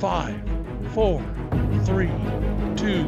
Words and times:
Five, 0.00 0.40
four, 0.94 1.22
three, 1.84 2.10
two, 2.74 3.04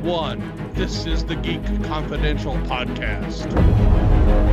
one. 0.00 0.72
This 0.72 1.04
is 1.04 1.22
the 1.22 1.36
Geek 1.36 1.62
Confidential 1.84 2.54
Podcast. 2.60 4.49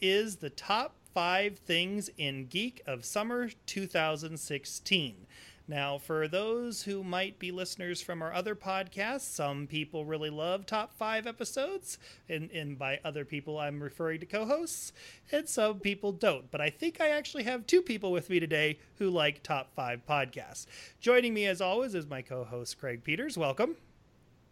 Is 0.00 0.36
the 0.36 0.50
top 0.50 0.94
five 1.14 1.58
things 1.58 2.10
in 2.16 2.46
Geek 2.46 2.82
of 2.86 3.04
Summer 3.04 3.50
2016. 3.66 5.26
Now, 5.70 5.98
for 5.98 6.26
those 6.26 6.84
who 6.84 7.04
might 7.04 7.38
be 7.38 7.52
listeners 7.52 8.00
from 8.00 8.22
our 8.22 8.32
other 8.32 8.54
podcasts, 8.54 9.20
some 9.20 9.66
people 9.66 10.06
really 10.06 10.30
love 10.30 10.64
top 10.64 10.94
five 10.94 11.26
episodes, 11.26 11.98
and, 12.26 12.50
and 12.52 12.78
by 12.78 13.00
other 13.04 13.26
people, 13.26 13.58
I'm 13.58 13.82
referring 13.82 14.20
to 14.20 14.26
co 14.26 14.46
hosts, 14.46 14.94
and 15.30 15.46
some 15.46 15.78
people 15.80 16.12
don't. 16.12 16.50
But 16.50 16.62
I 16.62 16.70
think 16.70 17.02
I 17.02 17.10
actually 17.10 17.42
have 17.42 17.66
two 17.66 17.82
people 17.82 18.10
with 18.10 18.30
me 18.30 18.40
today 18.40 18.78
who 18.96 19.10
like 19.10 19.42
top 19.42 19.74
five 19.74 20.06
podcasts. 20.08 20.64
Joining 21.00 21.34
me, 21.34 21.44
as 21.44 21.60
always, 21.60 21.94
is 21.94 22.06
my 22.06 22.22
co 22.22 22.44
host, 22.44 22.78
Craig 22.78 23.04
Peters. 23.04 23.36
Welcome. 23.36 23.76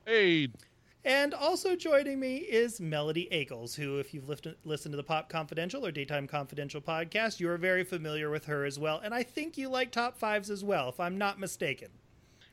Hey, 0.04 0.48
And 1.06 1.34
also 1.34 1.76
joining 1.76 2.18
me 2.18 2.38
is 2.38 2.80
Melody 2.80 3.28
Akels, 3.30 3.76
who, 3.76 4.00
if 4.00 4.12
you've 4.12 4.28
lifted, 4.28 4.56
listened 4.64 4.92
to 4.92 4.96
the 4.96 5.04
Pop 5.04 5.28
Confidential 5.28 5.86
or 5.86 5.92
Daytime 5.92 6.26
Confidential 6.26 6.80
podcast, 6.80 7.38
you 7.38 7.48
are 7.48 7.56
very 7.56 7.84
familiar 7.84 8.28
with 8.28 8.46
her 8.46 8.64
as 8.64 8.76
well. 8.76 9.00
And 9.04 9.14
I 9.14 9.22
think 9.22 9.56
you 9.56 9.68
like 9.68 9.92
top 9.92 10.18
fives 10.18 10.50
as 10.50 10.64
well, 10.64 10.88
if 10.88 10.98
I'm 10.98 11.16
not 11.16 11.38
mistaken. 11.38 11.90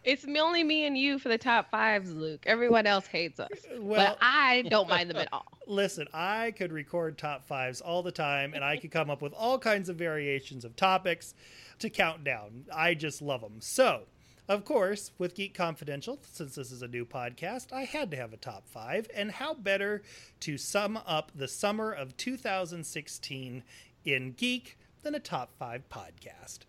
It's 0.03 0.23
only 0.37 0.63
me 0.63 0.85
and 0.85 0.95
you 0.95 1.17
for 1.17 1.29
the 1.29 1.37
top 1.39 1.71
fives, 1.71 2.13
Luke. 2.13 2.43
Everyone 2.45 2.85
else 2.85 3.07
hates 3.07 3.39
us. 3.39 3.49
Uh, 3.75 3.81
well- 3.81 4.11
but 4.11 4.19
I 4.21 4.61
don't 4.69 4.87
mind 4.87 5.09
them 5.09 5.17
at 5.17 5.29
all. 5.33 5.47
Listen, 5.67 6.07
I 6.13 6.51
could 6.51 6.71
record 6.71 7.17
top 7.17 7.47
fives 7.47 7.81
all 7.81 8.03
the 8.03 8.11
time, 8.11 8.53
and 8.53 8.63
I 8.63 8.77
could 8.77 8.91
come 8.91 9.09
up 9.09 9.23
with 9.23 9.33
all 9.33 9.57
kinds 9.57 9.89
of 9.89 9.95
variations 9.95 10.63
of 10.63 10.75
topics 10.75 11.33
to 11.79 11.89
count 11.89 12.23
down. 12.23 12.65
I 12.71 12.93
just 12.93 13.19
love 13.19 13.41
them. 13.41 13.55
So, 13.61 14.03
of 14.47 14.65
course, 14.65 15.11
with 15.17 15.35
Geek 15.35 15.53
Confidential, 15.53 16.19
since 16.31 16.55
this 16.55 16.71
is 16.71 16.81
a 16.81 16.87
new 16.87 17.05
podcast, 17.05 17.71
I 17.71 17.83
had 17.83 18.11
to 18.11 18.17
have 18.17 18.33
a 18.33 18.37
top 18.37 18.67
five. 18.67 19.07
And 19.15 19.31
how 19.31 19.53
better 19.53 20.01
to 20.41 20.57
sum 20.57 20.99
up 21.05 21.31
the 21.33 21.47
summer 21.47 21.91
of 21.91 22.17
2016 22.17 23.63
in 24.03 24.31
Geek 24.33 24.77
than 25.01 25.15
a 25.15 25.19
top 25.19 25.51
five 25.57 25.87
podcast? 25.89 26.59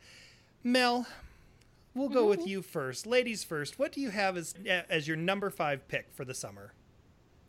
Mel, 0.63 1.07
we'll 1.95 2.09
go 2.09 2.27
with 2.27 2.41
mm-hmm. 2.41 2.49
you 2.49 2.63
first. 2.63 3.07
Ladies 3.07 3.43
first, 3.43 3.79
what 3.79 3.93
do 3.93 4.01
you 4.01 4.11
have 4.11 4.37
as, 4.37 4.55
as 4.89 5.09
your 5.09 5.17
number 5.17 5.51
five 5.51 5.89
pick 5.89 6.07
for 6.13 6.25
the 6.25 6.35
summer? 6.35 6.73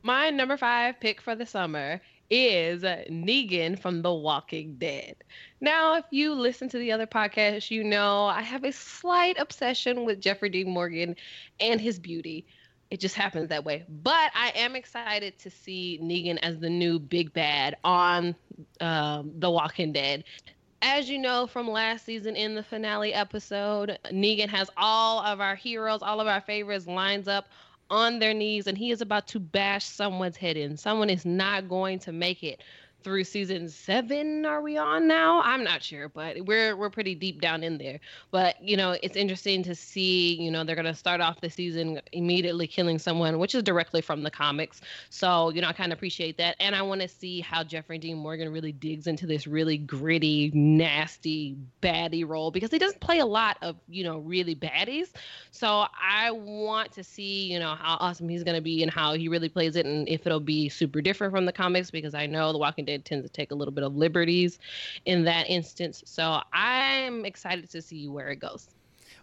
My 0.01 0.31
number 0.31 0.57
five 0.57 0.99
pick 0.99 1.21
for 1.21 1.35
the 1.35 1.45
summer 1.45 2.01
is 2.29 2.83
Negan 2.83 3.79
from 3.79 4.01
The 4.01 4.13
Walking 4.13 4.75
Dead. 4.75 5.15
Now, 5.61 5.95
if 5.95 6.05
you 6.11 6.33
listen 6.33 6.69
to 6.69 6.77
the 6.77 6.91
other 6.91 7.07
podcasts, 7.07 7.71
you 7.71 7.83
know 7.83 8.25
I 8.25 8.41
have 8.41 8.63
a 8.63 8.71
slight 8.71 9.37
obsession 9.39 10.05
with 10.05 10.21
Jeffrey 10.21 10.49
Dean 10.49 10.69
Morgan 10.69 11.15
and 11.59 11.79
his 11.79 11.99
beauty. 11.99 12.45
It 12.91 12.99
just 12.99 13.15
happens 13.15 13.49
that 13.49 13.65
way. 13.65 13.83
But 13.89 14.31
I 14.35 14.51
am 14.55 14.75
excited 14.75 15.37
to 15.39 15.49
see 15.49 15.99
Negan 16.01 16.37
as 16.43 16.59
the 16.59 16.69
new 16.69 16.99
big 16.99 17.33
bad 17.33 17.77
on 17.83 18.35
um, 18.79 19.31
The 19.39 19.49
Walking 19.49 19.91
Dead. 19.91 20.23
As 20.81 21.09
you 21.09 21.17
know 21.17 21.47
from 21.47 21.67
last 21.67 22.05
season 22.05 22.35
in 22.35 22.53
the 22.53 22.61
finale 22.61 23.11
episode, 23.11 23.97
Negan 24.11 24.49
has 24.49 24.69
all 24.77 25.19
of 25.25 25.41
our 25.41 25.55
heroes, 25.55 26.03
all 26.03 26.21
of 26.21 26.27
our 26.27 26.41
favorites 26.41 26.85
lines 26.85 27.27
up 27.27 27.47
on 27.89 28.19
their 28.19 28.33
knees 28.33 28.67
and 28.67 28.77
he 28.77 28.91
is 28.91 29.01
about 29.01 29.27
to 29.27 29.39
bash 29.39 29.85
someone's 29.85 30.37
head 30.37 30.57
in. 30.57 30.77
Someone 30.77 31.09
is 31.09 31.25
not 31.25 31.69
going 31.69 31.99
to 31.99 32.11
make 32.11 32.43
it 32.43 32.61
through 33.05 33.23
season 33.23 33.69
seven 33.69 34.47
are 34.47 34.63
we 34.63 34.77
on 34.77 35.07
now? 35.07 35.39
I'm 35.43 35.63
not 35.63 35.83
sure 35.83 36.09
but 36.09 36.43
we're 36.45 36.75
we're 36.75 36.89
pretty 36.89 37.13
deep 37.13 37.39
down 37.39 37.63
in 37.63 37.77
there. 37.77 37.99
But 38.31 38.61
you 38.61 38.75
know 38.75 38.97
it's 39.03 39.15
interesting 39.15 39.61
to 39.61 39.75
see 39.75 40.33
you 40.33 40.49
know 40.49 40.63
they're 40.63 40.75
going 40.75 40.85
to 40.85 40.95
start 40.95 41.21
off 41.21 41.39
the 41.39 41.51
season 41.51 42.01
immediately 42.13 42.65
killing 42.65 42.97
someone 42.97 43.37
which 43.37 43.53
is 43.53 43.61
directly 43.61 44.01
from 44.01 44.23
the 44.23 44.31
comics. 44.31 44.81
So 45.11 45.49
you 45.49 45.61
know 45.61 45.67
i 45.67 45.73
kind 45.73 45.93
of 45.93 45.99
appreciate 45.99 46.35
that. 46.39 46.55
And 46.59 46.75
i 46.75 46.81
want 46.81 46.99
to 47.01 47.07
see 47.07 47.41
how 47.41 47.63
jeffrey 47.63 47.99
dean 47.99 48.17
morgan 48.17 48.51
really 48.51 48.71
digs 48.71 49.05
into 49.05 49.27
this 49.27 49.45
really 49.45 49.77
gritty 49.77 50.49
nasty 50.55 51.55
baddie 51.83 52.27
role 52.27 52.49
because 52.49 52.71
he 52.71 52.79
doesn't 52.79 53.01
play 53.01 53.19
a 53.19 53.25
lot 53.25 53.57
of 53.61 53.75
you 53.87 54.03
know 54.03 54.17
really 54.17 54.55
baddies. 54.55 55.09
So 55.51 55.85
i 56.01 56.31
want 56.31 56.91
to 56.93 57.03
see 57.03 57.53
you 57.53 57.59
know 57.59 57.75
how 57.75 57.97
awesome 57.99 58.27
he's 58.27 58.43
going 58.43 58.55
to 58.55 58.63
be 58.63 58.81
and 58.81 58.91
how 58.91 59.13
he 59.13 59.27
really 59.27 59.47
plays 59.47 59.75
it 59.75 59.85
and 59.85 60.09
if 60.09 60.25
it'll 60.25 60.39
be 60.39 60.69
super 60.69 61.01
different 61.01 61.31
from 61.31 61.45
the 61.45 61.53
comics 61.53 61.91
because 61.91 62.15
i 62.15 62.25
know 62.25 62.51
the 62.51 62.57
walking 62.57 62.83
dead 62.83 62.94
tends 63.03 63.25
to 63.25 63.29
take 63.29 63.51
a 63.51 63.53
little 63.53 63.73
bit 63.73 63.83
of 63.83 63.95
liberties 63.95 64.57
in 65.05 65.23
that 65.23 65.47
instance. 65.49 66.01
So 66.05 66.39
I'm 66.53 67.25
excited 67.25 67.69
to 67.69 67.81
see 67.81 68.07
where 68.07 68.29
it 68.29 68.37
goes. 68.39 68.69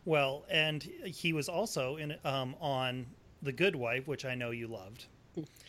Well, 0.04 0.44
and 0.48 0.82
he 1.04 1.32
was 1.32 1.48
also 1.48 1.96
in 1.96 2.16
um, 2.24 2.54
on 2.60 3.06
The 3.42 3.52
Good 3.52 3.74
Wife, 3.74 4.06
which 4.06 4.24
I 4.24 4.34
know 4.34 4.50
you 4.50 4.66
loved. 4.66 5.06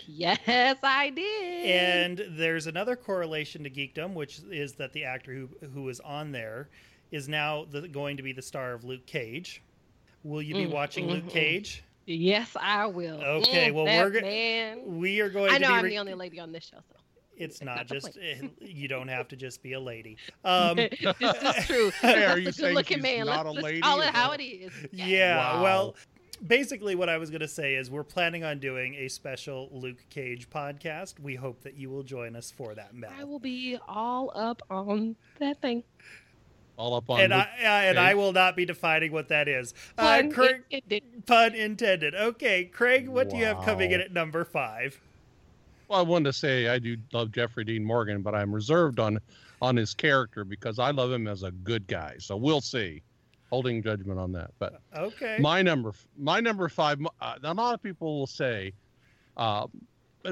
Yes, 0.06 0.78
I 0.84 1.09
did. 1.09 2.12
And 2.12 2.24
there's 2.30 2.68
another 2.68 2.96
correlation 2.96 3.64
to 3.64 3.69
geekdom, 3.69 4.14
which 4.14 4.40
is 4.50 4.74
that 4.75 4.94
the 4.94 5.03
actor 5.03 5.34
who 5.34 5.50
who 5.74 5.88
is 5.90 6.00
on 6.02 6.31
there 6.31 6.70
is 7.12 7.28
now 7.28 7.66
the, 7.66 7.88
going 7.88 8.18
to 8.18 8.24
be 8.24 8.31
the 8.34 8.41
star 8.41 8.74
of 8.74 8.84
Luke 8.84 9.06
Cage. 9.06 9.62
Will 10.24 10.41
you 10.41 10.56
be 10.56 10.66
Mm, 10.66 10.68
watching 10.68 11.08
mm, 11.08 11.09
Luke. 11.09 11.28
Cage? 11.28 11.84
yes, 12.06 12.56
I 12.59 12.85
will. 12.88 13.24
Okay, 13.24 13.72
Mm, 13.72 13.72
well, 13.72 13.90
we're 13.90 14.12
man. 14.20 14.81
We 14.85 15.20
are 15.22 15.30
going 15.30 15.56
I 15.56 15.58
to 15.58 15.64
know 15.64 15.68
be. 15.68 15.74
I'm 15.74 15.88
re- 15.88 15.90
the 15.90 15.97
only 16.00 16.14
lady 16.14 16.40
on 16.40 16.52
this 16.52 16.66
show, 16.66 16.80
so 16.90 16.96
it's 17.38 17.62
not 17.62 17.76
not 17.78 17.88
just 17.88 18.18
you 18.62 18.88
don't 18.88 19.08
have 19.08 19.28
to 19.30 19.36
just 19.36 19.62
be 19.64 19.74
a 19.74 19.80
lady. 19.80 20.18
Um, 20.46 20.76
this 20.78 20.92
is 21.02 21.66
true. 21.66 21.92
Hey, 22.02 22.26
are 22.26 22.38
you 22.38 22.52
saying 22.52 22.70
good-looking 22.76 22.98
she's 22.98 23.04
man. 23.04 23.26
not 23.26 23.46
let's, 23.46 23.48
a 23.48 23.52
let's 23.52 23.64
lady 23.64 23.82
call 23.82 24.02
it 24.02 24.10
how 24.14 24.32
it 24.32 24.42
is. 24.42 24.72
Yeah, 24.92 25.38
Wow. 25.56 25.64
well, 25.64 25.96
basically, 26.46 26.96
what 26.96 27.08
I 27.10 27.18
was 27.18 27.30
going 27.30 27.42
to 27.42 27.48
say 27.48 27.76
is 27.76 27.90
we're 27.90 28.04
planning 28.04 28.44
on 28.44 28.60
doing 28.60 28.96
a 28.96 29.08
special 29.08 29.70
Luke 29.72 30.04
Cage 30.10 30.50
podcast. 30.50 31.20
We 31.20 31.36
hope 31.36 31.62
that 31.62 31.76
you 31.76 31.90
will 31.90 32.04
join 32.04 32.36
us 32.36 32.52
for 32.52 32.76
that, 32.76 32.94
Mel. 32.94 33.12
I 33.18 33.24
will 33.24 33.40
be 33.40 33.78
all 33.88 34.32
up 34.36 34.62
on 34.70 35.16
that 35.40 35.62
thing. 35.62 35.84
all 36.78 36.96
up 36.96 37.10
on 37.10 37.22
and 37.22 37.34
I 37.34 37.42
uh, 37.42 37.66
and 37.90 37.98
I 38.00 38.14
will 38.16 38.34
not 38.34 38.56
be 38.58 38.66
defining 38.66 39.12
what 39.14 39.30
that 39.30 39.48
is. 39.48 39.74
Uh, 39.98 40.02
Pun, 40.22 40.32
Craig, 40.32 40.64
it- 40.70 40.84
it 40.90 41.26
pun 41.26 41.56
intended. 41.56 42.14
Okay, 42.16 42.66
Craig, 42.66 43.08
what 43.08 43.30
do 43.30 43.38
you 43.38 43.46
have 43.46 43.64
coming 43.64 43.92
in 43.92 44.02
at 44.02 44.12
number 44.12 44.44
five? 44.44 45.00
I 45.94 46.02
wanted 46.02 46.26
to 46.26 46.34
say 46.34 46.68
I 46.68 46.80
do 46.80 46.98
love 47.12 47.31
Jeffrey 47.31 47.64
Dean 47.64 47.84
Morgan, 47.84 48.22
but 48.22 48.36
I'm 48.36 48.54
reserved 48.54 49.00
on 49.00 49.20
on 49.62 49.76
his 49.76 49.94
character 49.94 50.44
because 50.44 50.80
I 50.80 50.92
love 50.92 51.12
him 51.12 51.28
as 51.28 51.44
a 51.44 51.52
good 51.52 51.88
guy. 51.88 52.16
So 52.20 52.36
we'll 52.36 52.62
see. 52.62 53.02
Holding 53.50 53.84
judgment 53.84 54.20
on 54.20 54.32
that. 54.34 54.52
But 54.59 54.82
Okay, 54.96 55.38
my 55.40 55.62
number 55.62 55.94
my 56.18 56.40
number 56.40 56.68
five 56.70 57.00
uh, 57.22 57.36
a 57.44 57.53
lot 57.53 57.74
of 57.76 57.84
people 57.84 58.20
will 58.20 58.28
say 58.28 58.74
uh, 59.38 59.68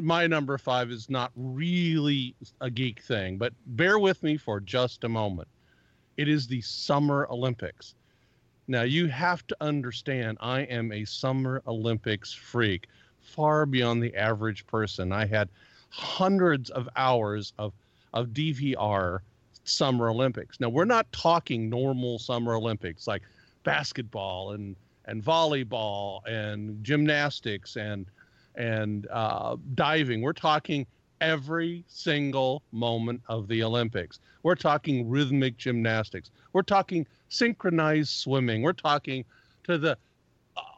my 0.01 0.25
number 0.27 0.57
five 0.57 0.89
is 0.89 1.09
not 1.09 1.31
really 1.35 2.33
a 2.61 2.69
geek 2.69 3.01
thing 3.01 3.37
but 3.37 3.53
bear 3.67 3.99
with 3.99 4.21
me 4.23 4.37
for 4.37 4.59
just 4.59 5.03
a 5.03 5.09
moment 5.09 5.47
it 6.17 6.29
is 6.29 6.47
the 6.47 6.61
summer 6.61 7.27
olympics 7.29 7.95
now 8.67 8.83
you 8.83 9.07
have 9.07 9.45
to 9.47 9.57
understand 9.59 10.37
i 10.39 10.61
am 10.61 10.91
a 10.93 11.03
summer 11.03 11.61
olympics 11.67 12.31
freak 12.31 12.87
far 13.21 13.65
beyond 13.65 14.01
the 14.01 14.15
average 14.15 14.65
person 14.67 15.11
i 15.11 15.25
had 15.25 15.49
hundreds 15.89 16.69
of 16.71 16.87
hours 16.95 17.53
of 17.57 17.73
of 18.13 18.27
dvr 18.29 19.19
summer 19.63 20.09
olympics 20.09 20.59
now 20.59 20.69
we're 20.69 20.85
not 20.85 21.11
talking 21.11 21.69
normal 21.69 22.17
summer 22.17 22.55
olympics 22.55 23.07
like 23.07 23.21
basketball 23.63 24.51
and 24.51 24.75
and 25.05 25.23
volleyball 25.23 26.25
and 26.25 26.83
gymnastics 26.83 27.75
and 27.75 28.05
and 28.55 29.07
uh, 29.11 29.55
diving. 29.75 30.21
We're 30.21 30.33
talking 30.33 30.85
every 31.19 31.83
single 31.87 32.63
moment 32.71 33.21
of 33.27 33.47
the 33.47 33.63
Olympics. 33.63 34.19
We're 34.43 34.55
talking 34.55 35.09
rhythmic 35.09 35.57
gymnastics. 35.57 36.31
We're 36.53 36.63
talking 36.63 37.05
synchronized 37.29 38.09
swimming. 38.09 38.61
We're 38.61 38.73
talking 38.73 39.23
to 39.65 39.77
the 39.77 39.97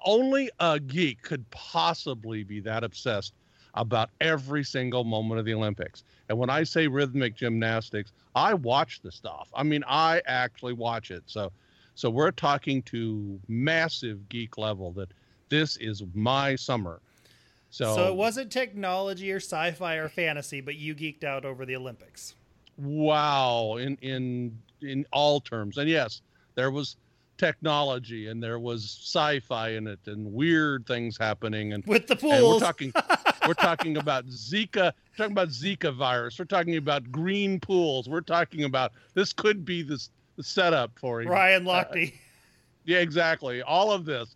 only 0.06 0.50
a 0.60 0.80
geek 0.80 1.22
could 1.22 1.50
possibly 1.52 2.44
be 2.44 2.60
that 2.62 2.84
obsessed 2.84 3.34
about 3.76 4.10
every 4.22 4.64
single 4.64 5.04
moment 5.04 5.40
of 5.40 5.46
the 5.46 5.54
Olympics. 5.54 6.04
And 6.30 6.38
when 6.38 6.50
I 6.50 6.64
say 6.64 6.88
rhythmic 6.88 7.36
gymnastics, 7.36 8.12
I 8.36 8.54
watch 8.54 9.02
the 9.02 9.12
stuff. 9.12 9.50
I 9.56 9.64
mean, 9.64 9.84
I 9.88 10.22
actually 10.28 10.74
watch 10.74 11.10
it. 11.12 11.24
So 11.26 11.52
So 11.96 12.10
we're 12.10 12.32
talking 12.32 12.82
to 12.84 13.40
massive 13.48 14.28
geek 14.30 14.58
level 14.58 14.92
that 14.94 15.10
this 15.50 15.78
is 15.78 16.04
my 16.14 16.56
summer. 16.56 17.02
So, 17.70 17.96
So 17.96 18.08
it 18.08 18.16
wasn't 18.16 18.52
technology 18.52 19.32
or 19.32 19.38
sci-fi 19.38 19.96
or 19.96 20.10
fantasy, 20.10 20.62
but 20.62 20.76
you 20.76 20.96
geeked 20.96 21.24
out 21.24 21.46
over 21.46 21.66
the 21.66 21.76
Olympics. 21.76 22.36
wow 22.78 23.78
in 23.78 23.98
in 24.02 24.58
in 24.82 25.06
all 25.12 25.40
terms. 25.40 25.78
And 25.78 25.90
yes, 25.90 26.22
there 26.56 26.72
was 26.72 26.98
technology 27.38 28.28
and 28.28 28.42
there 28.42 28.60
was 28.60 28.84
sci-fi 28.84 29.70
in 29.70 29.88
it 29.88 30.00
and 30.06 30.32
weird 30.32 30.86
things 30.86 31.18
happening 31.18 31.74
and 31.74 31.86
With 31.86 32.08
the 32.08 32.18
and 32.22 32.46
we're 32.46 32.60
talking 32.60 32.94
we're 33.48 33.54
talking 33.54 33.98
about 33.98 34.28
Zika, 34.28 34.94
we're 34.94 35.18
talking 35.18 35.32
about 35.32 35.50
Zika 35.50 35.94
virus, 35.94 36.40
we're 36.40 36.46
talking 36.46 36.78
about 36.78 37.12
green 37.12 37.60
pools, 37.60 38.08
we're 38.08 38.22
talking 38.22 38.64
about 38.64 38.94
this 39.14 39.34
could 39.34 39.66
be 39.66 39.82
this 39.82 40.10
the 40.36 40.44
setup 40.44 40.98
for 40.98 41.22
him. 41.22 41.30
Ryan 41.30 41.68
uh, 41.68 41.72
Lochte. 41.72 42.14
Yeah, 42.86 43.00
exactly. 43.00 43.62
All 43.62 43.92
of 43.92 44.06
this 44.06 44.36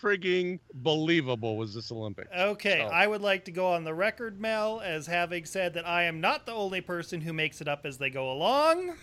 unfrigging 0.00 0.58
believable 0.74 1.56
was 1.56 1.74
this 1.74 1.90
Olympics. 1.92 2.30
Okay, 2.36 2.78
So- 2.80 2.94
I 2.94 3.06
would 3.06 3.20
like 3.20 3.44
to 3.46 3.52
go 3.52 3.72
on 3.72 3.84
the 3.84 3.94
record, 3.94 4.40
Mel, 4.40 4.80
as 4.80 5.06
having 5.06 5.44
said 5.44 5.74
that 5.74 5.86
I 5.86 6.04
am 6.04 6.20
not 6.20 6.46
the 6.46 6.52
only 6.52 6.80
person 6.80 7.20
who 7.20 7.32
makes 7.32 7.60
it 7.60 7.68
up 7.68 7.84
as 7.84 7.98
they 7.98 8.10
go 8.10 8.32
along. 8.32 8.94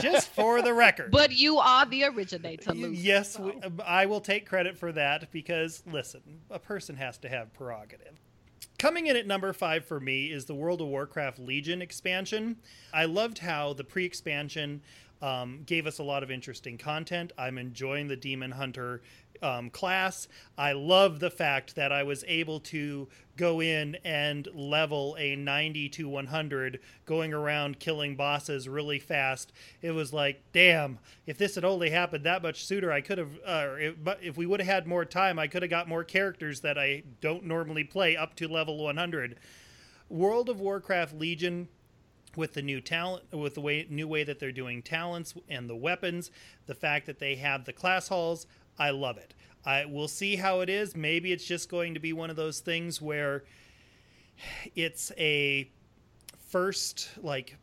Just 0.00 0.28
for 0.30 0.62
the 0.62 0.74
record. 0.74 1.10
But 1.24 1.32
you 1.32 1.58
are 1.58 1.86
the 1.86 2.04
originator, 2.04 2.72
Luke. 2.72 2.92
yes, 2.96 3.34
so. 3.34 3.44
we, 3.44 3.54
I 3.84 4.06
will 4.06 4.20
take 4.20 4.46
credit 4.46 4.76
for 4.76 4.92
that 4.92 5.30
because, 5.30 5.82
listen, 5.90 6.20
a 6.50 6.58
person 6.58 6.96
has 6.96 7.16
to 7.18 7.28
have 7.28 7.52
prerogative. 7.54 8.20
Coming 8.78 9.06
in 9.06 9.16
at 9.16 9.26
number 9.26 9.52
five 9.52 9.86
for 9.86 10.00
me 10.00 10.26
is 10.26 10.44
the 10.44 10.54
World 10.54 10.80
of 10.80 10.88
Warcraft 10.88 11.38
Legion 11.38 11.80
expansion. 11.80 12.56
I 12.92 13.04
loved 13.06 13.38
how 13.38 13.72
the 13.72 13.84
pre 13.84 14.04
expansion 14.04 14.82
um, 15.24 15.62
gave 15.64 15.86
us 15.86 16.00
a 16.00 16.02
lot 16.02 16.22
of 16.22 16.30
interesting 16.30 16.76
content. 16.76 17.32
I'm 17.38 17.56
enjoying 17.56 18.08
the 18.08 18.16
Demon 18.16 18.50
Hunter 18.50 19.00
um, 19.42 19.70
class. 19.70 20.28
I 20.58 20.72
love 20.72 21.18
the 21.18 21.30
fact 21.30 21.76
that 21.76 21.92
I 21.92 22.02
was 22.02 22.24
able 22.28 22.60
to 22.60 23.08
go 23.38 23.62
in 23.62 23.96
and 24.04 24.46
level 24.54 25.16
a 25.18 25.34
90 25.34 25.88
to 25.88 26.08
100, 26.10 26.78
going 27.06 27.32
around 27.32 27.78
killing 27.78 28.16
bosses 28.16 28.68
really 28.68 28.98
fast. 28.98 29.54
It 29.80 29.92
was 29.92 30.12
like, 30.12 30.42
damn, 30.52 30.98
if 31.24 31.38
this 31.38 31.54
had 31.54 31.64
only 31.64 31.88
happened 31.88 32.24
that 32.24 32.42
much 32.42 32.66
sooner, 32.66 32.92
I 32.92 33.00
could 33.00 33.16
have, 33.16 33.32
uh, 33.46 33.68
if, 33.78 33.94
if 34.20 34.36
we 34.36 34.44
would 34.44 34.60
have 34.60 34.68
had 34.68 34.86
more 34.86 35.06
time, 35.06 35.38
I 35.38 35.46
could 35.46 35.62
have 35.62 35.70
got 35.70 35.88
more 35.88 36.04
characters 36.04 36.60
that 36.60 36.76
I 36.76 37.02
don't 37.22 37.46
normally 37.46 37.84
play 37.84 38.14
up 38.14 38.36
to 38.36 38.46
level 38.46 38.76
100. 38.84 39.36
World 40.10 40.50
of 40.50 40.60
Warcraft 40.60 41.14
Legion 41.14 41.68
with 42.36 42.54
the 42.54 42.62
new 42.62 42.80
talent 42.80 43.24
with 43.32 43.54
the 43.54 43.60
way 43.60 43.86
new 43.90 44.08
way 44.08 44.24
that 44.24 44.38
they're 44.38 44.52
doing 44.52 44.82
talents 44.82 45.34
and 45.48 45.68
the 45.68 45.76
weapons 45.76 46.30
the 46.66 46.74
fact 46.74 47.06
that 47.06 47.18
they 47.18 47.36
have 47.36 47.64
the 47.64 47.72
class 47.72 48.08
halls 48.08 48.46
i 48.78 48.90
love 48.90 49.16
it. 49.18 49.34
I 49.66 49.86
will 49.86 50.08
see 50.08 50.36
how 50.36 50.60
it 50.60 50.68
is. 50.68 50.94
Maybe 50.94 51.32
it's 51.32 51.44
just 51.44 51.70
going 51.70 51.94
to 51.94 52.00
be 52.00 52.12
one 52.12 52.30
of 52.30 52.36
those 52.36 52.60
things 52.60 53.00
where 53.00 53.44
it's 54.74 55.10
a 55.16 55.70
first 56.48 57.10
like 57.22 57.56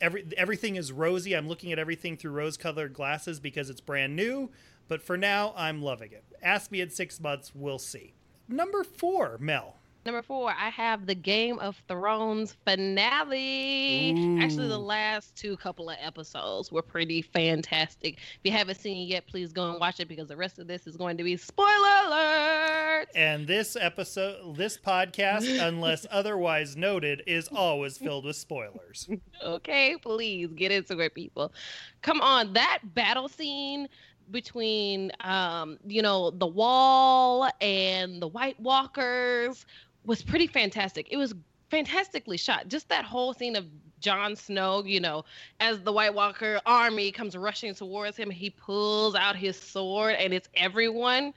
every 0.00 0.26
everything 0.36 0.76
is 0.76 0.92
rosy. 0.92 1.34
I'm 1.34 1.48
looking 1.48 1.72
at 1.72 1.78
everything 1.78 2.16
through 2.16 2.32
rose 2.32 2.56
colored 2.56 2.92
glasses 2.92 3.40
because 3.40 3.70
it's 3.70 3.80
brand 3.80 4.14
new 4.16 4.50
but 4.88 5.00
for 5.02 5.16
now 5.16 5.54
i'm 5.56 5.82
loving 5.82 6.12
it. 6.12 6.24
Ask 6.42 6.70
me 6.70 6.80
in 6.80 6.90
six 6.90 7.20
months. 7.20 7.52
We'll 7.54 7.78
see. 7.78 8.12
Number 8.48 8.84
four 8.84 9.38
mel 9.40 9.76
Number 10.06 10.22
four, 10.22 10.50
I 10.50 10.70
have 10.70 11.04
the 11.04 11.14
Game 11.14 11.58
of 11.58 11.76
Thrones 11.86 12.56
finale. 12.64 14.40
Actually, 14.40 14.68
the 14.68 14.78
last 14.78 15.36
two 15.36 15.58
couple 15.58 15.90
of 15.90 15.96
episodes 16.00 16.72
were 16.72 16.80
pretty 16.80 17.20
fantastic. 17.20 18.14
If 18.16 18.40
you 18.44 18.50
haven't 18.50 18.80
seen 18.80 18.96
it 18.96 19.10
yet, 19.10 19.26
please 19.26 19.52
go 19.52 19.70
and 19.70 19.78
watch 19.78 20.00
it 20.00 20.08
because 20.08 20.28
the 20.28 20.36
rest 20.38 20.58
of 20.58 20.66
this 20.66 20.86
is 20.86 20.96
going 20.96 21.18
to 21.18 21.24
be 21.24 21.36
spoiler 21.36 21.68
alert. 22.06 23.08
And 23.14 23.46
this 23.46 23.76
episode, 23.76 24.56
this 24.56 24.78
podcast, 24.78 25.60
unless 25.68 26.06
otherwise 26.10 26.76
noted, 26.76 27.22
is 27.26 27.48
always 27.48 27.98
filled 27.98 28.24
with 28.24 28.36
spoilers. 28.36 29.06
Okay, 29.44 29.96
please 30.00 30.48
get 30.54 30.72
into 30.72 30.98
it, 31.00 31.14
people. 31.14 31.52
Come 32.00 32.22
on, 32.22 32.54
that 32.54 32.78
battle 32.84 33.28
scene 33.28 33.86
between 34.30 35.10
um, 35.20 35.78
you 35.86 36.02
know, 36.02 36.30
the 36.30 36.46
wall 36.46 37.50
and 37.60 38.22
the 38.22 38.28
White 38.28 38.58
Walkers 38.60 39.66
was 40.04 40.22
pretty 40.22 40.46
fantastic. 40.46 41.08
It 41.10 41.16
was 41.16 41.34
fantastically 41.70 42.36
shot. 42.36 42.68
Just 42.68 42.88
that 42.88 43.04
whole 43.04 43.32
scene 43.32 43.56
of 43.56 43.66
Jon 44.00 44.34
Snow, 44.34 44.82
you 44.84 45.00
know, 45.00 45.24
as 45.60 45.80
the 45.80 45.92
White 45.92 46.14
Walker 46.14 46.60
army 46.66 47.12
comes 47.12 47.36
rushing 47.36 47.74
towards 47.74 48.16
him, 48.16 48.30
he 48.30 48.50
pulls 48.50 49.14
out 49.14 49.36
his 49.36 49.60
sword 49.60 50.14
and 50.14 50.32
it's 50.32 50.48
everyone. 50.54 51.32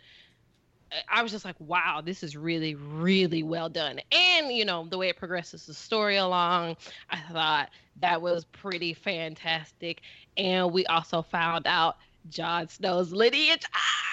I 1.10 1.24
was 1.24 1.32
just 1.32 1.44
like, 1.44 1.56
wow, 1.60 2.02
this 2.04 2.24
is 2.24 2.38
really, 2.38 2.76
really 2.76 3.42
well 3.42 3.68
done. 3.68 4.00
And, 4.12 4.52
you 4.52 4.64
know, 4.64 4.86
the 4.88 4.98
way 4.98 5.10
it 5.10 5.18
progresses 5.18 5.66
the 5.66 5.74
story 5.74 6.18
along, 6.18 6.78
I 7.10 7.18
thought 7.32 7.70
that 8.00 8.22
was 8.22 8.46
pretty 8.46 8.94
fantastic. 8.94 10.02
And 10.38 10.72
we 10.72 10.86
also 10.86 11.24
found 11.24 11.66
out 11.66 11.98
Jon 12.30 12.70
Snow's 12.70 13.12
lineage. 13.12 13.64
Ah! 13.74 14.13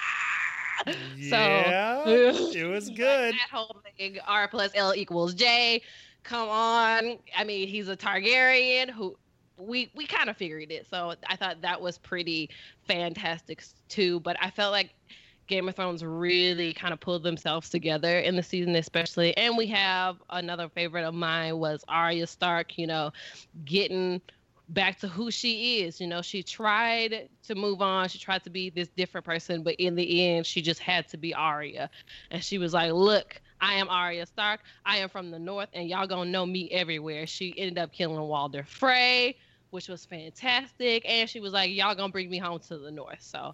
yeah, 1.17 2.03
it 2.07 2.69
was 2.69 2.89
good. 2.89 3.33
That 3.33 3.49
whole 3.51 3.81
thing, 3.97 4.17
R 4.27 4.47
plus 4.47 4.71
L 4.75 4.93
equals 4.95 5.33
J. 5.33 5.81
Come 6.23 6.49
on. 6.49 7.17
I 7.35 7.43
mean, 7.43 7.67
he's 7.67 7.87
a 7.89 7.97
Targaryen 7.97 8.89
who 8.89 9.17
we 9.57 9.91
we 9.95 10.05
kind 10.05 10.29
of 10.29 10.37
figured 10.37 10.71
it. 10.71 10.87
So 10.89 11.15
I 11.27 11.35
thought 11.35 11.61
that 11.61 11.81
was 11.81 11.97
pretty 11.97 12.49
fantastic 12.87 13.63
too. 13.89 14.19
But 14.21 14.37
I 14.41 14.49
felt 14.49 14.71
like 14.71 14.93
Game 15.47 15.67
of 15.67 15.75
Thrones 15.75 16.03
really 16.03 16.73
kind 16.73 16.93
of 16.93 16.99
pulled 16.99 17.23
themselves 17.23 17.69
together 17.69 18.19
in 18.19 18.35
the 18.35 18.43
season, 18.43 18.75
especially. 18.75 19.35
And 19.37 19.57
we 19.57 19.67
have 19.67 20.17
another 20.29 20.69
favorite 20.69 21.03
of 21.05 21.13
mine 21.13 21.57
was 21.57 21.83
Arya 21.87 22.27
Stark. 22.27 22.77
You 22.77 22.87
know, 22.87 23.11
getting 23.65 24.21
back 24.73 24.99
to 24.99 25.07
who 25.07 25.29
she 25.31 25.81
is. 25.81 25.99
You 25.99 26.07
know, 26.07 26.21
she 26.21 26.41
tried 26.41 27.29
to 27.43 27.55
move 27.55 27.81
on. 27.81 28.09
She 28.09 28.17
tried 28.17 28.43
to 28.45 28.49
be 28.49 28.69
this 28.69 28.87
different 28.89 29.25
person, 29.25 29.63
but 29.63 29.75
in 29.75 29.95
the 29.95 30.29
end, 30.29 30.45
she 30.45 30.61
just 30.61 30.79
had 30.79 31.07
to 31.09 31.17
be 31.17 31.33
Arya. 31.33 31.89
And 32.31 32.43
she 32.43 32.57
was 32.57 32.73
like, 32.73 32.91
"Look, 32.91 33.41
I 33.59 33.75
am 33.75 33.89
Arya 33.89 34.25
Stark. 34.25 34.61
I 34.85 34.97
am 34.97 35.09
from 35.09 35.31
the 35.31 35.39
North, 35.39 35.69
and 35.73 35.87
y'all 35.87 36.07
gonna 36.07 36.29
know 36.29 36.45
me 36.45 36.69
everywhere." 36.71 37.27
She 37.27 37.53
ended 37.57 37.77
up 37.77 37.91
killing 37.91 38.21
Walder 38.21 38.63
Frey, 38.63 39.37
which 39.71 39.87
was 39.87 40.05
fantastic. 40.05 41.03
And 41.07 41.29
she 41.29 41.39
was 41.39 41.53
like, 41.53 41.71
"Y'all 41.71 41.95
gonna 41.95 42.11
bring 42.11 42.29
me 42.29 42.37
home 42.37 42.59
to 42.67 42.77
the 42.77 42.91
North." 42.91 43.21
So 43.21 43.53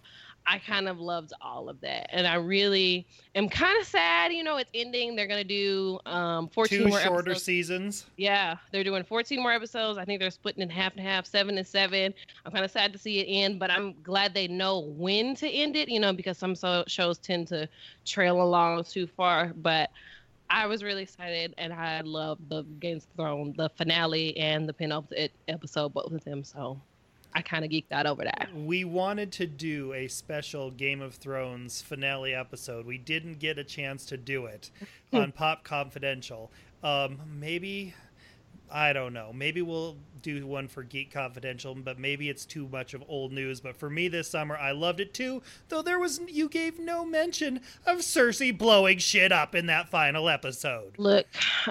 I 0.50 0.58
kind 0.58 0.88
of 0.88 0.98
loved 0.98 1.34
all 1.42 1.68
of 1.68 1.78
that, 1.82 2.08
and 2.10 2.26
I 2.26 2.36
really 2.36 3.06
am 3.34 3.50
kind 3.50 3.78
of 3.78 3.86
sad. 3.86 4.32
You 4.32 4.42
know, 4.42 4.56
it's 4.56 4.70
ending. 4.72 5.14
They're 5.14 5.26
gonna 5.26 5.44
do 5.44 5.98
um 6.06 6.48
14 6.48 6.78
Two 6.78 6.88
more 6.88 7.00
shorter 7.00 7.30
episodes. 7.32 7.44
seasons. 7.44 8.06
Yeah, 8.16 8.56
they're 8.72 8.82
doing 8.84 9.04
14 9.04 9.42
more 9.42 9.52
episodes. 9.52 9.98
I 9.98 10.06
think 10.06 10.20
they're 10.20 10.30
splitting 10.30 10.62
in 10.62 10.70
half 10.70 10.92
and 10.96 11.06
half, 11.06 11.26
seven 11.26 11.58
and 11.58 11.66
seven. 11.66 12.14
I'm 12.46 12.52
kind 12.52 12.64
of 12.64 12.70
sad 12.70 12.92
to 12.94 12.98
see 12.98 13.18
it 13.20 13.26
end, 13.26 13.58
but 13.58 13.70
I'm 13.70 13.94
glad 14.02 14.32
they 14.32 14.48
know 14.48 14.78
when 14.80 15.34
to 15.36 15.48
end 15.48 15.76
it, 15.76 15.90
you 15.90 16.00
know, 16.00 16.14
because 16.14 16.38
some 16.38 16.54
so- 16.54 16.84
shows 16.86 17.18
tend 17.18 17.48
to 17.48 17.68
trail 18.06 18.40
along 18.40 18.84
too 18.84 19.06
far. 19.06 19.52
But 19.54 19.90
I 20.48 20.64
was 20.66 20.82
really 20.82 21.02
excited, 21.02 21.52
and 21.58 21.74
I 21.74 22.00
loved 22.00 22.48
the 22.48 22.62
Game 22.80 22.96
of 22.96 23.06
Thrones, 23.16 23.54
the 23.58 23.68
finale 23.68 24.34
and 24.38 24.66
the 24.66 24.72
penultimate 24.72 25.32
episode, 25.46 25.92
both 25.92 26.10
of 26.10 26.24
them. 26.24 26.42
So 26.42 26.80
I 27.34 27.42
kind 27.42 27.64
of 27.64 27.70
geeked 27.70 27.92
out 27.92 28.06
over 28.06 28.24
that. 28.24 28.48
We 28.54 28.84
wanted 28.84 29.32
to 29.32 29.46
do 29.46 29.92
a 29.92 30.08
special 30.08 30.70
Game 30.70 31.00
of 31.00 31.14
Thrones 31.14 31.82
finale 31.82 32.34
episode. 32.34 32.86
We 32.86 32.98
didn't 32.98 33.38
get 33.38 33.58
a 33.58 33.64
chance 33.64 34.06
to 34.06 34.16
do 34.16 34.46
it 34.46 34.70
on 35.12 35.32
Pop 35.32 35.64
Confidential. 35.64 36.50
Um, 36.82 37.20
maybe 37.38 37.94
I 38.70 38.92
don't 38.92 39.12
know. 39.12 39.32
Maybe 39.32 39.62
we'll 39.62 39.96
do 40.22 40.46
one 40.46 40.68
for 40.68 40.82
Geek 40.82 41.10
Confidential, 41.10 41.74
but 41.74 41.98
maybe 41.98 42.28
it's 42.28 42.44
too 42.44 42.68
much 42.68 42.92
of 42.94 43.02
old 43.08 43.32
news. 43.32 43.60
But 43.60 43.76
for 43.76 43.88
me 43.88 44.08
this 44.08 44.28
summer, 44.28 44.56
I 44.56 44.72
loved 44.72 45.00
it 45.00 45.14
too. 45.14 45.42
Though 45.68 45.82
there 45.82 45.98
was 45.98 46.20
you 46.28 46.48
gave 46.48 46.78
no 46.78 47.04
mention 47.04 47.60
of 47.86 47.98
Cersei 47.98 48.56
blowing 48.56 48.98
shit 48.98 49.32
up 49.32 49.54
in 49.54 49.66
that 49.66 49.88
final 49.88 50.28
episode. 50.28 50.98
Look, 50.98 51.26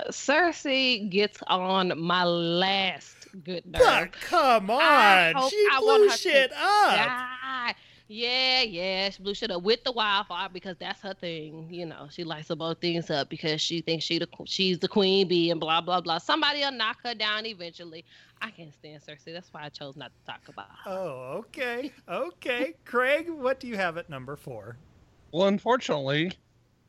Cersei 0.09 1.09
gets 1.09 1.39
on 1.47 1.99
my 1.99 2.23
last 2.23 3.16
good 3.43 3.65
nerve. 3.65 3.81
But 3.81 4.11
come 4.13 4.69
on, 4.69 5.35
hope- 5.35 5.49
she 5.51 5.67
blew 5.79 6.03
her 6.07 6.09
to 6.09 6.17
shit 6.17 6.51
up. 6.53 6.95
die. 6.95 7.75
Yeah, 8.09 8.61
yeah, 8.61 9.09
she 9.09 9.21
blew 9.21 9.33
shit 9.33 9.51
up 9.51 9.63
with 9.63 9.83
the 9.83 9.91
wildfire 9.91 10.47
because 10.47 10.77
that's 10.79 11.01
her 11.01 11.13
thing. 11.13 11.67
You 11.69 11.85
know, 11.87 12.07
she 12.09 12.23
likes 12.23 12.47
to 12.47 12.55
blow 12.55 12.73
things 12.73 13.09
up 13.09 13.29
because 13.29 13.59
she 13.59 13.81
thinks 13.81 14.05
she 14.05 14.17
the 14.17 14.29
she's 14.45 14.79
the 14.79 14.87
queen 14.87 15.27
bee 15.27 15.51
and 15.51 15.59
blah 15.59 15.81
blah 15.81 15.99
blah. 15.99 16.17
Somebody 16.17 16.61
will 16.61 16.71
knock 16.71 16.99
her 17.03 17.13
down 17.13 17.45
eventually. 17.45 18.05
I 18.41 18.51
can't 18.51 18.73
stand 18.73 19.01
Cersei. 19.01 19.33
That's 19.33 19.51
why 19.51 19.63
I 19.63 19.69
chose 19.69 19.97
not 19.97 20.11
to 20.13 20.31
talk 20.31 20.47
about 20.47 20.67
her. 20.85 20.91
Oh, 20.91 21.33
okay. 21.39 21.91
Okay. 22.07 22.75
Craig, 22.85 23.29
what 23.29 23.59
do 23.59 23.67
you 23.67 23.75
have 23.75 23.97
at 23.97 24.09
number 24.09 24.35
four? 24.37 24.77
Well, 25.33 25.47
unfortunately, 25.47 26.31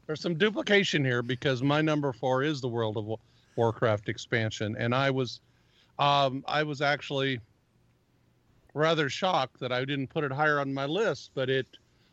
there's 0.07 0.21
some 0.21 0.37
duplication 0.37 1.05
here 1.05 1.23
because 1.23 1.63
my 1.63 1.81
number 1.81 2.13
four 2.13 2.45
is 2.45 2.61
the 2.61 2.69
World 2.69 2.97
of 2.97 3.19
Warcraft 3.57 4.09
expansion, 4.09 4.77
and 4.79 4.95
I 4.95 5.11
was, 5.11 5.41
um, 5.99 6.45
I 6.47 6.63
was 6.63 6.81
actually 6.81 7.41
rather 8.75 9.09
shocked 9.09 9.61
that 9.61 9.73
I 9.73 9.85
didn't 9.85 10.09
put 10.09 10.25
it 10.25 10.33
higher 10.33 10.61
on 10.61 10.73
my 10.73 10.85
list, 10.85 11.33
but 11.35 11.51
it 11.51 11.67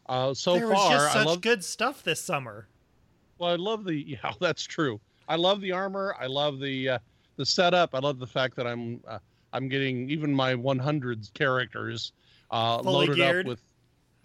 uh, 0.08 0.34
so 0.34 0.56
there 0.56 0.68
was 0.68 0.78
far 0.78 0.92
just 0.92 1.10
I 1.10 1.14
such 1.14 1.28
love. 1.28 1.42
good 1.42 1.64
stuff 1.64 2.04
this 2.04 2.22
summer. 2.22 2.68
Well, 3.38 3.52
I 3.52 3.56
love 3.56 3.86
the 3.86 3.96
yeah, 4.08 4.32
that's 4.40 4.64
true. 4.64 5.00
I 5.28 5.36
love 5.36 5.62
the 5.62 5.72
armor. 5.72 6.16
I 6.20 6.28
love 6.28 6.60
the 6.60 6.90
uh, 6.90 7.00
the 7.38 7.46
setup. 7.46 7.96
I 7.96 8.00
love 8.00 8.20
the 8.20 8.28
fact 8.28 8.56
that 8.56 8.68
I'm 8.68 9.02
uh, 9.08 9.20
I'm 9.54 9.70
getting 9.70 10.10
even 10.10 10.34
my 10.34 10.56
100 10.56 11.30
characters 11.34 12.12
uh, 12.52 12.80
loaded 12.82 13.16
geared? 13.16 13.46
up 13.46 13.50
with 13.50 13.62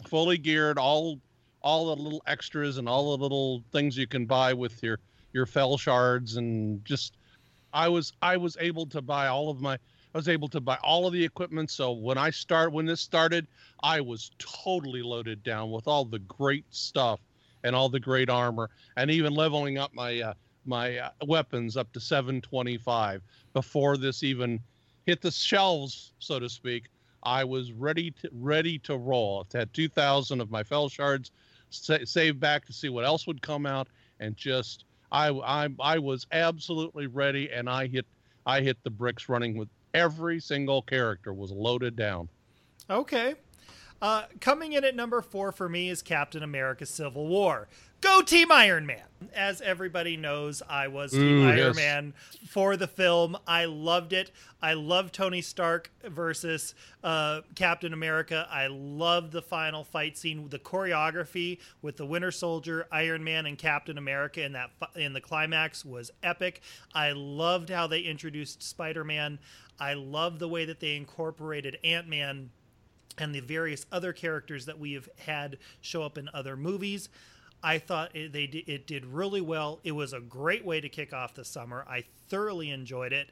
fully 0.06 0.38
geared, 0.38 0.78
all 0.78 1.18
all 1.62 1.94
the 1.94 2.02
little 2.02 2.22
extras 2.26 2.78
and 2.78 2.88
all 2.88 3.16
the 3.16 3.22
little 3.22 3.62
things 3.70 3.96
you 3.96 4.06
can 4.06 4.26
buy 4.26 4.52
with 4.52 4.82
your 4.82 4.98
your 5.32 5.46
fell 5.46 5.76
shards 5.76 6.36
and 6.36 6.84
just 6.84 7.16
I 7.72 7.88
was 7.88 8.12
I 8.22 8.36
was 8.36 8.56
able 8.60 8.86
to 8.86 9.02
buy 9.02 9.28
all 9.28 9.50
of 9.50 9.60
my 9.60 9.74
I 9.74 10.18
was 10.18 10.28
able 10.28 10.48
to 10.48 10.60
buy 10.60 10.76
all 10.82 11.06
of 11.06 11.12
the 11.12 11.24
equipment. 11.24 11.70
So 11.70 11.92
when 11.92 12.18
I 12.18 12.30
start 12.30 12.72
when 12.72 12.86
this 12.86 13.00
started, 13.00 13.46
I 13.82 14.00
was 14.00 14.30
totally 14.38 15.02
loaded 15.02 15.42
down 15.42 15.70
with 15.70 15.86
all 15.86 16.04
the 16.04 16.18
great 16.20 16.64
stuff 16.70 17.20
and 17.62 17.76
all 17.76 17.88
the 17.88 18.00
great 18.00 18.30
armor, 18.30 18.70
and 18.96 19.10
even 19.10 19.34
leveling 19.34 19.78
up 19.78 19.92
my 19.94 20.20
uh, 20.20 20.34
my 20.64 20.98
uh, 20.98 21.10
weapons 21.26 21.76
up 21.76 21.92
to 21.92 22.00
725 22.00 23.22
before 23.52 23.96
this 23.96 24.22
even 24.22 24.60
hit 25.06 25.20
the 25.20 25.30
shelves, 25.30 26.12
so 26.18 26.38
to 26.38 26.48
speak. 26.48 26.88
I 27.22 27.44
was 27.44 27.72
ready 27.72 28.10
to 28.12 28.30
ready 28.32 28.78
to 28.80 28.96
roll. 28.96 29.46
I 29.54 29.58
had 29.58 29.74
2,000 29.74 30.40
of 30.40 30.50
my 30.50 30.62
fell 30.62 30.88
shards 30.88 31.30
sa- 31.68 31.98
saved 32.04 32.40
back 32.40 32.64
to 32.66 32.72
see 32.72 32.88
what 32.88 33.04
else 33.04 33.26
would 33.26 33.42
come 33.42 33.66
out, 33.66 33.88
and 34.20 34.36
just 34.36 34.84
I 35.12 35.28
I 35.30 35.68
I 35.80 35.98
was 35.98 36.26
absolutely 36.32 37.06
ready, 37.06 37.50
and 37.50 37.68
I 37.68 37.86
hit 37.86 38.06
I 38.46 38.60
hit 38.60 38.82
the 38.84 38.90
bricks 38.90 39.28
running 39.28 39.56
with 39.56 39.68
every 39.94 40.40
single 40.40 40.82
character 40.82 41.32
was 41.32 41.50
loaded 41.50 41.96
down. 41.96 42.28
Okay. 42.88 43.34
Uh, 44.02 44.22
coming 44.40 44.72
in 44.72 44.84
at 44.84 44.96
number 44.96 45.20
four 45.20 45.52
for 45.52 45.68
me 45.68 45.90
is 45.90 46.00
Captain 46.00 46.42
America 46.42 46.86
Civil 46.86 47.26
War. 47.26 47.68
Go 48.00 48.22
Team 48.22 48.50
Iron 48.50 48.86
Man! 48.86 49.02
As 49.34 49.60
everybody 49.60 50.16
knows, 50.16 50.62
I 50.66 50.88
was 50.88 51.12
Team 51.12 51.42
Ooh, 51.42 51.48
Iron 51.48 51.58
yes. 51.58 51.76
Man 51.76 52.14
for 52.46 52.76
the 52.76 52.86
film. 52.86 53.36
I 53.46 53.66
loved 53.66 54.14
it. 54.14 54.30
I 54.62 54.72
love 54.72 55.12
Tony 55.12 55.42
Stark 55.42 55.90
versus 56.04 56.74
uh, 57.04 57.42
Captain 57.54 57.92
America. 57.92 58.48
I 58.50 58.68
love 58.68 59.30
the 59.32 59.42
final 59.42 59.84
fight 59.84 60.16
scene, 60.16 60.48
the 60.48 60.58
choreography 60.58 61.58
with 61.82 61.98
the 61.98 62.06
Winter 62.06 62.30
Soldier, 62.30 62.86
Iron 62.90 63.22
Man, 63.22 63.44
and 63.44 63.58
Captain 63.58 63.98
America 63.98 64.42
in 64.42 64.52
that 64.52 64.70
in 64.96 65.12
the 65.12 65.20
climax 65.20 65.84
was 65.84 66.10
epic. 66.22 66.62
I 66.94 67.12
loved 67.12 67.68
how 67.68 67.86
they 67.86 68.00
introduced 68.00 68.62
Spider 68.62 69.04
Man. 69.04 69.38
I 69.78 69.92
love 69.92 70.38
the 70.38 70.48
way 70.48 70.64
that 70.64 70.80
they 70.80 70.96
incorporated 70.96 71.76
Ant 71.84 72.08
Man 72.08 72.50
and 73.18 73.34
the 73.34 73.40
various 73.40 73.84
other 73.92 74.14
characters 74.14 74.64
that 74.66 74.78
we 74.78 74.94
have 74.94 75.08
had 75.18 75.58
show 75.82 76.02
up 76.02 76.16
in 76.16 76.30
other 76.32 76.56
movies. 76.56 77.10
I 77.62 77.78
thought 77.78 78.14
it, 78.14 78.32
they 78.32 78.44
it 78.44 78.86
did 78.86 79.04
really 79.06 79.40
well. 79.40 79.80
It 79.84 79.92
was 79.92 80.12
a 80.12 80.20
great 80.20 80.64
way 80.64 80.80
to 80.80 80.88
kick 80.88 81.12
off 81.12 81.34
the 81.34 81.44
summer. 81.44 81.84
I 81.88 82.04
thoroughly 82.28 82.70
enjoyed 82.70 83.12
it. 83.12 83.30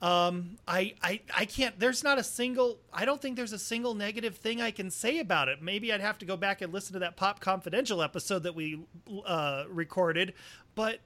Um, 0.00 0.58
I, 0.68 0.94
I 1.02 1.20
I 1.36 1.44
can't. 1.44 1.78
There's 1.78 2.04
not 2.04 2.18
a 2.18 2.22
single. 2.22 2.78
I 2.92 3.04
don't 3.04 3.20
think 3.20 3.36
there's 3.36 3.52
a 3.52 3.58
single 3.58 3.94
negative 3.94 4.36
thing 4.36 4.60
I 4.60 4.70
can 4.70 4.90
say 4.90 5.18
about 5.18 5.48
it. 5.48 5.60
Maybe 5.60 5.92
I'd 5.92 6.00
have 6.00 6.18
to 6.18 6.26
go 6.26 6.36
back 6.36 6.62
and 6.62 6.72
listen 6.72 6.92
to 6.92 7.00
that 7.00 7.16
Pop 7.16 7.40
Confidential 7.40 8.02
episode 8.02 8.44
that 8.44 8.54
we 8.54 8.80
uh, 9.26 9.64
recorded, 9.68 10.34
but 10.76 11.00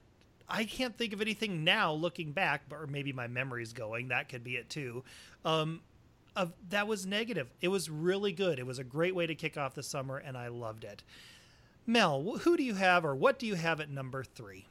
I 0.49 0.65
can't 0.65 0.97
think 0.99 1.15
of 1.15 1.23
anything 1.23 1.65
now 1.65 1.93
looking 1.93 2.33
back. 2.33 2.63
But 2.69 2.81
or 2.81 2.87
maybe 2.87 3.13
my 3.13 3.29
memory's 3.29 3.73
going. 3.73 4.09
That 4.09 4.29
could 4.29 4.45
be 4.45 4.57
it 4.57 4.69
too. 4.69 5.05
Um, 5.45 5.81
of 6.37 6.53
that 6.69 6.87
was 6.87 7.07
negative. 7.07 7.49
It 7.63 7.69
was 7.69 7.89
really 7.89 8.33
good. 8.33 8.59
It 8.59 8.67
was 8.67 8.79
a 8.79 8.85
great 8.85 9.15
way 9.15 9.27
to 9.27 9.35
kick 9.35 9.57
off 9.57 9.75
the 9.75 9.83
summer, 9.83 10.19
and 10.19 10.37
I 10.37 10.49
loved 10.49 10.85
it. 10.85 11.03
Mel, 11.87 12.39
who 12.39 12.57
do 12.57 12.63
you 12.63 12.75
have, 12.75 13.05
or 13.05 13.15
what 13.15 13.39
do 13.39 13.47
you 13.47 13.55
have 13.55 13.81
at 13.81 13.91
number 13.91 14.23
three? 14.23 14.67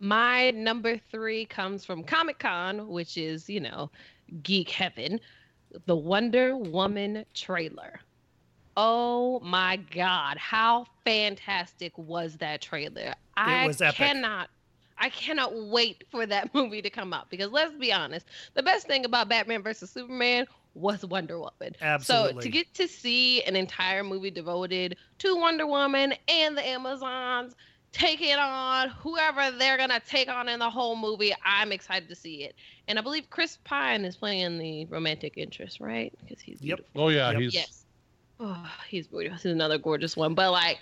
My 0.00 0.50
number 0.50 0.98
three 1.10 1.46
comes 1.46 1.84
from 1.84 2.04
Comic 2.04 2.38
Con, 2.38 2.88
which 2.88 3.16
is, 3.16 3.48
you 3.48 3.60
know, 3.60 3.90
geek 4.42 4.68
heaven. 4.70 5.20
The 5.86 5.96
Wonder 5.96 6.56
Woman 6.56 7.24
trailer. 7.34 8.00
Oh 8.76 9.40
my 9.40 9.76
God. 9.76 10.36
How 10.36 10.86
fantastic 11.04 11.96
was 11.96 12.36
that 12.36 12.60
trailer? 12.60 13.14
I 13.36 13.66
was 13.66 13.80
epic. 13.80 13.96
cannot. 13.96 14.50
I 14.98 15.08
cannot 15.08 15.52
wait 15.68 16.04
for 16.10 16.26
that 16.26 16.54
movie 16.54 16.82
to 16.82 16.90
come 16.90 17.12
out 17.12 17.30
because 17.30 17.50
let's 17.50 17.74
be 17.74 17.92
honest, 17.92 18.26
the 18.54 18.62
best 18.62 18.86
thing 18.86 19.04
about 19.04 19.28
Batman 19.28 19.62
versus 19.62 19.90
Superman 19.90 20.46
was 20.74 21.04
Wonder 21.04 21.38
Woman. 21.38 21.74
Absolutely. 21.80 22.34
So 22.34 22.40
to 22.40 22.48
get 22.48 22.74
to 22.74 22.88
see 22.88 23.42
an 23.42 23.56
entire 23.56 24.04
movie 24.04 24.30
devoted 24.30 24.96
to 25.18 25.36
Wonder 25.36 25.66
Woman 25.66 26.14
and 26.28 26.56
the 26.56 26.66
Amazons 26.66 27.54
taking 27.92 28.34
on 28.34 28.88
whoever 28.88 29.56
they're 29.56 29.76
gonna 29.78 30.00
take 30.00 30.28
on 30.28 30.48
in 30.48 30.58
the 30.58 30.70
whole 30.70 30.96
movie, 30.96 31.32
I'm 31.44 31.70
excited 31.72 32.08
to 32.08 32.16
see 32.16 32.42
it. 32.44 32.56
And 32.88 32.98
I 32.98 33.02
believe 33.02 33.30
Chris 33.30 33.58
Pine 33.64 34.04
is 34.04 34.16
playing 34.16 34.58
the 34.58 34.84
romantic 34.86 35.34
interest, 35.36 35.78
right? 35.80 36.12
Because 36.18 36.40
he's 36.40 36.60
Yep. 36.60 36.78
beautiful. 36.78 37.02
Oh 37.02 37.08
yeah, 37.08 37.32
Yep. 37.32 37.40
he's 37.40 37.54
Yes. 37.54 37.83
Oh, 38.46 38.70
he's 38.90 39.06
beautiful. 39.06 39.38
He's 39.38 39.46
another 39.46 39.78
gorgeous 39.78 40.18
one. 40.18 40.34
But 40.34 40.52
like, 40.52 40.78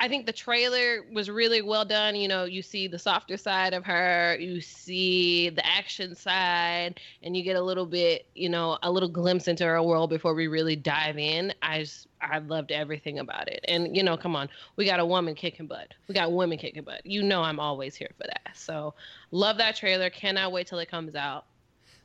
I 0.00 0.08
think 0.08 0.24
the 0.24 0.32
trailer 0.32 1.04
was 1.12 1.28
really 1.28 1.60
well 1.60 1.84
done. 1.84 2.16
You 2.16 2.26
know, 2.26 2.44
you 2.44 2.62
see 2.62 2.88
the 2.88 2.98
softer 2.98 3.36
side 3.36 3.74
of 3.74 3.84
her, 3.84 4.38
you 4.40 4.62
see 4.62 5.50
the 5.50 5.64
action 5.66 6.14
side, 6.14 7.00
and 7.22 7.36
you 7.36 7.42
get 7.42 7.56
a 7.56 7.60
little 7.60 7.84
bit, 7.84 8.24
you 8.34 8.48
know, 8.48 8.78
a 8.82 8.90
little 8.90 9.10
glimpse 9.10 9.46
into 9.46 9.62
her 9.66 9.82
world 9.82 10.08
before 10.08 10.32
we 10.32 10.46
really 10.46 10.74
dive 10.74 11.18
in. 11.18 11.52
I 11.60 11.80
just, 11.80 12.08
I 12.22 12.38
loved 12.38 12.72
everything 12.72 13.18
about 13.18 13.46
it. 13.46 13.62
And 13.68 13.94
you 13.94 14.02
know, 14.02 14.16
come 14.16 14.34
on, 14.34 14.48
we 14.76 14.86
got 14.86 14.98
a 14.98 15.04
woman 15.04 15.34
kicking 15.34 15.66
butt. 15.66 15.92
We 16.08 16.14
got 16.14 16.32
women 16.32 16.56
kicking 16.56 16.82
butt. 16.82 17.04
You 17.04 17.22
know, 17.22 17.42
I'm 17.42 17.60
always 17.60 17.94
here 17.94 18.10
for 18.16 18.26
that. 18.26 18.56
So, 18.56 18.94
love 19.32 19.58
that 19.58 19.76
trailer. 19.76 20.08
Cannot 20.08 20.50
wait 20.50 20.66
till 20.66 20.78
it 20.78 20.90
comes 20.90 21.14
out. 21.14 21.44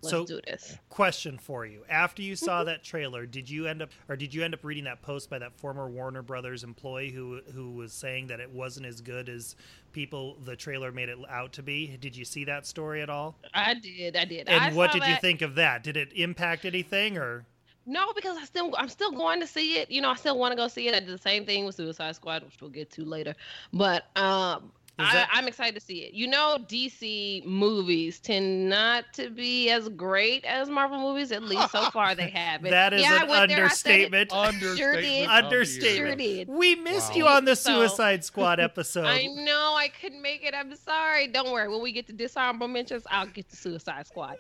Let's 0.02 0.12
So- 0.12 0.26
do 0.26 0.40
this. 0.46 0.78
Question 0.90 1.38
for 1.40 1.66
you: 1.66 1.84
After 1.90 2.22
you 2.22 2.36
saw 2.36 2.64
that 2.66 2.84
trailer, 2.84 3.26
did 3.26 3.50
you 3.50 3.68
end 3.68 3.82
up, 3.82 3.90
or 4.08 4.16
did 4.16 4.34
you 4.34 4.44
end 4.44 4.54
up 4.54 4.64
reading 4.64 4.84
that 4.84 5.02
post 5.02 5.30
by 5.30 5.40
that 5.40 5.56
former 5.58 5.90
Warner 5.90 6.22
Brothers 6.22 6.64
employee 6.64 7.10
who 7.12 7.42
who 7.54 7.72
was 7.72 7.94
saying 7.94 8.28
that 8.28 8.40
it 8.40 8.52
wasn't 8.52 8.86
as 8.86 9.02
good 9.02 9.28
as 9.28 9.56
people 9.94 10.36
the 10.46 10.56
trailer 10.56 10.92
made 10.92 11.10
it 11.10 11.18
out 11.30 11.54
to 11.54 11.64
be? 11.64 11.98
Did 11.98 12.16
you 12.16 12.26
see 12.26 12.44
that 12.46 12.68
story 12.68 13.02
at 13.02 13.10
all? 13.10 13.36
I 13.54 13.74
did. 13.74 14.16
I 14.16 14.26
did. 14.26 14.48
And 14.48 14.64
I 14.66 14.74
what 14.74 14.92
did 14.92 15.04
you 15.08 15.16
think 15.16 15.42
of 15.42 15.56
that? 15.56 15.84
Did 15.84 15.98
it 15.98 16.14
impact 16.14 16.66
anything, 16.66 17.18
or 17.18 17.46
No, 17.88 18.14
because 18.14 18.38
I 18.38 18.44
still 18.44 18.76
I'm 18.78 18.90
still 18.90 19.12
going 19.12 19.40
to 19.40 19.48
see 19.48 19.78
it. 19.80 19.90
You 19.90 20.02
know, 20.02 20.10
I 20.12 20.16
still 20.16 20.38
want 20.38 20.52
to 20.52 20.56
go 20.56 20.68
see 20.68 20.88
it. 20.88 20.94
I 20.94 21.00
did 21.00 21.10
the 21.10 21.18
same 21.18 21.46
thing 21.46 21.66
with 21.66 21.74
Suicide 21.74 22.16
Squad, 22.16 22.44
which 22.44 22.62
we'll 22.62 22.70
get 22.70 22.92
to 22.92 23.04
later. 23.04 23.34
But 23.74 24.06
um 24.16 24.72
Is 25.00 25.06
I, 25.08 25.14
that- 25.14 25.30
I'm 25.32 25.48
excited 25.48 25.80
to 25.80 25.86
see 25.86 26.00
it. 26.00 26.14
You 26.16 26.26
know, 26.28 26.58
DC 26.68 27.46
movies 27.46 28.20
tend 28.20 28.68
not 28.68 29.06
to 29.14 29.30
be 29.30 29.70
as 29.70 29.90
great 29.90 30.44
as 30.44 30.70
Marvel 30.70 30.98
movies. 31.00 31.32
At 31.32 31.44
least 31.44 31.72
so 31.72 31.92
far, 31.92 32.16
they 32.16 32.30
have. 32.32 32.64
been. 32.64 32.72
that 32.72 32.94
is 32.94 33.04
yeah, 33.04 33.22
an 33.24 33.30
went 33.30 33.50
there, 33.50 33.66
I 33.66 33.68
said 33.68 33.92
it. 34.14 34.14
understatement? 34.14 34.34
understatement. 34.34 35.02
did. 35.04 35.30
Understatement. 35.30 35.98
Sure 35.98 36.16
did. 36.16 36.50
We 36.50 36.74
missed 36.76 37.12
Wow. 37.12 37.16
you 37.18 37.28
on 37.28 37.46
the 37.46 37.56
So- 37.56 37.74
Suicide 37.88 38.24
Squad 38.26 38.60
episode. 38.60 39.06
I 39.06 39.28
know 39.28 39.76
I 39.78 39.90
couldn't 39.90 40.22
make 40.22 40.44
it. 40.44 40.56
I'm 40.56 40.76
sorry. 40.76 41.28
Don't 41.28 41.52
worry. 41.52 41.68
When 41.70 41.82
we 41.84 41.92
get 41.92 42.08
to 42.08 42.14
dishonorable 42.14 42.68
mentions, 42.68 43.04
I'll 43.12 43.28
get 43.28 43.50
to 43.50 43.56
Suicide 43.56 44.08
Squad. 44.08 44.38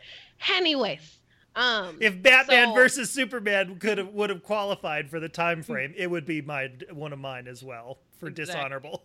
Anyways, 0.56 1.20
um, 1.56 1.98
if 2.02 2.20
Batman 2.22 2.70
so- 2.70 2.74
versus 2.74 3.12
Superman 3.12 3.78
could 3.78 4.00
have 4.00 4.08
would 4.10 4.32
have 4.32 4.42
qualified 4.42 5.10
for 5.12 5.20
the 5.20 5.30
time 5.30 5.62
frame, 5.62 5.94
it 5.96 6.08
would 6.10 6.26
be 6.26 6.42
my 6.42 6.72
one 6.92 7.14
of 7.14 7.20
mine 7.20 7.48
as 7.48 7.64
well 7.64 8.00
for 8.20 8.28
Exactly. 8.28 8.54
dishonorable. 8.56 9.04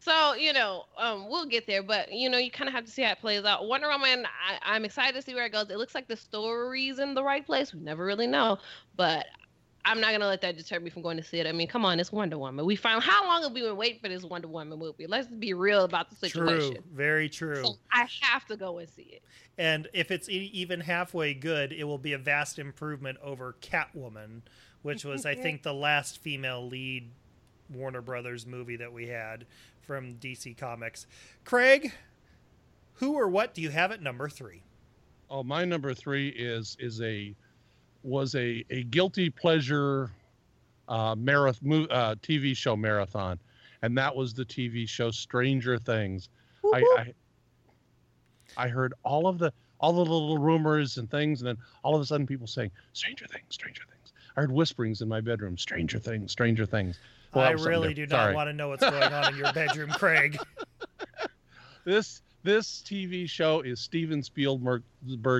So 0.00 0.34
you 0.34 0.52
know, 0.52 0.84
um, 0.96 1.28
we'll 1.28 1.46
get 1.46 1.66
there, 1.66 1.82
but 1.82 2.10
you 2.12 2.28
know, 2.30 2.38
you 2.38 2.50
kind 2.50 2.68
of 2.68 2.74
have 2.74 2.84
to 2.86 2.90
see 2.90 3.02
how 3.02 3.12
it 3.12 3.20
plays 3.20 3.44
out. 3.44 3.68
Wonder 3.68 3.88
Woman, 3.88 4.26
I, 4.26 4.58
I'm 4.74 4.84
excited 4.84 5.14
to 5.14 5.22
see 5.22 5.34
where 5.34 5.44
it 5.44 5.52
goes. 5.52 5.70
It 5.70 5.76
looks 5.76 5.94
like 5.94 6.08
the 6.08 6.16
story's 6.16 6.98
in 6.98 7.14
the 7.14 7.22
right 7.22 7.44
place. 7.44 7.74
We 7.74 7.80
never 7.80 8.04
really 8.04 8.26
know, 8.26 8.58
but 8.96 9.26
I'm 9.84 10.00
not 10.00 10.12
gonna 10.12 10.26
let 10.26 10.40
that 10.40 10.56
deter 10.56 10.80
me 10.80 10.90
from 10.90 11.02
going 11.02 11.16
to 11.16 11.22
see 11.22 11.38
it. 11.38 11.46
I 11.46 11.52
mean, 11.52 11.68
come 11.68 11.84
on, 11.84 12.00
it's 12.00 12.12
Wonder 12.12 12.38
Woman. 12.38 12.64
We 12.64 12.76
found 12.76 13.02
how 13.02 13.26
long 13.26 13.42
have 13.42 13.52
we 13.52 13.60
been 13.60 13.76
waiting 13.76 14.00
for 14.00 14.08
this 14.08 14.24
Wonder 14.24 14.48
Woman 14.48 14.78
movie? 14.78 15.06
Let's 15.06 15.28
be 15.28 15.52
real 15.52 15.84
about 15.84 16.10
the 16.10 16.16
situation. 16.16 16.74
True, 16.74 16.82
very 16.92 17.28
true. 17.28 17.64
So 17.64 17.74
I 17.92 18.06
have 18.22 18.46
to 18.46 18.56
go 18.56 18.78
and 18.78 18.88
see 18.88 19.02
it. 19.02 19.22
And 19.58 19.88
if 19.92 20.10
it's 20.10 20.28
e- 20.28 20.50
even 20.52 20.80
halfway 20.80 21.34
good, 21.34 21.72
it 21.72 21.84
will 21.84 21.98
be 21.98 22.14
a 22.14 22.18
vast 22.18 22.58
improvement 22.58 23.18
over 23.22 23.54
Catwoman, 23.60 24.42
which 24.82 25.04
was, 25.04 25.26
I 25.26 25.34
think, 25.34 25.62
the 25.62 25.74
last 25.74 26.18
female 26.18 26.66
lead 26.66 27.10
Warner 27.70 28.02
Brothers 28.02 28.46
movie 28.46 28.76
that 28.76 28.92
we 28.92 29.06
had 29.06 29.46
from 29.86 30.14
DC 30.16 30.56
Comics. 30.56 31.06
Craig, 31.44 31.92
who 32.94 33.14
or 33.14 33.28
what 33.28 33.54
do 33.54 33.62
you 33.62 33.70
have 33.70 33.92
at 33.92 34.02
number 34.02 34.28
three? 34.28 34.62
Oh, 35.28 35.42
my 35.42 35.64
number 35.64 35.94
three 35.94 36.28
is 36.28 36.76
is 36.80 37.00
a 37.00 37.34
was 38.02 38.34
a 38.34 38.64
a 38.70 38.82
guilty 38.84 39.30
pleasure 39.30 40.10
uh, 40.88 41.14
marathon 41.14 41.86
uh, 41.90 42.14
TV 42.22 42.56
show 42.56 42.76
marathon, 42.76 43.38
and 43.82 43.96
that 43.96 44.14
was 44.14 44.34
the 44.34 44.44
TV 44.44 44.88
show 44.88 45.10
Stranger 45.10 45.78
Things. 45.78 46.28
I, 46.74 46.82
I 46.98 47.14
I 48.56 48.68
heard 48.68 48.94
all 49.04 49.26
of 49.26 49.38
the 49.38 49.52
all 49.78 49.92
the 49.92 50.00
little 50.00 50.38
rumors 50.38 50.98
and 50.98 51.10
things, 51.10 51.40
and 51.40 51.48
then 51.48 51.56
all 51.82 51.94
of 51.94 52.02
a 52.02 52.04
sudden 52.04 52.26
people 52.26 52.46
saying 52.46 52.70
Stranger 52.92 53.26
Things, 53.26 53.46
Stranger 53.48 53.82
Things. 53.90 54.12
I 54.36 54.42
heard 54.42 54.52
whisperings 54.52 55.00
in 55.00 55.08
my 55.08 55.20
bedroom, 55.20 55.56
Stranger 55.56 55.98
Things, 55.98 56.32
Stranger 56.32 56.66
Things. 56.66 56.98
Well, 57.34 57.44
I 57.44 57.48
that 57.48 57.52
was 57.54 57.62
something 57.62 57.80
really 57.80 57.94
do 57.94 58.06
different. 58.06 58.30
not 58.30 58.34
want 58.34 58.48
to 58.48 58.52
know 58.52 58.68
what's 58.68 58.82
going 58.82 59.12
on 59.12 59.32
in 59.32 59.38
your 59.38 59.52
bedroom, 59.52 59.90
Craig. 59.90 60.38
this 61.84 62.22
this 62.42 62.82
TV 62.84 63.28
show 63.28 63.60
is 63.60 63.80
Steven 63.80 64.22
Spielberg 64.22 64.82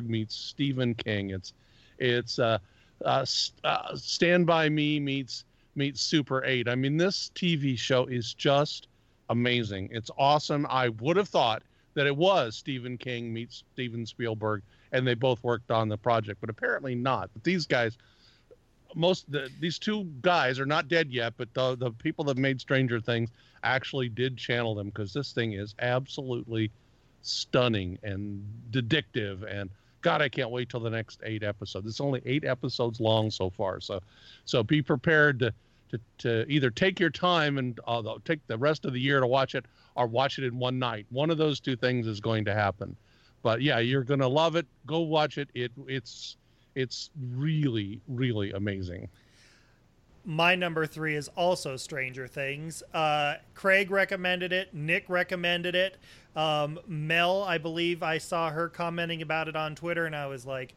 meets 0.09 0.35
Stephen 0.35 0.95
King. 0.95 1.31
It's 1.31 1.53
it's 1.99 2.39
uh, 2.39 2.59
uh, 3.05 3.25
uh, 3.65 3.97
Stand 3.97 4.47
by 4.47 4.69
Me 4.69 5.01
meets 5.01 5.45
meets 5.75 6.01
Super 6.01 6.45
Eight. 6.45 6.69
I 6.69 6.75
mean, 6.75 6.97
this 6.97 7.31
TV 7.35 7.79
show 7.79 8.07
is 8.07 8.35
just 8.35 8.89
amazing. 9.29 9.89
It's 9.93 10.11
awesome. 10.19 10.67
I 10.69 10.89
would 10.89 11.17
have 11.17 11.29
thought 11.29 11.63
that 11.95 12.07
it 12.07 12.17
was 12.17 12.57
Stephen 12.57 12.99
King 12.99 13.33
meets 13.33 13.65
Steven 13.73 14.07
Spielberg, 14.07 14.63
and 14.93 15.07
they 15.07 15.15
both 15.15 15.43
worked 15.43 15.71
on 15.71 15.89
the 15.89 15.99
project, 15.99 16.41
but 16.41 16.51
apparently 16.51 16.95
not. 16.95 17.31
But 17.33 17.45
these 17.45 17.67
guys. 17.67 17.97
Most 18.95 19.31
the, 19.31 19.49
these 19.61 19.79
two 19.79 20.05
guys 20.21 20.59
are 20.59 20.67
not 20.67 20.89
dead 20.89 21.11
yet, 21.11 21.35
but 21.37 21.53
the 21.55 21.77
the 21.77 21.91
people 21.93 22.25
that 22.27 22.37
made 22.37 22.61
Stranger 22.61 23.01
Things 23.01 23.31
actually 23.63 24.09
did 24.09 24.37
channel 24.37 24.75
them 24.75 24.89
because 24.89 25.13
this 25.13 25.33
thing 25.33 25.53
is 25.53 25.75
absolutely 25.81 26.71
stunning 27.23 27.99
and 28.03 28.45
addictive. 28.73 29.45
And 29.49 29.71
god 30.03 30.23
i 30.23 30.31
can't 30.31 30.51
wait 30.51 30.71
till 30.71 30.81
the 30.81 30.91
next 30.91 31.21
eight 31.25 31.43
episodes. 31.43 31.87
It's 31.87 32.01
only 32.01 32.23
eight 32.25 32.45
episodes 32.45 33.01
long 33.01 33.31
so 33.31 33.51
far. 33.51 33.81
So 33.81 34.01
so 34.45 34.63
be 34.63 34.83
prepared 34.83 35.39
to 35.41 35.53
to, 35.91 36.01
to 36.19 36.45
either 36.49 36.71
take 36.71 37.01
your 37.01 37.11
time 37.11 37.59
and 37.59 37.79
uh, 37.87 38.03
take 38.25 38.47
the 38.47 38.57
rest 38.57 38.85
of 38.85 38.93
the 38.93 39.01
year 39.01 39.19
to 39.19 39.27
watch 39.27 39.57
it 39.57 39.65
or 39.97 40.07
watch 40.07 40.39
it 40.39 40.45
in 40.45 40.57
one 40.57 40.79
night. 40.79 41.05
One 41.11 41.31
of 41.31 41.39
those 41.39 41.59
two 41.59 41.75
things 41.75 42.07
is 42.07 42.21
going 42.21 42.45
to 42.45 42.55
happen. 42.55 42.97
But 43.43 43.61
yeah 43.63 43.79
you're 43.79 44.05
gonna 44.05 44.29
love 44.29 44.57
it. 44.57 44.67
Go 44.87 45.01
watch 45.01 45.39
it. 45.39 45.49
It 45.55 45.73
it's 45.87 46.37
it's 46.75 47.11
really 47.33 48.01
really 48.09 48.53
amazing 48.53 49.09
My 50.25 50.55
number 50.55 50.87
three 50.87 51.17
is 51.17 51.29
also 51.29 51.77
Stranger 51.77 52.29
Things. 52.29 52.83
Uh, 52.93 53.37
Craig 53.55 53.91
recommended 53.91 54.53
it. 54.53 54.75
Nick 54.75 55.09
recommended 55.09 55.75
it. 55.75 55.97
Um, 56.37 56.79
Mel, 56.87 57.43
I 57.43 57.57
believe 57.57 58.03
I 58.03 58.19
saw 58.19 58.51
her 58.51 58.69
commenting 58.69 59.23
about 59.23 59.49
it 59.49 59.57
on 59.57 59.75
Twitter, 59.75 60.05
and 60.05 60.15
I 60.15 60.27
was 60.27 60.45
like, 60.45 60.75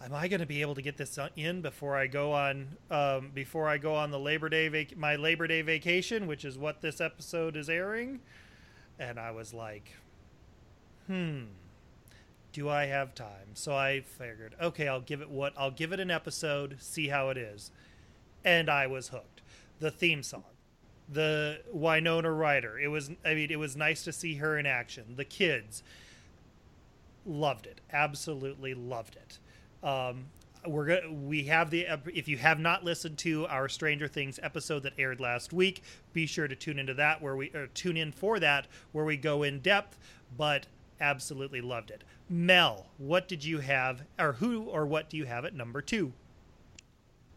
"Am 0.00 0.14
I 0.14 0.28
going 0.28 0.40
to 0.40 0.46
be 0.46 0.62
able 0.62 0.76
to 0.76 0.82
get 0.82 0.96
this 0.96 1.18
in 1.36 1.62
before 1.62 1.96
I 1.96 2.06
go 2.06 2.32
on 2.32 2.68
um, 2.92 3.32
before 3.34 3.68
I 3.68 3.76
go 3.76 3.94
on 3.94 4.12
the 4.12 4.20
Labor 4.20 4.48
Day 4.48 4.68
vac- 4.68 4.96
my 4.96 5.16
Labor 5.16 5.48
Day 5.48 5.62
vacation, 5.62 6.28
which 6.28 6.44
is 6.44 6.56
what 6.56 6.80
this 6.80 7.00
episode 7.00 7.56
is 7.56 7.68
airing?" 7.68 8.20
And 9.00 9.18
I 9.18 9.32
was 9.32 9.52
like, 9.52 9.90
"Hmm." 11.08 11.42
Do 12.52 12.68
I 12.68 12.86
have 12.86 13.14
time? 13.14 13.54
So 13.54 13.74
I 13.74 14.00
figured, 14.00 14.56
okay, 14.60 14.88
I'll 14.88 15.00
give 15.00 15.20
it 15.20 15.30
what 15.30 15.52
I'll 15.56 15.70
give 15.70 15.92
it 15.92 16.00
an 16.00 16.10
episode, 16.10 16.76
see 16.80 17.08
how 17.08 17.28
it 17.30 17.36
is 17.36 17.70
and 18.44 18.68
I 18.68 18.86
was 18.86 19.08
hooked. 19.08 19.42
The 19.78 19.90
theme 19.90 20.22
song, 20.22 20.44
the 21.08 21.60
Winona 21.72 22.30
Ryder. 22.30 22.78
It 22.78 22.88
was, 22.88 23.10
I 23.24 23.34
mean, 23.34 23.50
it 23.50 23.58
was 23.58 23.76
nice 23.76 24.04
to 24.04 24.12
see 24.12 24.36
her 24.36 24.58
in 24.58 24.66
action. 24.66 25.14
The 25.16 25.24
kids 25.24 25.82
loved 27.26 27.66
it, 27.66 27.80
absolutely 27.92 28.74
loved 28.74 29.16
it. 29.16 29.38
Um, 29.86 30.26
we're 30.66 30.86
gonna, 30.86 31.12
we 31.12 31.44
have 31.44 31.70
the 31.70 31.86
if 32.12 32.28
you 32.28 32.36
have 32.36 32.58
not 32.58 32.84
listened 32.84 33.16
to 33.18 33.46
our 33.46 33.66
Stranger 33.66 34.06
Things 34.06 34.38
episode 34.42 34.82
that 34.82 34.92
aired 34.98 35.18
last 35.18 35.54
week, 35.54 35.82
be 36.12 36.26
sure 36.26 36.46
to 36.46 36.54
tune 36.54 36.78
into 36.78 36.92
that 36.94 37.22
where 37.22 37.34
we 37.34 37.50
or 37.54 37.68
tune 37.68 37.96
in 37.96 38.12
for 38.12 38.38
that 38.40 38.66
where 38.92 39.06
we 39.06 39.16
go 39.16 39.42
in 39.42 39.60
depth. 39.60 39.96
But 40.36 40.66
absolutely 41.00 41.60
loved 41.60 41.90
it. 41.90 42.04
Mel, 42.28 42.86
what 42.98 43.28
did 43.28 43.44
you 43.44 43.58
have, 43.58 44.02
or 44.18 44.32
who 44.32 44.64
or 44.64 44.86
what 44.86 45.10
do 45.10 45.16
you 45.16 45.24
have 45.24 45.44
at 45.44 45.54
number 45.54 45.80
two? 45.82 46.12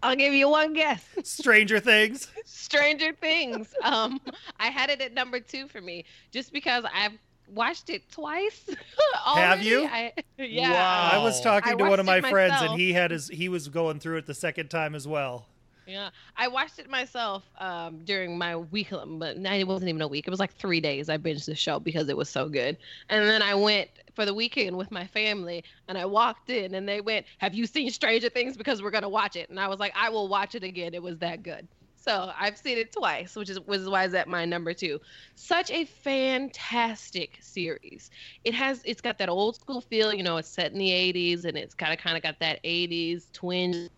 I'll 0.02 0.16
give 0.18 0.34
you 0.34 0.50
one 0.50 0.74
guess. 0.74 1.06
Stranger 1.24 1.80
Things. 1.80 2.30
Stranger 2.46 3.14
Things. 3.14 3.74
Um, 3.84 4.20
I 4.60 4.68
had 4.68 4.90
it 4.90 5.00
at 5.02 5.14
number 5.14 5.40
two 5.40 5.68
for 5.68 5.80
me, 5.80 6.04
just 6.32 6.52
because 6.52 6.84
I've 6.94 7.18
watched 7.48 7.90
it 7.90 8.10
twice. 8.12 8.70
already. 9.28 9.66
you? 9.66 9.86
I, 9.86 10.14
yeah. 10.38 10.72
Wow. 10.72 11.10
I 11.14 11.24
was 11.24 11.40
talking 11.42 11.74
I 11.74 11.76
to 11.76 11.86
one 11.86 12.00
of 12.00 12.06
my 12.06 12.18
it 12.18 12.26
friends, 12.28 12.56
and 12.60 12.80
he 12.80 12.92
had 12.92 13.12
his 13.12 13.30
he 13.30 13.48
was 13.48 13.70
going 13.70 14.00
through 14.00 14.18
it 14.18 14.26
the 14.26 14.34
second 14.34 14.70
time 14.70 14.94
as 14.94 15.08
well. 15.08 15.48
Yeah, 15.86 16.12
I 16.38 16.48
watched 16.48 16.80
it 16.80 16.90
myself 16.90 17.44
um, 17.60 18.06
during 18.06 18.38
my 18.38 18.56
week, 18.56 18.90
but 18.92 19.36
it 19.36 19.68
wasn't 19.68 19.90
even 19.90 20.02
a 20.02 20.08
week. 20.08 20.26
It 20.26 20.30
was 20.30 20.40
like 20.40 20.54
three 20.54 20.80
days. 20.80 21.10
I 21.10 21.18
binged 21.18 21.46
the 21.46 21.56
show 21.56 21.78
because 21.80 22.08
it 22.08 22.16
was 22.16 22.30
so 22.30 22.48
good. 22.48 22.78
And 23.10 23.28
then 23.28 23.42
I 23.42 23.54
went 23.54 23.90
for 24.14 24.26
the 24.26 24.34
weekend 24.34 24.78
with 24.78 24.92
my 24.92 25.06
family, 25.06 25.64
and 25.90 25.98
I 25.98 26.06
walked 26.06 26.50
in, 26.50 26.76
and 26.76 26.88
they 26.88 27.02
went, 27.02 27.26
"Have 27.40 27.54
you 27.54 27.66
seen 27.66 27.90
Stranger 27.90 28.30
Things? 28.30 28.56
Because 28.56 28.82
we're 28.82 28.92
gonna 28.92 29.10
watch 29.10 29.36
it." 29.36 29.50
And 29.50 29.60
I 29.60 29.68
was 29.68 29.80
like, 29.80 29.92
"I 29.96 30.10
will 30.10 30.30
watch 30.30 30.56
it 30.56 30.64
again. 30.64 30.94
It 30.94 31.04
was 31.04 31.18
that 31.20 31.44
good." 31.44 31.68
So 31.96 32.32
I've 32.38 32.58
seen 32.58 32.78
it 32.78 32.94
twice, 32.94 33.36
which 33.36 33.50
is 33.50 33.60
which 33.62 33.80
is 33.80 33.90
why 33.90 34.06
it's 34.06 34.14
at 34.14 34.28
my 34.30 34.46
number 34.46 34.74
two. 34.74 35.00
Such 35.36 35.70
a 35.72 35.86
fantastic 35.86 37.38
series. 37.42 38.10
It 38.46 38.54
has 38.54 38.82
it's 38.86 39.02
got 39.02 39.18
that 39.20 39.30
old 39.30 39.56
school 39.56 39.82
feel. 39.82 40.14
You 40.14 40.24
know, 40.24 40.38
it's 40.38 40.50
set 40.50 40.72
in 40.72 40.78
the 40.78 40.92
'80s, 40.92 41.44
and 41.46 41.58
it's 41.58 41.74
kind 41.74 41.92
of 41.94 42.00
kind 42.00 42.16
of 42.16 42.24
got 42.24 42.40
that 42.40 42.60
'80s 42.64 43.32
twinge 43.34 43.90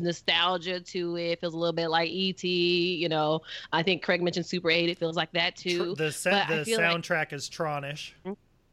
nostalgia 0.00 0.80
to 0.80 1.16
it. 1.16 1.22
It 1.32 1.40
feels 1.40 1.54
a 1.54 1.58
little 1.58 1.72
bit 1.72 1.88
like 1.88 2.10
ET. 2.10 2.44
You 2.44 3.08
know, 3.08 3.42
I 3.72 3.82
think 3.82 4.02
Craig 4.02 4.22
mentioned 4.22 4.46
Super 4.46 4.70
8. 4.70 4.88
It 4.90 4.98
feels 4.98 5.16
like 5.16 5.32
that 5.32 5.56
too. 5.56 5.94
the 5.96 6.04
the 6.06 6.12
feel 6.64 6.78
like- 6.80 6.96
soundtrack 6.96 7.32
is 7.32 7.48
Tronish. 7.48 8.12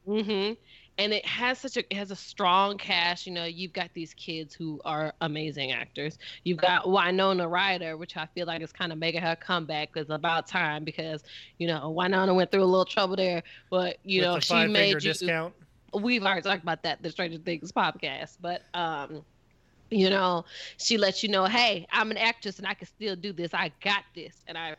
hmm 0.06 0.54
And 0.98 1.14
it 1.14 1.26
has 1.26 1.58
such 1.60 1.78
a 1.78 1.80
it 1.90 1.94
has 1.96 2.12
a 2.12 2.16
strong 2.16 2.78
cast. 2.78 3.26
You 3.26 3.34
know, 3.34 3.46
you've 3.46 3.74
got 3.74 3.92
these 3.94 4.14
kids 4.14 4.54
who 4.54 4.82
are 4.86 5.14
amazing 5.22 5.72
actors. 5.72 6.18
You've 6.44 6.58
got 6.58 6.90
Winona 6.90 7.48
Ryder, 7.48 7.98
which 7.98 8.18
I 8.18 8.26
feel 8.36 8.46
like 8.48 8.62
is 8.62 8.72
kind 8.72 8.92
of 8.92 8.98
making 8.98 9.22
her 9.22 9.36
comeback. 9.36 9.90
It's 9.96 10.10
about 10.10 10.48
time 10.48 10.84
because 10.84 11.24
you 11.60 11.68
know 11.68 11.90
Winona 11.92 12.34
went 12.34 12.52
through 12.52 12.64
a 12.64 12.66
little 12.66 12.86
trouble 12.86 13.16
there, 13.16 13.44
but 13.70 13.98
you 14.04 14.22
with 14.22 14.28
know 14.30 14.40
she 14.40 14.68
made 14.68 14.94
you 14.96 15.00
discount. 15.00 15.54
we've 15.94 16.24
already 16.24 16.42
talked 16.42 16.64
about 16.64 16.84
that 16.84 17.02
the 17.04 17.10
stranger 17.10 17.38
things 17.38 17.70
podcast 17.72 18.38
but 18.42 18.62
um 18.74 19.24
you 19.92 20.10
know 20.10 20.44
she 20.78 20.98
lets 20.98 21.22
you 21.22 21.30
know 21.30 21.46
hey 21.46 21.86
i'm 21.92 22.10
an 22.12 22.18
actress 22.18 22.58
and 22.58 22.68
i 22.68 22.74
can 22.74 22.88
still 22.88 23.16
do 23.16 23.32
this. 23.34 23.54
I 23.54 23.72
got 23.84 24.04
this. 24.16 24.36
And 24.48 24.58
i 24.58 24.76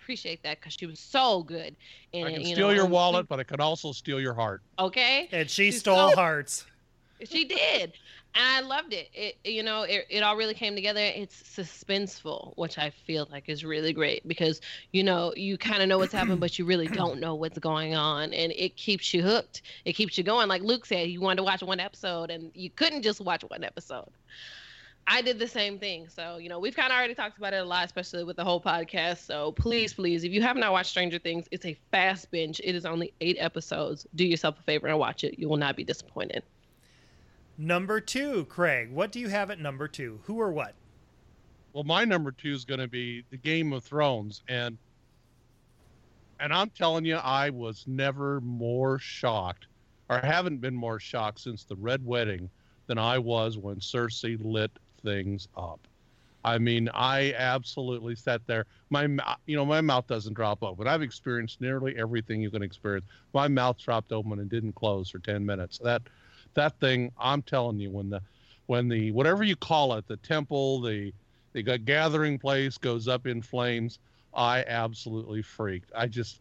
appreciate 0.00 0.42
that 0.44 0.58
because 0.60 0.72
she 0.72 0.86
was 0.86 0.98
so 1.00 1.42
good 1.42 1.76
and 2.14 2.26
i 2.28 2.32
can 2.32 2.40
you 2.40 2.54
steal 2.54 2.68
know, 2.68 2.74
your 2.74 2.84
and- 2.84 2.92
wallet 2.92 3.28
but 3.28 3.38
i 3.40 3.42
can 3.44 3.60
also 3.60 3.92
steal 3.92 4.20
your 4.20 4.34
heart. 4.34 4.62
Okay? 4.78 5.28
And 5.32 5.50
she 5.50 5.66
She's 5.70 5.80
stole 5.80 6.10
so- 6.10 6.16
hearts. 6.16 6.64
she 7.28 7.44
did. 7.44 7.82
and 7.82 7.92
i 8.38 8.60
loved 8.60 8.92
it 8.92 9.08
it 9.12 9.36
you 9.44 9.62
know 9.62 9.82
it, 9.82 10.06
it 10.08 10.22
all 10.22 10.36
really 10.36 10.54
came 10.54 10.74
together 10.74 11.00
it's 11.00 11.42
suspenseful 11.42 12.52
which 12.56 12.78
i 12.78 12.90
feel 12.90 13.26
like 13.30 13.48
is 13.48 13.64
really 13.64 13.92
great 13.92 14.26
because 14.26 14.60
you 14.92 15.02
know 15.02 15.32
you 15.36 15.58
kind 15.58 15.82
of 15.82 15.88
know 15.88 15.98
what's 15.98 16.12
happening 16.12 16.38
but 16.38 16.58
you 16.58 16.64
really 16.64 16.86
don't 17.02 17.20
know 17.20 17.34
what's 17.34 17.58
going 17.58 17.94
on 17.94 18.32
and 18.32 18.52
it 18.52 18.76
keeps 18.76 19.12
you 19.12 19.22
hooked 19.22 19.62
it 19.84 19.92
keeps 19.92 20.16
you 20.16 20.24
going 20.24 20.48
like 20.48 20.62
luke 20.62 20.86
said 20.86 21.08
you 21.08 21.20
wanted 21.20 21.36
to 21.36 21.42
watch 21.42 21.62
one 21.62 21.80
episode 21.80 22.30
and 22.30 22.50
you 22.54 22.70
couldn't 22.70 23.02
just 23.02 23.20
watch 23.20 23.42
one 23.48 23.64
episode 23.64 24.08
I 25.10 25.22
did 25.22 25.38
the 25.38 25.48
same 25.48 25.78
thing. 25.78 26.06
So, 26.10 26.36
you 26.36 26.50
know, 26.50 26.58
we've 26.58 26.76
kind 26.76 26.92
of 26.92 26.98
already 26.98 27.14
talked 27.14 27.38
about 27.38 27.54
it 27.54 27.62
a 27.62 27.64
lot, 27.64 27.86
especially 27.86 28.24
with 28.24 28.36
the 28.36 28.44
whole 28.44 28.60
podcast. 28.60 29.24
So, 29.24 29.52
please, 29.52 29.94
please, 29.94 30.22
if 30.22 30.32
you 30.32 30.42
have 30.42 30.56
not 30.56 30.70
watched 30.70 30.90
Stranger 30.90 31.18
Things, 31.18 31.46
it's 31.50 31.64
a 31.64 31.78
fast 31.90 32.30
binge. 32.30 32.60
It 32.62 32.74
is 32.74 32.84
only 32.84 33.14
eight 33.22 33.38
episodes. 33.40 34.06
Do 34.14 34.26
yourself 34.26 34.60
a 34.60 34.62
favor 34.64 34.86
and 34.86 34.98
watch 34.98 35.24
it. 35.24 35.38
You 35.38 35.48
will 35.48 35.56
not 35.56 35.76
be 35.76 35.84
disappointed. 35.84 36.42
Number 37.58 38.00
two, 38.00 38.44
Craig. 38.46 38.90
What 38.92 39.12
do 39.12 39.20
you 39.20 39.28
have 39.28 39.50
at 39.50 39.58
number 39.58 39.88
two? 39.88 40.20
Who 40.24 40.40
or 40.40 40.52
what? 40.52 40.74
well 41.72 41.84
my 41.84 42.04
number 42.04 42.32
two 42.32 42.52
is 42.52 42.64
going 42.64 42.80
to 42.80 42.88
be 42.88 43.24
the 43.30 43.36
game 43.36 43.72
of 43.72 43.84
thrones 43.84 44.42
and 44.48 44.76
and 46.40 46.52
i'm 46.52 46.70
telling 46.70 47.04
you 47.04 47.16
i 47.16 47.50
was 47.50 47.84
never 47.86 48.40
more 48.40 48.98
shocked 48.98 49.66
or 50.08 50.18
haven't 50.18 50.60
been 50.60 50.74
more 50.74 50.98
shocked 50.98 51.40
since 51.40 51.64
the 51.64 51.76
red 51.76 52.04
wedding 52.04 52.48
than 52.86 52.98
i 52.98 53.18
was 53.18 53.58
when 53.58 53.76
cersei 53.76 54.36
lit 54.40 54.70
things 55.04 55.46
up 55.56 55.80
i 56.44 56.58
mean 56.58 56.88
i 56.94 57.32
absolutely 57.34 58.14
sat 58.14 58.40
there 58.46 58.64
my 58.90 59.04
you 59.46 59.56
know 59.56 59.64
my 59.64 59.80
mouth 59.80 60.06
doesn't 60.06 60.34
drop 60.34 60.62
open 60.62 60.88
i've 60.88 61.02
experienced 61.02 61.60
nearly 61.60 61.96
everything 61.98 62.40
you 62.40 62.50
can 62.50 62.62
experience 62.62 63.06
my 63.34 63.46
mouth 63.46 63.78
dropped 63.78 64.12
open 64.12 64.40
and 64.40 64.48
didn't 64.48 64.74
close 64.74 65.10
for 65.10 65.18
10 65.18 65.44
minutes 65.44 65.78
that 65.78 66.02
that 66.58 66.78
thing 66.80 67.10
i'm 67.20 67.40
telling 67.42 67.78
you 67.78 67.88
when 67.90 68.10
the 68.10 68.20
when 68.66 68.88
the 68.88 69.12
whatever 69.12 69.44
you 69.44 69.54
call 69.56 69.94
it 69.94 70.06
the 70.08 70.16
temple 70.18 70.80
the 70.80 71.12
the 71.52 71.62
gathering 71.62 72.36
place 72.38 72.76
goes 72.76 73.06
up 73.08 73.26
in 73.28 73.40
flames 73.40 73.98
i 74.34 74.64
absolutely 74.66 75.40
freaked 75.40 75.90
i 75.96 76.04
just 76.06 76.40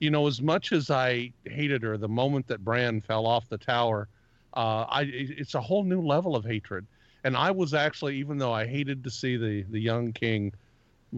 you 0.00 0.10
know 0.10 0.26
as 0.26 0.42
much 0.42 0.72
as 0.72 0.90
i 0.90 1.32
hated 1.44 1.80
her 1.82 1.96
the 1.96 2.08
moment 2.08 2.46
that 2.48 2.64
bran 2.64 3.00
fell 3.00 3.24
off 3.24 3.48
the 3.48 3.58
tower 3.58 4.08
uh, 4.54 4.84
I, 4.88 5.02
it's 5.12 5.54
a 5.54 5.60
whole 5.60 5.84
new 5.84 6.00
level 6.00 6.34
of 6.34 6.44
hatred 6.44 6.84
and 7.24 7.36
i 7.36 7.50
was 7.52 7.72
actually 7.72 8.16
even 8.16 8.36
though 8.38 8.52
i 8.52 8.66
hated 8.66 9.04
to 9.04 9.10
see 9.10 9.36
the 9.36 9.62
the 9.70 9.80
young 9.80 10.12
king 10.12 10.52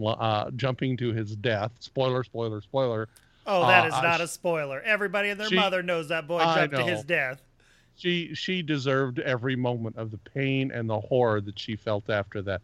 uh, 0.05 0.51
jumping 0.51 0.95
to 0.97 1.11
his 1.13 1.35
death 1.35 1.71
spoiler 1.79 2.23
spoiler 2.23 2.61
spoiler 2.61 3.09
Oh, 3.51 3.61
that 3.65 3.85
Uh, 3.85 3.87
is 3.87 4.03
not 4.03 4.19
sh- 4.19 4.23
a 4.23 4.27
spoiler. 4.27 4.79
Everybody 4.81 5.29
and 5.29 5.39
their 5.39 5.47
She- 5.47 5.55
mother 5.55 5.81
knows 5.81 6.09
that 6.09 6.27
boy 6.27 6.37
I 6.37 6.67
jumped 6.67 6.75
to 6.75 6.83
his 6.83 7.03
death. 7.03 7.41
She 7.99 8.33
she 8.33 8.61
deserved 8.61 9.19
every 9.19 9.55
moment 9.55 9.97
of 9.97 10.09
the 10.09 10.17
pain 10.17 10.71
and 10.71 10.89
the 10.89 10.99
horror 10.99 11.41
that 11.41 11.59
she 11.59 11.75
felt 11.75 12.09
after 12.09 12.41
that. 12.41 12.61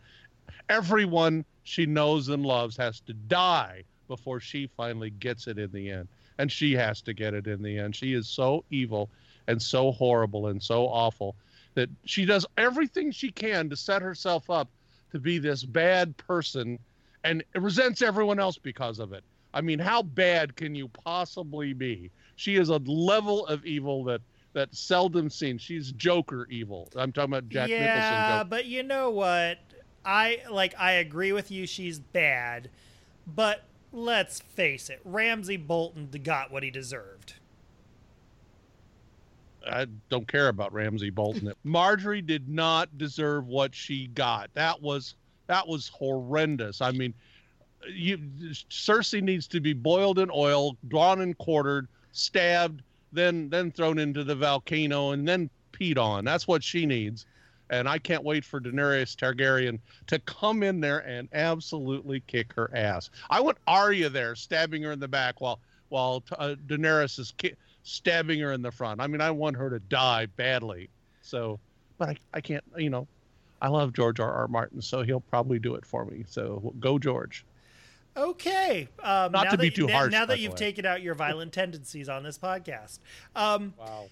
Everyone 0.70 1.44
she 1.64 1.86
knows 1.86 2.30
and 2.30 2.46
loves 2.46 2.78
has 2.78 3.02
to 3.02 3.14
die 3.14 3.84
before 4.08 4.40
she 4.40 4.68
finally 4.78 5.10
gets 5.10 5.48
it 5.48 5.58
in 5.58 5.72
the 5.72 5.90
end. 5.90 6.08
And 6.38 6.52
she 6.52 6.74
has 6.74 7.02
to 7.02 7.14
get 7.14 7.34
it 7.34 7.48
in 7.48 7.62
the 7.62 7.78
end. 7.78 7.96
She 7.96 8.14
is 8.14 8.28
so 8.28 8.64
evil 8.70 9.10
and 9.48 9.62
so 9.62 9.92
horrible 9.92 10.48
and 10.48 10.62
so 10.62 10.88
awful 10.88 11.36
that 11.74 11.90
she 12.06 12.26
does 12.26 12.46
everything 12.58 13.12
she 13.12 13.32
can 13.32 13.70
to 13.70 13.76
set 13.76 14.02
herself 14.02 14.50
up 14.50 14.70
to 15.12 15.20
be 15.20 15.38
this 15.38 15.64
bad 15.64 16.16
person 16.18 16.80
and 17.24 17.44
resents 17.56 18.02
everyone 18.02 18.40
else 18.40 18.58
because 18.58 19.00
of 19.00 19.12
it. 19.12 19.24
I 19.54 19.62
mean, 19.62 19.80
how 19.80 20.04
bad 20.04 20.56
can 20.56 20.76
you 20.76 20.88
possibly 20.90 21.74
be? 21.74 22.12
She 22.36 22.56
is 22.58 22.70
a 22.70 22.78
level 22.78 23.46
of 23.48 23.66
evil 23.66 24.04
that 24.06 24.22
that 24.56 24.74
seldom 24.74 25.30
seen. 25.30 25.58
She's 25.58 25.92
Joker 25.92 26.48
evil. 26.50 26.88
I'm 26.96 27.12
talking 27.12 27.34
about 27.34 27.50
Jack 27.50 27.70
yeah, 27.70 27.80
Nicholson. 27.80 28.14
Yeah, 28.14 28.44
but 28.46 28.66
you 28.66 28.82
know 28.82 29.12
what? 29.12 29.60
I 30.04 30.40
like. 30.50 30.74
I 30.80 30.94
agree 30.94 31.32
with 31.32 31.52
you. 31.52 31.68
She's 31.68 32.00
bad, 32.00 32.70
but 33.28 33.64
let's 33.92 34.40
face 34.40 34.90
it. 34.90 35.02
Ramsay 35.04 35.58
Bolton 35.58 36.10
got 36.24 36.52
what 36.52 36.64
he 36.64 36.72
deserved. 36.72 37.34
I 39.68 39.88
don't 40.10 40.28
care 40.28 40.48
about 40.48 40.74
Ramsay 40.74 41.10
Bolton. 41.10 41.52
Margaery 41.66 42.26
did 42.26 42.48
not 42.48 42.98
deserve 42.98 43.48
what 43.48 43.76
she 43.76 44.08
got. 44.08 44.50
That 44.54 44.82
was 44.82 45.16
that 45.48 45.68
was 45.68 45.90
horrendous. 45.90 46.82
I 46.82 46.92
mean, 46.92 47.14
you 47.92 48.18
Cersei 48.70 49.22
needs 49.22 49.48
to 49.48 49.60
be 49.60 49.74
boiled 49.74 50.20
in 50.20 50.32
oil, 50.34 50.78
drawn 50.88 51.22
and 51.22 51.38
quartered, 51.38 51.88
stabbed, 52.14 52.84
then 53.16 53.50
then 53.50 53.72
thrown 53.72 53.98
into 53.98 54.24
the 54.24 54.36
volcano, 54.36 55.12
and 55.12 55.28
then 55.28 55.50
peed 55.72 55.98
on. 55.98 56.26
That's 56.26 56.48
what 56.48 56.64
she 56.64 56.86
needs. 56.86 57.26
And 57.72 57.90
I 57.90 57.98
can't 57.98 58.24
wait 58.24 58.46
for 58.46 58.62
Daenerys 58.62 59.16
Targaryen 59.16 59.80
to 60.06 60.20
come 60.20 60.62
in 60.62 60.80
there 60.80 61.00
and 61.00 61.28
absolutely 61.34 62.22
kick 62.28 62.54
her 62.54 62.70
ass. 62.76 63.10
I 63.32 63.40
want 63.42 63.58
Arya 63.66 64.10
there, 64.10 64.36
stabbing 64.36 64.84
her 64.84 64.92
in 64.92 65.00
the 65.00 65.08
back 65.08 65.42
while 65.42 65.60
while 65.90 66.24
uh, 66.38 66.56
Daenerys 66.68 67.18
is 67.18 67.34
ki- 67.38 67.56
stabbing 67.84 68.40
her 68.40 68.52
in 68.54 68.62
the 68.62 68.72
front. 68.72 69.02
I 69.02 69.08
mean, 69.08 69.22
I 69.22 69.32
want 69.32 69.56
her 69.56 69.70
to 69.70 69.80
die 69.80 70.28
badly. 70.28 70.90
So, 71.22 71.60
but 71.98 72.10
I, 72.10 72.18
I 72.34 72.42
can't, 72.42 72.64
you 72.78 72.90
know, 72.90 73.08
I 73.62 73.70
love 73.70 73.94
George 73.94 74.20
R. 74.20 74.32
R. 74.32 74.48
Martin, 74.48 74.82
so 74.82 75.02
he'll 75.02 75.22
probably 75.22 75.58
do 75.58 75.76
it 75.76 75.86
for 75.86 76.06
me. 76.06 76.24
So 76.28 76.74
go, 76.80 77.00
George. 77.00 77.46
Okay. 78.18 78.88
Um, 79.04 79.32
Not 79.32 79.52
to 79.52 79.58
be 79.58 79.70
that, 79.70 79.76
too 79.76 79.88
harsh. 79.88 80.12
Now 80.12 80.26
that 80.26 80.40
you've 80.40 80.56
taken 80.56 80.86
out 80.86 81.02
your 81.02 81.16
violent 81.16 81.54
tendencies 81.54 82.08
on 82.10 82.24
this 82.24 82.38
podcast. 82.38 83.00
Um, 83.36 83.74
wow. 83.78 84.06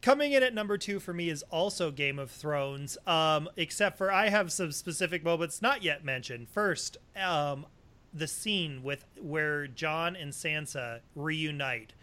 Coming 0.00 0.32
in 0.32 0.42
at 0.42 0.52
number 0.52 0.76
two 0.76 1.00
for 1.00 1.14
me 1.14 1.30
is 1.30 1.42
also 1.44 1.90
Game 1.90 2.18
of 2.18 2.30
Thrones, 2.30 2.98
um, 3.06 3.48
except 3.56 3.96
for 3.96 4.12
I 4.12 4.28
have 4.28 4.52
some 4.52 4.70
specific 4.70 5.24
moments 5.24 5.62
not 5.62 5.82
yet 5.82 6.04
mentioned. 6.04 6.48
First, 6.50 6.98
um, 7.22 7.64
the 8.12 8.28
scene 8.28 8.82
with 8.82 9.04
where 9.20 9.66
Jon 9.66 10.14
and 10.14 10.32
Sansa 10.32 11.00
reunite. 11.16 11.94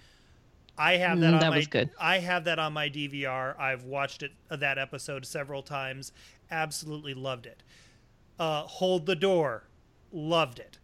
I 0.78 0.94
have 0.98 1.20
that, 1.20 1.32
Mm, 1.32 1.34
on 1.36 1.40
that 1.42 1.50
my 1.52 1.58
was 1.58 1.68
good. 1.68 1.92
I 2.00 2.18
have 2.20 2.46
that 2.46 2.58
on 2.58 2.74
my 2.74 2.90
DVR. 2.90 3.56
I've 3.60 3.84
watched 3.84 4.24
it 4.24 4.32
uh, 4.50 4.56
that 4.56 4.80
episode 4.80 5.26
several 5.26 5.62
times. 5.62 6.12
Absolutely 6.50 7.14
loved 7.14 7.46
it. 7.46 7.62
Uh, 8.40 8.64
Hold 8.64 9.06
the 9.06 9.16
door, 9.16 9.66
loved 10.12 10.58
it. 10.58 10.80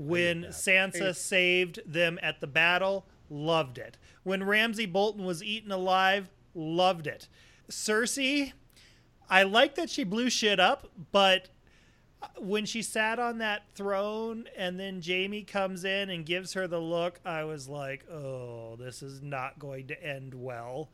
When 0.00 0.44
Sansa 0.44 1.14
saved 1.14 1.80
them 1.84 2.18
at 2.22 2.40
the 2.40 2.46
battle, 2.46 3.04
loved 3.28 3.76
it. 3.76 3.98
When 4.22 4.42
Ramsay 4.42 4.86
Bolton 4.86 5.26
was 5.26 5.44
eaten 5.44 5.70
alive, 5.70 6.30
loved 6.54 7.06
it. 7.06 7.28
Cersei, 7.70 8.54
I 9.28 9.42
like 9.42 9.74
that 9.74 9.90
she 9.90 10.04
blew 10.04 10.30
shit 10.30 10.58
up, 10.58 10.86
but 11.12 11.50
uh, 12.22 12.28
when 12.38 12.64
she 12.64 12.80
sat 12.80 13.18
on 13.18 13.38
that 13.38 13.64
throne 13.74 14.48
and 14.56 14.80
then 14.80 15.02
Jaime 15.06 15.42
comes 15.42 15.84
in 15.84 16.08
and 16.08 16.24
gives 16.24 16.54
her 16.54 16.66
the 16.66 16.80
look, 16.80 17.20
I 17.22 17.44
was 17.44 17.68
like, 17.68 18.10
oh, 18.10 18.76
this 18.76 19.02
is 19.02 19.20
not 19.20 19.58
going 19.58 19.88
to 19.88 20.02
end 20.02 20.32
well. 20.34 20.88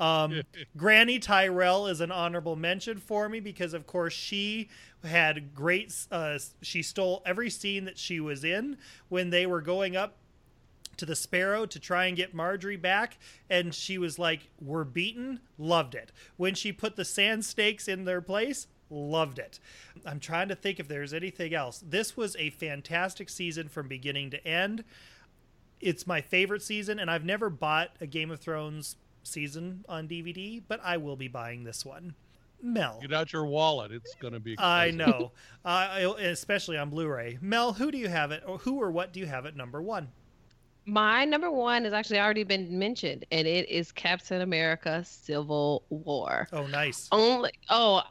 Um, 0.00 0.42
Granny 0.76 1.18
Tyrell 1.18 1.86
is 1.86 2.00
an 2.00 2.10
honorable 2.10 2.56
mention 2.56 2.98
for 2.98 3.28
me 3.28 3.38
because, 3.38 3.74
of 3.74 3.86
course, 3.86 4.14
she 4.14 4.68
had 5.04 5.54
great. 5.54 5.94
Uh, 6.10 6.38
she 6.62 6.82
stole 6.82 7.22
every 7.24 7.50
scene 7.50 7.84
that 7.84 7.98
she 7.98 8.18
was 8.18 8.42
in 8.42 8.78
when 9.08 9.30
they 9.30 9.46
were 9.46 9.60
going 9.60 9.94
up 9.96 10.16
to 10.96 11.06
the 11.06 11.16
Sparrow 11.16 11.64
to 11.66 11.78
try 11.78 12.06
and 12.06 12.16
get 12.16 12.34
Margaery 12.34 12.80
back, 12.80 13.18
and 13.48 13.74
she 13.74 13.98
was 13.98 14.18
like, 14.18 14.48
"We're 14.60 14.84
beaten." 14.84 15.40
Loved 15.58 15.94
it 15.94 16.10
when 16.36 16.54
she 16.54 16.72
put 16.72 16.96
the 16.96 17.04
Sand 17.04 17.44
Snakes 17.44 17.86
in 17.86 18.04
their 18.04 18.20
place. 18.20 18.66
Loved 18.90 19.38
it. 19.38 19.60
I'm 20.04 20.18
trying 20.18 20.48
to 20.48 20.56
think 20.56 20.80
if 20.80 20.88
there's 20.88 21.14
anything 21.14 21.54
else. 21.54 21.82
This 21.86 22.16
was 22.16 22.34
a 22.36 22.50
fantastic 22.50 23.28
season 23.28 23.68
from 23.68 23.86
beginning 23.86 24.30
to 24.30 24.46
end. 24.46 24.84
It's 25.80 26.06
my 26.06 26.20
favorite 26.20 26.62
season, 26.62 26.98
and 26.98 27.10
I've 27.10 27.24
never 27.24 27.48
bought 27.48 27.96
a 28.00 28.06
Game 28.06 28.30
of 28.30 28.40
Thrones 28.40 28.96
season 29.22 29.84
on 29.88 30.08
DVD, 30.08 30.62
but 30.66 30.80
I 30.82 30.96
will 30.96 31.16
be 31.16 31.28
buying 31.28 31.64
this 31.64 31.84
one. 31.84 32.14
Mel. 32.62 32.98
Get 33.00 33.12
out 33.12 33.32
your 33.32 33.46
wallet. 33.46 33.92
It's 33.92 34.14
going 34.16 34.34
to 34.34 34.40
be. 34.40 34.56
I 34.58 34.90
know, 34.90 35.32
uh, 35.64 36.12
especially 36.18 36.76
on 36.76 36.90
Blu-ray. 36.90 37.38
Mel, 37.40 37.72
who 37.72 37.90
do 37.90 37.98
you 37.98 38.08
have 38.08 38.32
it, 38.32 38.42
or 38.46 38.58
who 38.58 38.80
or 38.80 38.90
what 38.90 39.12
do 39.12 39.20
you 39.20 39.26
have 39.26 39.46
at 39.46 39.56
number 39.56 39.80
one? 39.80 40.08
My 40.86 41.24
number 41.24 41.50
one 41.50 41.84
has 41.84 41.92
actually 41.92 42.20
already 42.20 42.42
been 42.42 42.78
mentioned, 42.78 43.24
and 43.30 43.46
it 43.46 43.68
is 43.68 43.92
Captain 43.92 44.40
America: 44.40 45.04
Civil 45.04 45.84
War. 45.88 46.48
Oh, 46.52 46.66
nice. 46.66 47.08
Only, 47.12 47.52
oh, 47.68 48.02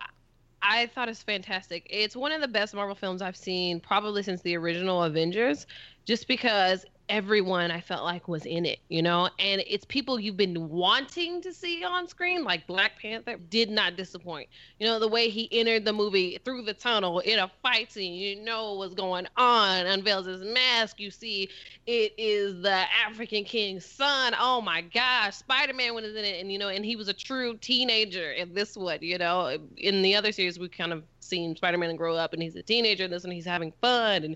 I 0.61 0.87
thought 0.87 1.09
it's 1.09 1.23
fantastic. 1.23 1.87
It's 1.89 2.15
one 2.15 2.31
of 2.31 2.41
the 2.41 2.47
best 2.47 2.73
Marvel 2.73 2.95
films 2.95 3.21
I've 3.21 3.37
seen 3.37 3.79
probably 3.79 4.23
since 4.23 4.41
the 4.41 4.55
original 4.57 5.03
Avengers, 5.03 5.67
just 6.05 6.27
because 6.27 6.85
everyone 7.09 7.71
I 7.71 7.81
felt 7.81 8.03
like 8.03 8.27
was 8.27 8.45
in 8.45 8.65
it, 8.65 8.79
you 8.87 9.01
know, 9.01 9.29
and 9.39 9.63
it's 9.67 9.83
people 9.85 10.19
you've 10.19 10.37
been 10.37 10.69
wanting 10.69 11.41
to 11.41 11.51
see 11.51 11.83
on 11.83 12.07
screen, 12.07 12.43
like 12.43 12.67
Black 12.67 12.99
Panther, 13.01 13.37
did 13.49 13.69
not 13.69 13.97
disappoint. 13.97 14.47
You 14.79 14.87
know, 14.87 14.99
the 14.99 15.07
way 15.07 15.29
he 15.29 15.49
entered 15.51 15.85
the 15.85 15.93
movie 15.93 16.39
through 16.45 16.61
the 16.61 16.73
tunnel 16.73 17.19
in 17.19 17.39
a 17.39 17.51
fight 17.63 17.91
scene, 17.91 18.13
you 18.13 18.41
know 18.41 18.75
what's 18.75 18.93
going 18.93 19.27
on, 19.35 19.87
unveils 19.87 20.27
his 20.27 20.43
mask, 20.43 20.99
you 20.99 21.09
see 21.09 21.49
it 21.87 22.13
is 22.17 22.61
the 22.61 22.85
African 23.05 23.43
king's 23.43 23.85
son. 23.85 24.33
Oh 24.39 24.61
my 24.61 24.81
gosh, 24.81 25.37
Spider 25.37 25.73
Man 25.73 25.95
was 25.95 26.05
in 26.05 26.23
it, 26.23 26.39
and 26.39 26.51
you 26.51 26.59
know, 26.59 26.69
and 26.69 26.85
he 26.85 26.95
was 26.95 27.07
a 27.07 27.13
true 27.13 27.57
teenager 27.57 28.31
in 28.31 28.53
this 28.53 28.77
one, 28.77 28.99
you 29.01 29.17
know. 29.17 29.57
In 29.77 30.03
the 30.03 30.15
other 30.15 30.31
series, 30.31 30.59
we 30.59 30.69
kind 30.69 30.93
of 30.93 31.03
seen 31.19 31.55
Spider 31.55 31.77
Man 31.77 31.95
grow 31.95 32.15
up, 32.15 32.33
and 32.33 32.41
he's 32.41 32.55
a 32.55 32.63
teenager. 32.63 33.05
And 33.05 33.13
this 33.13 33.23
one, 33.23 33.31
he's 33.31 33.45
having 33.45 33.71
fun, 33.81 34.23
and 34.23 34.35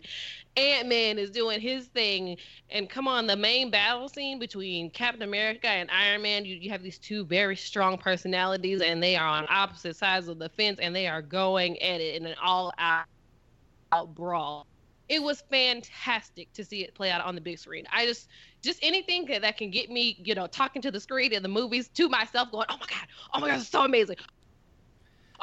Ant 0.56 0.88
Man 0.88 1.18
is 1.18 1.32
doing 1.32 1.60
his 1.60 1.88
thing. 1.88 2.38
And 2.70 2.90
come 2.90 3.08
on, 3.08 3.28
the 3.28 3.36
main 3.36 3.72
battle 3.72 4.08
scene 4.10 4.40
between 4.40 4.90
Captain 4.92 5.24
America 5.24 5.68
and 5.68 5.90
Iron 5.92 6.22
Man, 6.22 6.46
you, 6.46 6.56
you 6.56 6.70
have 6.70 6.84
these 6.84 6.98
two 6.98 7.26
very 7.26 7.56
strong 7.56 7.98
personalities, 7.98 8.82
and 8.82 9.02
they 9.02 9.16
are 9.16 9.28
on 9.28 9.46
opposite 9.50 9.96
sides 9.96 10.28
of 10.28 10.40
the 10.40 10.50
fence, 10.50 10.80
and 10.80 10.96
they 10.96 11.08
are 11.08 11.22
going 11.22 11.82
at 11.82 12.02
it 12.02 12.16
in 12.16 12.26
an 12.26 12.36
all 12.42 12.74
out, 12.78 13.06
out 13.92 14.14
brawl. 14.14 14.68
It 15.10 15.22
was 15.22 15.44
fantastic 15.52 16.52
to 16.54 16.64
see 16.64 16.84
it 16.84 16.96
play 16.96 17.12
out 17.12 17.22
on 17.22 17.36
the 17.36 17.42
big 17.42 17.60
screen. 17.60 17.86
I 17.92 18.06
just, 18.06 18.30
just 18.62 18.80
anything 18.82 19.26
that, 19.26 19.42
that 19.42 19.58
can 19.58 19.70
get 19.70 19.90
me, 19.90 20.18
you 20.24 20.34
know, 20.34 20.48
talking 20.48 20.82
to 20.82 20.92
the 20.92 21.00
screen 21.00 21.34
in 21.34 21.44
the 21.44 21.50
movies 21.50 21.90
to 21.90 22.08
myself, 22.08 22.52
going, 22.52 22.66
"Oh 22.70 22.78
my 22.80 22.86
god, 22.90 23.08
oh 23.34 23.40
my 23.42 23.50
god, 23.50 23.60
it's 23.60 23.68
so 23.68 23.84
amazing." 23.84 24.16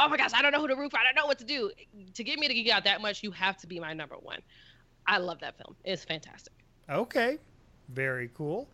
Oh 0.03 0.09
my 0.09 0.17
gosh, 0.17 0.31
I 0.33 0.41
don't 0.41 0.51
know 0.53 0.61
who 0.61 0.69
to 0.69 0.77
root 0.77 0.91
for. 0.91 0.99
I 0.99 1.05
don't 1.05 1.15
know 1.15 1.27
what 1.27 1.39
to 1.41 1.45
do. 1.45 1.71
To 2.15 2.25
get 2.25 2.39
me 2.39 2.49
to 2.49 2.55
geek 2.55 2.71
out 2.71 2.85
that 2.85 3.03
much, 3.03 3.23
you 3.23 3.31
have 3.33 3.59
to 3.59 3.67
be 3.67 3.79
my 3.79 3.93
number 3.93 4.17
one. 4.19 4.39
I 5.07 5.19
love 5.19 5.41
that 5.41 5.59
film. 5.59 5.77
It's 5.85 6.05
fantastic. 6.05 6.55
Okay, 6.89 7.39
very 7.91 8.31
cool. 8.35 8.67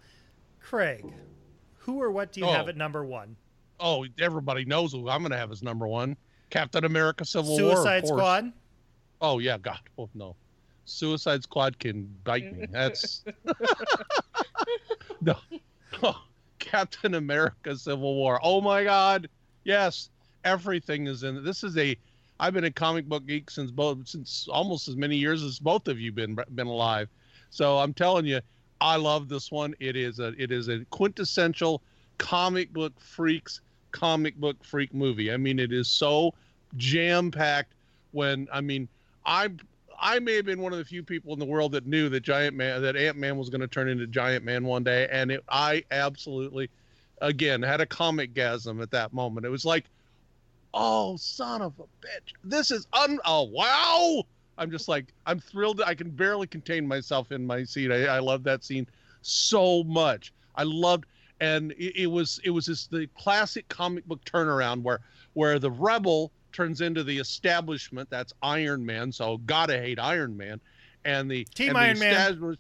Craig, 0.60 1.04
who 1.78 2.00
or 2.00 2.12
what 2.12 2.32
do 2.32 2.40
you 2.40 2.46
Oh. 2.46 2.52
have 2.52 2.68
at 2.68 2.76
number 2.76 3.04
one? 3.04 3.34
Oh, 3.80 4.06
everybody 4.20 4.64
knows 4.64 4.92
who 4.92 5.08
I'm 5.08 5.20
going 5.20 5.32
to 5.32 5.36
have 5.36 5.50
as 5.50 5.62
number 5.64 5.88
one. 5.88 6.16
Captain 6.50 6.84
America: 6.84 7.24
Civil 7.24 7.58
War. 7.58 7.74
Suicide. 7.76 8.06
Squad. 8.06 8.52
Oh 9.20 9.40
yeah, 9.40 9.58
God. 9.58 9.80
Oh 9.98 10.08
no. 10.14 10.36
Suicide 10.84 11.42
Squad 11.42 11.76
can 11.80 12.04
bite 12.22 12.56
me. 12.56 12.66
That's 12.70 13.24
no. 15.20 15.34
Oh, 16.02 16.20
Captain 16.58 17.14
America: 17.14 17.74
Civil 17.76 18.14
War. 18.16 18.38
Oh 18.42 18.60
my 18.60 18.84
God. 18.84 19.28
Yes, 19.64 20.10
everything 20.46 21.06
is 21.06 21.22
in. 21.24 21.44
This 21.44 21.62
is 21.62 21.76
a. 21.76 21.96
I've 22.38 22.52
been 22.52 22.64
a 22.64 22.70
comic 22.70 23.06
book 23.06 23.26
geek 23.26 23.50
since 23.50 23.70
both 23.70 24.06
since 24.06 24.46
almost 24.50 24.88
as 24.88 24.96
many 24.96 25.16
years 25.16 25.42
as 25.42 25.58
both 25.58 25.88
of 25.88 26.00
you 26.00 26.12
been 26.12 26.38
been 26.54 26.66
alive. 26.66 27.08
So 27.50 27.78
I'm 27.78 27.92
telling 27.92 28.26
you, 28.26 28.40
I 28.80 28.96
love 28.96 29.28
this 29.28 29.50
one. 29.50 29.74
It 29.80 29.96
is 29.96 30.18
a 30.20 30.34
it 30.38 30.52
is 30.52 30.68
a 30.68 30.84
quintessential 30.90 31.82
comic 32.18 32.72
book 32.72 32.92
freaks 33.00 33.60
comic 33.92 34.36
book 34.36 34.56
freak 34.62 34.94
movie. 34.94 35.32
I 35.32 35.36
mean, 35.36 35.58
it 35.58 35.72
is 35.72 35.88
so 35.88 36.34
jam 36.76 37.30
packed. 37.30 37.72
When 38.12 38.48
I 38.52 38.60
mean, 38.60 38.88
I 39.24 39.50
I 40.00 40.18
may 40.18 40.36
have 40.36 40.44
been 40.44 40.60
one 40.60 40.72
of 40.72 40.78
the 40.78 40.84
few 40.84 41.02
people 41.02 41.32
in 41.32 41.38
the 41.38 41.46
world 41.46 41.72
that 41.72 41.86
knew 41.86 42.08
that 42.10 42.20
Giant 42.20 42.54
Man 42.54 42.82
that 42.82 42.96
Ant 42.96 43.16
Man 43.16 43.36
was 43.36 43.48
going 43.48 43.62
to 43.62 43.66
turn 43.68 43.88
into 43.88 44.06
Giant 44.06 44.44
Man 44.44 44.64
one 44.64 44.84
day, 44.84 45.08
and 45.10 45.30
it, 45.30 45.42
I 45.48 45.84
absolutely 45.90 46.70
again 47.22 47.62
had 47.62 47.80
a 47.80 47.86
comic 47.86 48.34
gasm 48.34 48.82
at 48.82 48.90
that 48.90 49.14
moment. 49.14 49.46
It 49.46 49.50
was 49.50 49.64
like, 49.64 49.86
oh 50.76 51.16
son 51.16 51.62
of 51.62 51.72
a 51.80 52.06
bitch, 52.06 52.34
this 52.44 52.70
is 52.70 52.86
un 52.92 53.18
oh 53.24 53.44
wow. 53.44 54.22
I'm 54.58 54.70
just 54.70 54.88
like 54.88 55.12
I'm 55.26 55.40
thrilled. 55.40 55.82
I 55.84 55.94
can 55.94 56.10
barely 56.10 56.46
contain 56.46 56.86
myself 56.86 57.32
in 57.32 57.46
my 57.46 57.64
seat. 57.64 57.90
I, 57.90 58.04
I 58.04 58.18
love 58.20 58.44
that 58.44 58.64
scene 58.64 58.86
so 59.22 59.82
much. 59.84 60.32
I 60.54 60.62
loved, 60.62 61.06
and 61.40 61.72
it, 61.72 62.02
it 62.02 62.06
was 62.06 62.40
it 62.44 62.50
was 62.50 62.66
just 62.66 62.90
the 62.90 63.08
classic 63.18 63.68
comic 63.68 64.06
book 64.06 64.24
turnaround 64.24 64.82
where 64.82 65.00
where 65.32 65.58
the 65.58 65.70
rebel 65.70 66.30
turns 66.52 66.80
into 66.80 67.02
the 67.04 67.18
establishment. 67.18 68.08
That's 68.08 68.32
Iron 68.42 68.84
Man. 68.84 69.12
So 69.12 69.38
gotta 69.38 69.78
hate 69.78 69.98
Iron 69.98 70.36
Man, 70.36 70.60
and 71.04 71.30
the 71.30 71.44
Team 71.44 71.70
and 71.70 71.78
Iron 71.78 71.98
the 71.98 72.00
Man. 72.00 72.56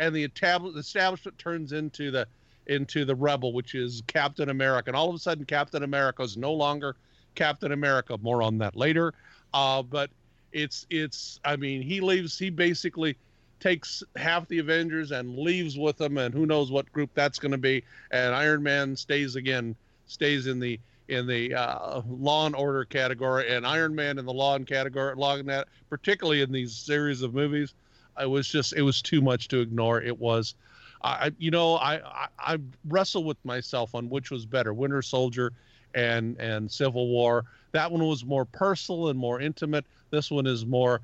And 0.00 0.14
the 0.14 0.28
estab- 0.28 0.72
the 0.72 0.78
establishment 0.78 1.38
turns 1.38 1.72
into 1.72 2.10
the 2.12 2.26
into 2.66 3.04
the 3.04 3.14
rebel, 3.14 3.52
which 3.52 3.74
is 3.74 4.02
Captain 4.06 4.50
America. 4.50 4.90
And 4.90 4.96
all 4.96 5.08
of 5.08 5.14
a 5.14 5.18
sudden, 5.18 5.44
Captain 5.44 5.82
America 5.82 6.22
is 6.22 6.36
no 6.36 6.52
longer 6.52 6.96
Captain 7.34 7.72
America. 7.72 8.16
More 8.20 8.42
on 8.42 8.58
that 8.58 8.76
later. 8.76 9.14
Uh, 9.54 9.82
but 9.82 10.10
it's 10.52 10.86
it's. 10.90 11.40
I 11.44 11.56
mean, 11.56 11.82
he 11.82 12.00
leaves. 12.00 12.38
He 12.38 12.50
basically 12.50 13.16
takes 13.60 14.02
half 14.16 14.46
the 14.48 14.58
Avengers 14.58 15.10
and 15.10 15.38
leaves 15.38 15.78
with 15.78 15.96
them, 15.96 16.18
and 16.18 16.32
who 16.32 16.46
knows 16.46 16.70
what 16.70 16.90
group 16.92 17.10
that's 17.14 17.38
going 17.38 17.52
to 17.52 17.58
be. 17.58 17.82
And 18.10 18.34
Iron 18.34 18.62
Man 18.62 18.96
stays 18.96 19.36
again, 19.36 19.74
stays 20.06 20.46
in 20.46 20.60
the 20.60 20.78
in 21.08 21.26
the 21.26 21.54
uh, 21.54 22.02
law 22.06 22.46
and 22.46 22.54
order 22.54 22.84
category, 22.84 23.48
and 23.48 23.66
Iron 23.66 23.94
Man 23.94 24.18
in 24.18 24.26
the 24.26 24.32
law 24.32 24.56
and 24.56 24.66
category, 24.66 25.14
law 25.16 25.36
and 25.36 25.48
that, 25.48 25.68
particularly 25.88 26.42
in 26.42 26.52
these 26.52 26.74
series 26.76 27.22
of 27.22 27.34
movies, 27.34 27.74
it 28.20 28.28
was 28.28 28.46
just 28.46 28.74
it 28.74 28.82
was 28.82 29.02
too 29.02 29.20
much 29.20 29.48
to 29.48 29.60
ignore. 29.60 30.02
It 30.02 30.18
was, 30.18 30.54
I 31.02 31.32
you 31.38 31.50
know 31.50 31.76
I 31.76 31.96
I, 31.96 32.28
I 32.38 32.58
wrestle 32.86 33.24
with 33.24 33.42
myself 33.44 33.94
on 33.94 34.08
which 34.08 34.30
was 34.30 34.44
better, 34.44 34.74
Winter 34.74 35.02
Soldier, 35.02 35.52
and 35.94 36.38
and 36.38 36.70
Civil 36.70 37.08
War. 37.08 37.44
That 37.72 37.90
one 37.90 38.06
was 38.06 38.24
more 38.24 38.44
personal 38.44 39.08
and 39.08 39.18
more 39.18 39.40
intimate. 39.40 39.84
This 40.10 40.30
one 40.30 40.46
is 40.46 40.64
more 40.64 41.00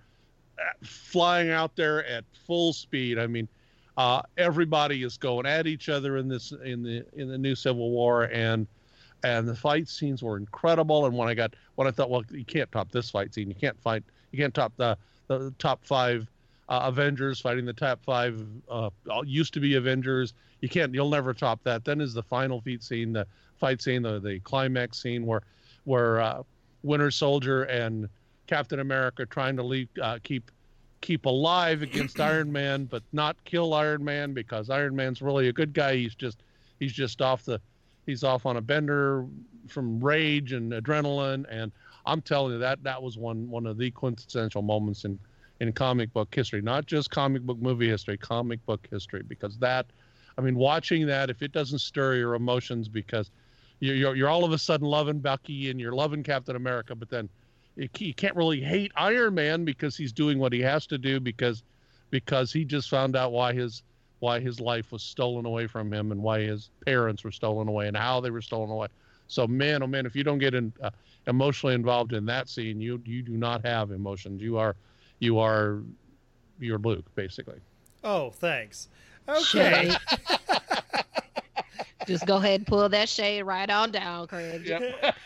uh, 0.58 0.62
flying 0.82 1.50
out 1.50 1.76
there 1.76 2.04
at 2.06 2.24
full 2.46 2.72
speed. 2.72 3.18
I 3.18 3.26
mean, 3.26 3.48
uh, 3.96 4.22
everybody 4.38 5.02
is 5.02 5.16
going 5.16 5.46
at 5.46 5.66
each 5.66 5.88
other 5.88 6.16
in 6.16 6.28
this 6.28 6.52
in 6.64 6.82
the 6.82 7.04
in 7.14 7.28
the 7.28 7.38
new 7.38 7.54
Civil 7.54 7.90
War, 7.90 8.24
and 8.24 8.66
and 9.22 9.48
the 9.48 9.54
fight 9.54 9.88
scenes 9.88 10.22
were 10.22 10.36
incredible. 10.36 11.06
And 11.06 11.16
when 11.16 11.28
I 11.28 11.34
got 11.34 11.54
when 11.76 11.86
I 11.86 11.90
thought, 11.90 12.10
well, 12.10 12.22
you 12.30 12.44
can't 12.44 12.70
top 12.72 12.90
this 12.90 13.10
fight 13.10 13.34
scene. 13.34 13.48
You 13.48 13.54
can't 13.54 13.80
fight. 13.80 14.04
You 14.32 14.38
can't 14.38 14.54
top 14.54 14.72
the 14.76 14.96
the 15.28 15.52
top 15.58 15.84
five 15.84 16.28
uh, 16.68 16.80
Avengers 16.84 17.40
fighting 17.40 17.64
the 17.64 17.72
top 17.72 18.02
five 18.04 18.44
uh, 18.70 18.90
used 19.24 19.54
to 19.54 19.60
be 19.60 19.74
Avengers. 19.74 20.34
You 20.60 20.68
can't. 20.68 20.94
You'll 20.94 21.10
never 21.10 21.34
top 21.34 21.62
that. 21.64 21.84
Then 21.84 22.00
is 22.00 22.14
the 22.14 22.22
final 22.22 22.60
feat 22.60 22.82
scene, 22.82 23.12
the 23.12 23.26
fight 23.64 23.80
scene, 23.80 24.02
the 24.02 24.20
the 24.20 24.40
climax 24.40 25.00
scene 25.00 25.24
where 25.24 25.40
where 25.84 26.20
uh, 26.20 26.42
Winter 26.82 27.10
Soldier 27.10 27.62
and 27.62 28.10
Captain 28.46 28.80
America 28.80 29.24
trying 29.24 29.56
to 29.56 29.62
leave, 29.62 29.88
uh, 30.02 30.18
keep 30.22 30.50
keep 31.00 31.24
alive 31.24 31.80
against 31.80 32.20
Iron 32.32 32.52
Man, 32.52 32.84
but 32.84 33.02
not 33.12 33.42
kill 33.46 33.72
Iron 33.72 34.04
Man 34.04 34.34
because 34.34 34.68
Iron 34.68 34.94
Man's 34.94 35.22
really 35.22 35.48
a 35.48 35.52
good 35.52 35.72
guy. 35.72 35.96
He's 35.96 36.14
just 36.14 36.42
he's 36.78 36.92
just 36.92 37.22
off 37.22 37.46
the 37.46 37.58
he's 38.04 38.22
off 38.22 38.44
on 38.44 38.58
a 38.58 38.60
bender 38.60 39.24
from 39.66 39.98
rage 39.98 40.52
and 40.52 40.72
adrenaline. 40.72 41.46
And 41.48 41.72
I'm 42.04 42.20
telling 42.20 42.52
you 42.52 42.58
that 42.58 42.82
that 42.82 43.02
was 43.02 43.16
one 43.16 43.48
one 43.48 43.64
of 43.64 43.78
the 43.78 43.90
quintessential 43.90 44.60
moments 44.60 45.06
in 45.06 45.18
in 45.60 45.72
comic 45.72 46.12
book 46.12 46.34
history, 46.34 46.60
not 46.60 46.84
just 46.84 47.10
comic 47.10 47.40
book 47.40 47.56
movie 47.62 47.88
history, 47.88 48.18
comic 48.18 48.62
book 48.66 48.86
history, 48.90 49.22
because 49.26 49.56
that 49.56 49.86
I 50.36 50.40
mean, 50.40 50.56
watching 50.56 51.06
that 51.06 51.30
if 51.30 51.42
it 51.42 51.52
doesn't 51.52 51.78
stir 51.78 52.16
your 52.16 52.34
emotions 52.34 52.88
because 52.88 53.30
you're 53.80 53.94
you're, 53.94 54.16
you're 54.16 54.28
all 54.28 54.44
of 54.44 54.52
a 54.52 54.58
sudden 54.58 54.86
loving 54.86 55.18
Bucky 55.18 55.70
and 55.70 55.80
you're 55.80 55.92
loving 55.92 56.22
Captain 56.22 56.56
America, 56.56 56.94
but 56.94 57.10
then 57.10 57.28
you 57.76 57.88
you 57.98 58.14
can't 58.14 58.36
really 58.36 58.60
hate 58.60 58.92
Iron 58.96 59.34
Man 59.34 59.64
because 59.64 59.96
he's 59.96 60.12
doing 60.12 60.38
what 60.38 60.52
he 60.52 60.60
has 60.60 60.86
to 60.86 60.98
do 60.98 61.20
because 61.20 61.62
because 62.10 62.52
he 62.52 62.64
just 62.64 62.88
found 62.88 63.16
out 63.16 63.32
why 63.32 63.52
his 63.52 63.82
why 64.20 64.40
his 64.40 64.60
life 64.60 64.92
was 64.92 65.02
stolen 65.02 65.44
away 65.44 65.66
from 65.66 65.92
him 65.92 66.12
and 66.12 66.22
why 66.22 66.40
his 66.40 66.70
parents 66.84 67.24
were 67.24 67.32
stolen 67.32 67.68
away 67.68 67.88
and 67.88 67.96
how 67.96 68.20
they 68.20 68.30
were 68.30 68.40
stolen 68.40 68.70
away. 68.70 68.86
So 69.28 69.46
man, 69.46 69.82
oh 69.82 69.86
man, 69.86 70.06
if 70.06 70.14
you 70.14 70.24
don't 70.24 70.38
get 70.38 70.54
in, 70.54 70.72
uh, 70.80 70.90
emotionally 71.26 71.74
involved 71.74 72.12
in 72.12 72.24
that 72.26 72.48
scene, 72.48 72.80
you 72.80 73.02
you 73.04 73.22
do 73.22 73.36
not 73.36 73.64
have 73.66 73.90
emotions. 73.90 74.40
You 74.40 74.56
are 74.58 74.76
you 75.18 75.38
are 75.38 75.82
you're 76.60 76.78
Luke 76.78 77.04
basically. 77.14 77.58
Oh, 78.02 78.30
thanks. 78.30 78.88
Okay. 79.28 79.90
Shade. 82.06 82.12
Just 82.14 82.26
go 82.26 82.36
ahead 82.36 82.60
and 82.60 82.66
pull 82.66 82.88
that 82.88 83.08
shade 83.08 83.42
right 83.42 83.68
on 83.68 83.90
down, 83.90 84.26
Craig. 84.26 84.70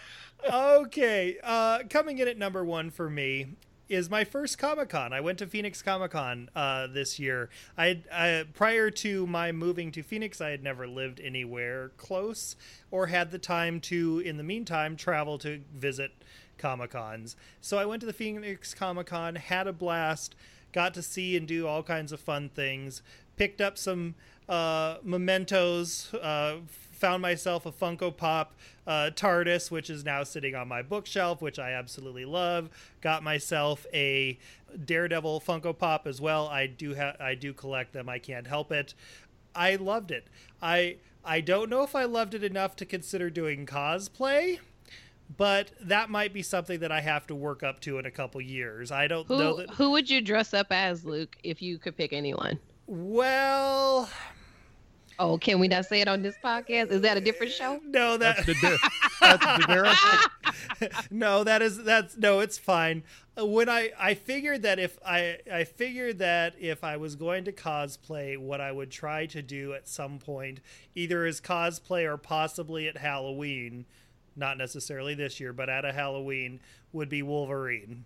okay. 0.53 1.37
Uh, 1.43 1.81
coming 1.89 2.19
in 2.19 2.29
at 2.29 2.39
number 2.39 2.65
one 2.65 2.91
for 2.91 3.09
me 3.11 3.57
is 3.89 4.11
my 4.11 4.23
first 4.25 4.59
Comic 4.59 4.91
Con. 4.91 5.13
I 5.13 5.21
went 5.21 5.39
to 5.39 5.47
Phoenix 5.47 5.81
Comic 5.83 6.11
Con 6.11 6.51
uh, 6.55 6.89
this 6.89 7.19
year. 7.19 7.49
I, 7.77 8.03
I 8.13 8.45
prior 8.53 8.91
to 8.91 9.27
my 9.27 9.51
moving 9.53 9.91
to 9.93 10.03
Phoenix, 10.03 10.41
I 10.41 10.51
had 10.51 10.63
never 10.63 10.87
lived 10.87 11.21
anywhere 11.21 11.91
close 11.97 12.55
or 12.91 13.07
had 13.07 13.31
the 13.31 13.39
time 13.39 13.81
to, 13.83 14.21
in 14.21 14.37
the 14.37 14.43
meantime, 14.43 14.97
travel 14.97 15.39
to 15.39 15.63
visit 15.75 16.13
Comic 16.59 16.91
Cons. 16.91 17.37
So 17.61 17.79
I 17.79 17.87
went 17.87 18.01
to 18.01 18.07
the 18.07 18.13
Phoenix 18.13 18.75
Comic 18.75 19.07
Con, 19.07 19.37
had 19.37 19.67
a 19.67 19.73
blast, 19.73 20.35
got 20.73 20.93
to 20.95 21.03
see 21.03 21.37
and 21.37 21.49
do 21.49 21.67
all 21.67 21.83
kinds 21.83 22.13
of 22.13 22.21
fun 22.21 22.51
things, 22.51 23.03
picked 23.39 23.61
up 23.61 23.79
some 23.79 24.15
uh, 24.49 24.97
mementos, 25.03 26.13
uh, 26.15 26.57
found 26.69 27.23
myself 27.23 27.65
a 27.65 27.73
Funko 27.73 28.15
Pop 28.15 28.55
uh, 28.87 29.11
TARDIS, 29.15 29.71
which 29.71 29.89
is 29.89 30.05
now 30.05 30.25
sitting 30.25 30.55
on 30.55 30.67
my 30.69 30.83
bookshelf, 30.83 31.41
which 31.41 31.59
I 31.59 31.73
absolutely 31.73 32.25
love. 32.25 32.71
Got 33.01 33.23
myself 33.23 33.87
a 33.95 34.39
Daredevil 34.85 35.41
Funko 35.47 35.77
Pop 35.77 36.07
as 36.07 36.21
well. 36.21 36.49
I 36.49 36.67
do 36.67 36.95
have, 36.95 37.17
I 37.21 37.35
do 37.35 37.53
collect 37.53 37.93
them. 37.93 38.09
I 38.09 38.19
can't 38.19 38.47
help 38.47 38.73
it. 38.73 38.95
I 39.55 39.77
loved 39.77 40.11
it. 40.11 40.27
I 40.61 40.97
I 41.25 41.41
don't 41.41 41.69
know 41.69 41.83
if 41.83 41.95
I 41.95 42.05
loved 42.05 42.35
it 42.35 42.43
enough 42.43 42.77
to 42.77 42.87
consider 42.87 43.29
doing 43.29 43.67
cosplay, 43.67 44.59
but 45.37 45.73
that 45.81 46.09
might 46.11 46.33
be 46.33 46.43
something 46.43 46.81
that 46.81 46.91
I 46.93 47.01
have 47.01 47.27
to 47.27 47.35
work 47.35 47.63
up 47.63 47.81
to 47.81 47.99
in 47.99 48.07
a 48.07 48.11
couple 48.11 48.41
years. 48.41 48.91
I 48.91 49.09
don't 49.09 49.29
know 49.29 49.57
Who 49.57 49.57
that. 49.67 49.71
who 49.71 49.91
would 49.91 50.09
you 50.09 50.21
dress 50.21 50.55
up 50.55 50.69
as, 50.71 51.05
Luke, 51.05 51.37
if 51.43 51.61
you 51.61 51.79
could 51.79 51.97
pick 51.97 52.13
anyone? 52.13 52.59
Well, 52.89 54.09
Oh, 55.21 55.37
can 55.37 55.59
we 55.59 55.67
not 55.69 55.85
say 55.85 56.01
it 56.01 56.07
on 56.09 56.23
this 56.23 56.37
podcast? 56.43 56.91
Is 56.93 57.01
that 57.03 57.17
a 57.17 57.21
different 57.21 57.53
show? 57.53 57.81
no, 57.85 58.17
that 58.17 58.37
That's 58.37 58.47
the 58.47 58.55
di- 58.55 58.77
that's 59.21 59.45
the 59.67 61.09
no, 61.11 61.45
that 61.45 61.61
is 61.61 61.83
that's 61.83 62.17
no, 62.17 62.41
it's 62.41 62.57
fine. 62.57 63.03
Uh, 63.39 63.45
When 63.45 63.69
I 63.69 63.91
I 63.99 64.15
figured 64.15 64.63
that 64.63 64.79
if 64.79 64.99
I 65.05 65.39
I 65.53 65.65
figured 65.65 66.19
that 66.21 66.55
if 66.59 66.83
I 66.85 66.97
was 66.97 67.15
going 67.17 67.45
to 67.45 67.53
cosplay, 67.53 68.39
what 68.39 68.61
I 68.61 68.71
would 68.73 68.91
try 68.91 69.27
to 69.27 69.43
do 69.43 69.75
at 69.75 69.87
some 69.89 70.19
point, 70.19 70.61
either 70.95 71.27
as 71.27 71.41
cosplay 71.41 72.05
or 72.11 72.17
possibly 72.17 72.89
at 72.89 72.97
Halloween, 72.97 73.87
not 74.37 74.57
necessarily 74.57 75.15
this 75.15 75.41
year, 75.41 75.53
but 75.53 75.69
at 75.69 75.85
a 75.85 75.93
Halloween, 75.93 76.61
would 76.93 77.09
be 77.09 77.23
Wolverine. 77.23 78.05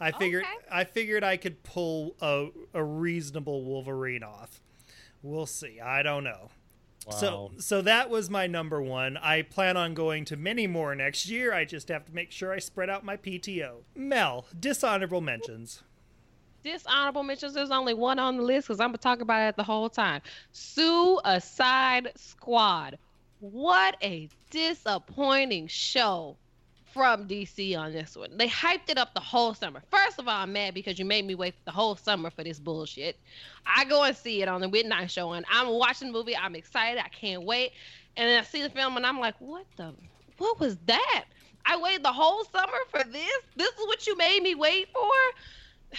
I 0.00 0.12
figured 0.12 0.44
Okay. 0.44 0.52
I 0.70 0.84
figured 0.84 1.24
I 1.24 1.36
could 1.36 1.62
pull 1.62 2.14
a 2.20 2.48
a 2.74 2.84
reasonable 2.84 3.64
Wolverine 3.64 4.22
off. 4.22 4.60
We'll 5.22 5.46
see. 5.46 5.80
I 5.80 6.02
don't 6.02 6.24
know. 6.24 6.50
So 7.10 7.52
so 7.58 7.80
that 7.82 8.10
was 8.10 8.28
my 8.28 8.46
number 8.46 8.82
one. 8.82 9.16
I 9.16 9.42
plan 9.42 9.76
on 9.76 9.94
going 9.94 10.24
to 10.26 10.36
many 10.36 10.66
more 10.66 10.94
next 10.94 11.28
year. 11.28 11.54
I 11.54 11.64
just 11.64 11.88
have 11.88 12.04
to 12.04 12.14
make 12.14 12.30
sure 12.30 12.52
I 12.52 12.58
spread 12.58 12.90
out 12.90 13.02
my 13.04 13.16
PTO. 13.16 13.82
Mel, 13.94 14.46
dishonorable 14.58 15.22
mentions. 15.22 15.82
Dishonorable 16.62 17.22
mentions. 17.22 17.54
There's 17.54 17.70
only 17.70 17.94
one 17.94 18.18
on 18.18 18.36
the 18.36 18.42
list 18.42 18.68
because 18.68 18.78
I'm 18.78 18.88
gonna 18.88 18.98
talk 18.98 19.20
about 19.20 19.48
it 19.48 19.56
the 19.56 19.64
whole 19.64 19.88
time. 19.88 20.20
Suicide 20.52 22.12
Squad. 22.16 22.98
What 23.40 23.96
a 24.02 24.28
disappointing 24.50 25.68
show 25.68 26.36
from 26.92 27.26
DC 27.26 27.76
on 27.78 27.92
this 27.92 28.16
one. 28.16 28.36
They 28.36 28.48
hyped 28.48 28.88
it 28.88 28.98
up 28.98 29.14
the 29.14 29.20
whole 29.20 29.54
summer. 29.54 29.82
First 29.90 30.18
of 30.18 30.28
all, 30.28 30.42
I'm 30.42 30.52
mad 30.52 30.74
because 30.74 30.98
you 30.98 31.04
made 31.04 31.26
me 31.26 31.34
wait 31.34 31.54
the 31.64 31.70
whole 31.70 31.96
summer 31.96 32.30
for 32.30 32.44
this 32.44 32.58
bullshit. 32.58 33.16
I 33.66 33.84
go 33.84 34.02
and 34.04 34.16
see 34.16 34.42
it 34.42 34.48
on 34.48 34.60
the 34.60 34.68
midnight 34.68 35.10
show, 35.10 35.32
and 35.32 35.44
I'm 35.50 35.68
watching 35.68 36.08
the 36.08 36.12
movie. 36.12 36.36
I'm 36.36 36.54
excited. 36.54 37.02
I 37.02 37.08
can't 37.08 37.44
wait. 37.44 37.72
And 38.16 38.28
then 38.28 38.40
I 38.40 38.44
see 38.44 38.62
the 38.62 38.70
film, 38.70 38.96
and 38.96 39.06
I'm 39.06 39.20
like, 39.20 39.34
what 39.38 39.66
the? 39.76 39.92
What 40.38 40.60
was 40.60 40.76
that? 40.86 41.24
I 41.66 41.76
waited 41.76 42.02
the 42.02 42.12
whole 42.12 42.44
summer 42.44 42.78
for 42.90 43.04
this. 43.04 43.42
This 43.56 43.68
is 43.68 43.86
what 43.86 44.06
you 44.06 44.16
made 44.16 44.42
me 44.42 44.54
wait 44.54 44.88
for. 44.92 45.98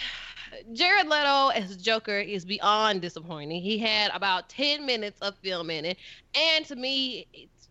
Jared 0.72 1.06
Leto 1.06 1.48
as 1.48 1.76
Joker 1.76 2.18
is 2.18 2.44
beyond 2.44 3.02
disappointing. 3.02 3.62
He 3.62 3.78
had 3.78 4.10
about 4.12 4.48
10 4.48 4.84
minutes 4.84 5.20
of 5.20 5.36
film 5.36 5.70
in 5.70 5.84
it. 5.84 5.98
And 6.34 6.66
to 6.66 6.74
me, 6.74 7.26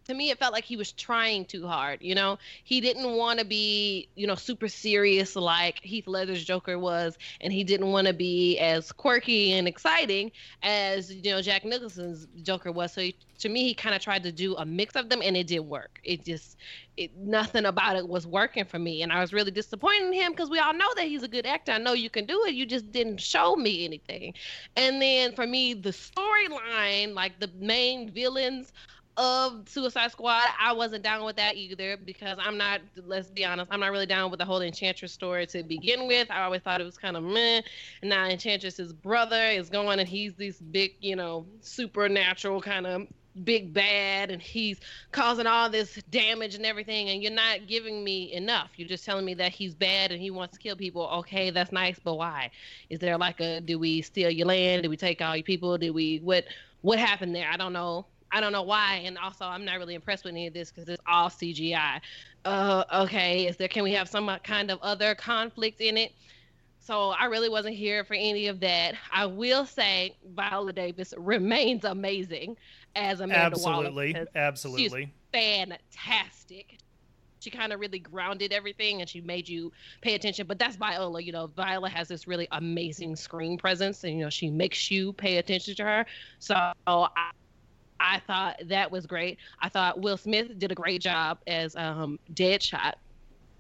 to 0.10 0.16
me 0.16 0.32
it 0.32 0.40
felt 0.40 0.54
like 0.54 0.66
he 0.66 0.76
was 0.76 0.92
trying 0.92 1.46
too 1.46 1.66
hard 1.68 2.00
you 2.02 2.16
know? 2.16 2.38
He 2.64 2.82
didn't 2.82 3.16
want 3.16 3.40
to 3.40 3.46
be 3.46 4.10
you 4.16 4.28
know 4.28 4.36
super 4.36 4.68
serious 4.68 5.36
like 5.36 5.80
heath 5.82 6.08
ledger's 6.08 6.44
joker 6.44 6.78
was 6.80 7.18
and 7.42 7.54
he 7.54 7.64
didn't 7.64 7.92
want 7.92 8.08
to 8.08 8.14
be 8.14 8.58
as 8.58 8.92
quirky 8.92 9.54
and 9.54 9.68
exciting 9.68 10.32
as 10.64 11.14
you 11.14 11.32
know 11.32 11.42
jack 11.42 11.64
nicholson's 11.66 12.28
joker 12.42 12.72
was. 12.72 12.94
So 12.94 13.02
he, 13.02 13.16
to 13.40 13.50
me 13.50 13.64
he 13.64 13.74
kind 13.74 13.96
of 13.96 14.02
tried 14.02 14.24
to 14.24 14.32
do 14.32 14.56
a 14.58 14.66
mix 14.66 14.96
of 14.96 15.10
them 15.10 15.22
and 15.24 15.38
it 15.38 15.48
didn't 15.48 15.68
work. 15.68 16.00
It 16.04 16.26
just 16.26 16.58
it, 16.98 17.16
nothing 17.18 17.66
about 17.66 17.96
it 17.96 18.08
was 18.08 18.28
working 18.28 18.66
for 18.66 18.78
me 18.78 19.04
and 19.04 19.12
i 19.14 19.22
was 19.22 19.32
really 19.32 19.52
disappointed 19.52 20.08
in 20.08 20.14
him 20.14 20.32
because 20.34 20.50
we 20.50 20.60
all 20.60 20.74
know 20.74 20.90
that 20.96 21.06
he's 21.06 21.24
a 21.24 21.28
good 21.28 21.46
actor. 21.46 21.72
I 21.72 21.78
know 21.78 21.94
you 21.94 22.10
can 22.10 22.26
do 22.26 22.44
it 22.46 22.54
you 22.54 22.66
just 22.66 22.92
didn't 22.92 23.22
show 23.22 23.56
me 23.56 23.86
anything. 23.86 24.34
And 24.76 25.02
then 25.02 25.34
for 25.34 25.46
me 25.48 25.74
the 25.74 25.92
storyline 25.92 27.14
like 27.14 27.40
the 27.40 27.50
main 27.60 28.12
villains 28.12 28.72
of 29.20 29.68
Suicide 29.68 30.12
Squad, 30.12 30.46
I 30.58 30.72
wasn't 30.72 31.04
down 31.04 31.26
with 31.26 31.36
that 31.36 31.58
either 31.58 31.98
because 31.98 32.38
I'm 32.40 32.58
not. 32.58 32.80
Let's 33.06 33.30
be 33.30 33.44
honest, 33.44 33.70
I'm 33.70 33.82
not 33.82 33.92
really 33.92 34.06
down 34.06 34.32
with 34.32 34.40
the 34.40 34.46
whole 34.46 34.62
Enchantress 34.62 35.12
story 35.12 35.46
to 35.48 35.62
begin 35.62 36.08
with. 36.08 36.32
I 36.32 36.44
always 36.44 36.62
thought 36.62 36.80
it 36.80 36.86
was 36.86 36.98
kind 36.98 37.18
of 37.18 37.24
meh. 37.24 37.62
Now 38.02 38.28
Enchantress's 38.28 38.94
brother 38.94 39.44
is 39.44 39.70
going, 39.70 40.00
and 40.00 40.08
he's 40.08 40.36
this 40.36 40.60
big, 40.62 40.96
you 41.02 41.18
know, 41.18 41.46
supernatural 41.60 42.62
kind 42.62 42.88
of 42.88 43.08
big 43.44 43.74
bad, 43.74 44.32
and 44.32 44.42
he's 44.42 44.80
causing 45.12 45.48
all 45.48 45.70
this 45.70 45.96
damage 46.10 46.56
and 46.56 46.66
everything. 46.66 47.10
And 47.10 47.22
you're 47.22 47.34
not 47.34 47.68
giving 47.68 48.06
me 48.06 48.32
enough. 48.32 48.70
You're 48.78 48.88
just 48.88 49.04
telling 49.04 49.26
me 49.26 49.34
that 49.34 49.52
he's 49.52 49.76
bad 49.76 50.14
and 50.14 50.22
he 50.22 50.32
wants 50.32 50.56
to 50.56 50.64
kill 50.64 50.78
people. 50.78 51.10
Okay, 51.16 51.50
that's 51.50 51.74
nice, 51.74 52.00
but 52.02 52.16
why? 52.16 52.52
Is 52.90 53.00
there 53.00 53.18
like 53.18 53.42
a? 53.42 53.60
Do 53.60 53.80
we 53.80 54.02
steal 54.02 54.30
your 54.30 54.48
land? 54.48 54.84
Do 54.84 54.90
we 54.90 54.96
take 54.96 55.22
all 55.22 55.36
your 55.36 55.44
people? 55.44 55.78
Did 55.78 55.92
we 55.92 56.20
what? 56.20 56.46
What 56.82 57.00
happened 57.00 57.36
there? 57.36 57.50
I 57.52 57.58
don't 57.58 57.74
know 57.74 58.06
I 58.32 58.42
don't 58.42 58.52
know 58.52 58.64
why. 58.64 59.02
And 59.06 59.18
also, 59.18 59.46
I'm 59.46 59.66
not 59.66 59.78
really 59.78 59.96
impressed 59.96 60.24
with 60.24 60.34
any 60.34 60.48
of 60.48 60.54
this 60.54 60.72
because 60.72 60.90
it's 60.90 61.02
all 61.08 61.30
CGI. 61.30 62.00
Uh, 62.46 62.84
okay, 62.94 63.48
is 63.48 63.58
there? 63.58 63.68
Can 63.68 63.84
we 63.84 63.92
have 63.94 64.08
some 64.08 64.30
kind 64.44 64.72
of 64.72 64.80
other 64.82 65.16
conflict 65.16 65.82
in 65.82 65.98
it? 65.98 66.14
So 66.80 67.10
I 67.10 67.26
really 67.26 67.50
wasn't 67.50 67.76
here 67.76 68.04
for 68.04 68.16
any 68.16 68.48
of 68.48 68.60
that. 68.62 68.96
I 69.12 69.26
will 69.26 69.66
say 69.66 70.16
Viola 70.34 70.74
Davis 70.74 71.14
remains 71.18 71.86
amazing 71.86 72.58
as 72.96 73.20
Amanda 73.20 73.58
absolutely, 73.58 74.14
Waller. 74.14 74.28
Absolutely, 74.36 74.84
she's 74.84 75.08
fantastic. 75.32 76.78
She 77.42 77.50
kind 77.50 77.72
of 77.72 77.80
really 77.80 78.00
grounded 78.00 78.52
everything 78.52 79.02
and 79.02 79.10
she 79.10 79.22
made 79.22 79.48
you 79.48 79.72
pay 80.02 80.16
attention. 80.16 80.46
But 80.48 80.60
that's 80.60 80.76
Viola. 80.76 81.22
You 81.22 81.32
know, 81.32 81.48
Viola 81.48 81.90
has 81.90 82.08
this 82.08 82.28
really 82.28 82.48
amazing 82.52 83.16
screen 83.16 83.58
presence 83.58 84.04
and, 84.04 84.18
you 84.18 84.24
know, 84.24 84.30
she 84.30 84.50
makes 84.50 84.92
you 84.92 85.14
pay 85.14 85.38
attention 85.38 85.76
to 85.76 85.84
her. 85.84 86.06
So 86.40 86.56
I, 86.56 87.32
I 88.00 88.20
thought 88.26 88.62
that 88.66 88.92
was 88.92 89.06
great. 89.06 89.38
I 89.62 89.70
thought 89.70 90.00
Will 90.00 90.18
Smith 90.18 90.58
did 90.58 90.72
a 90.72 90.76
great 90.76 91.02
job 91.02 91.40
as 91.48 91.76
um, 91.76 92.20
Deadshot 92.34 92.94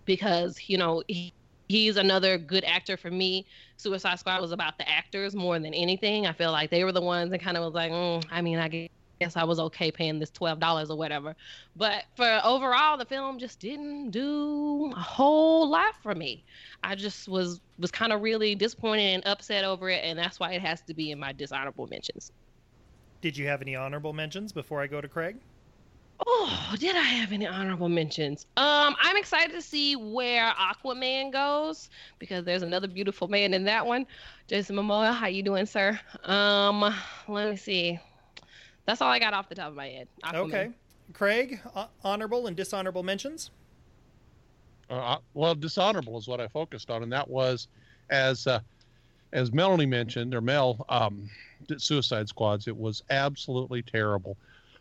because 0.05 0.59
you 0.67 0.77
know 0.77 1.03
he, 1.07 1.33
he's 1.67 1.97
another 1.97 2.37
good 2.37 2.63
actor 2.65 2.97
for 2.97 3.11
me. 3.11 3.45
Suicide 3.77 4.19
Squad 4.19 4.41
was 4.41 4.51
about 4.51 4.77
the 4.77 4.89
actors 4.89 5.35
more 5.35 5.59
than 5.59 5.73
anything. 5.73 6.25
I 6.25 6.33
feel 6.33 6.51
like 6.51 6.69
they 6.69 6.83
were 6.83 6.91
the 6.91 7.01
ones 7.01 7.31
that 7.31 7.41
kind 7.41 7.57
of 7.57 7.63
was 7.63 7.73
like, 7.73 7.91
mm, 7.91 8.25
I 8.31 8.41
mean, 8.41 8.59
I 8.59 8.89
guess 9.19 9.35
I 9.35 9.43
was 9.43 9.59
okay 9.59 9.91
paying 9.91 10.19
this 10.19 10.31
twelve 10.31 10.59
dollars 10.59 10.89
or 10.89 10.97
whatever. 10.97 11.35
But 11.75 12.05
for 12.15 12.41
overall, 12.43 12.97
the 12.97 13.05
film 13.05 13.39
just 13.39 13.59
didn't 13.59 14.11
do 14.11 14.91
a 14.95 14.99
whole 14.99 15.69
lot 15.69 15.93
for 16.01 16.15
me. 16.15 16.43
I 16.83 16.95
just 16.95 17.27
was 17.27 17.61
was 17.77 17.91
kind 17.91 18.11
of 18.11 18.21
really 18.21 18.55
disappointed 18.55 19.13
and 19.15 19.27
upset 19.27 19.63
over 19.63 19.89
it, 19.89 20.03
and 20.03 20.17
that's 20.17 20.39
why 20.39 20.53
it 20.53 20.61
has 20.61 20.81
to 20.83 20.93
be 20.93 21.11
in 21.11 21.19
my 21.19 21.33
dishonorable 21.33 21.87
mentions. 21.87 22.31
Did 23.21 23.37
you 23.37 23.47
have 23.47 23.61
any 23.61 23.75
honorable 23.75 24.13
mentions 24.13 24.51
before 24.51 24.81
I 24.81 24.87
go 24.87 25.01
to 25.01 25.07
Craig? 25.07 25.37
Oh, 26.25 26.75
did 26.77 26.95
I 26.95 27.01
have 27.01 27.31
any 27.31 27.47
honorable 27.47 27.87
mentions? 27.87 28.45
Um, 28.57 28.95
I'm 29.01 29.15
excited 29.15 29.53
to 29.53 29.61
see 29.61 29.95
where 29.95 30.51
Aquaman 30.51 31.31
goes 31.31 31.89
because 32.17 32.43
there's 32.43 32.61
another 32.61 32.87
beautiful 32.87 33.27
man 33.29 33.53
in 33.53 33.63
that 33.65 33.85
one. 33.85 34.05
Jason 34.47 34.75
Momoa, 34.75 35.13
how 35.13 35.27
you 35.27 35.43
doing, 35.43 35.65
sir? 35.65 35.97
Um, 36.23 36.93
let 37.27 37.49
me 37.49 37.55
see. 37.55 37.99
That's 38.85 39.01
all 39.01 39.09
I 39.09 39.19
got 39.19 39.33
off 39.33 39.47
the 39.47 39.55
top 39.55 39.69
of 39.69 39.75
my 39.75 39.87
head. 39.87 40.07
Aquaman. 40.23 40.35
Okay, 40.35 40.69
Craig, 41.13 41.61
uh, 41.73 41.87
honorable 42.03 42.47
and 42.47 42.55
dishonorable 42.55 43.03
mentions. 43.03 43.51
Uh, 44.89 44.95
uh, 44.95 45.17
well, 45.33 45.55
dishonorable 45.55 46.17
is 46.17 46.27
what 46.27 46.41
I 46.41 46.47
focused 46.47 46.89
on, 46.89 47.03
and 47.03 47.13
that 47.13 47.29
was 47.29 47.67
as 48.09 48.45
uh, 48.45 48.59
as 49.31 49.53
Melanie 49.53 49.85
mentioned, 49.85 50.33
or 50.33 50.41
Mel, 50.41 50.85
um, 50.89 51.29
Suicide 51.77 52.29
Squads. 52.29 52.67
It 52.67 52.77
was 52.77 53.03
absolutely 53.09 53.81
terrible. 53.81 54.37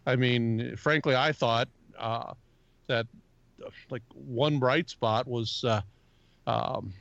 I 0.07 0.17
mean, 0.17 0.77
frankly, 0.77 1.15
I 1.15 1.33
thought 1.33 1.69
uh, 1.99 2.33
that 2.87 3.07
like 3.91 4.03
one 4.15 4.59
bright 4.59 4.89
spot 4.89 5.27
was 5.27 5.65
uh, 5.65 5.81
um, 6.47 6.93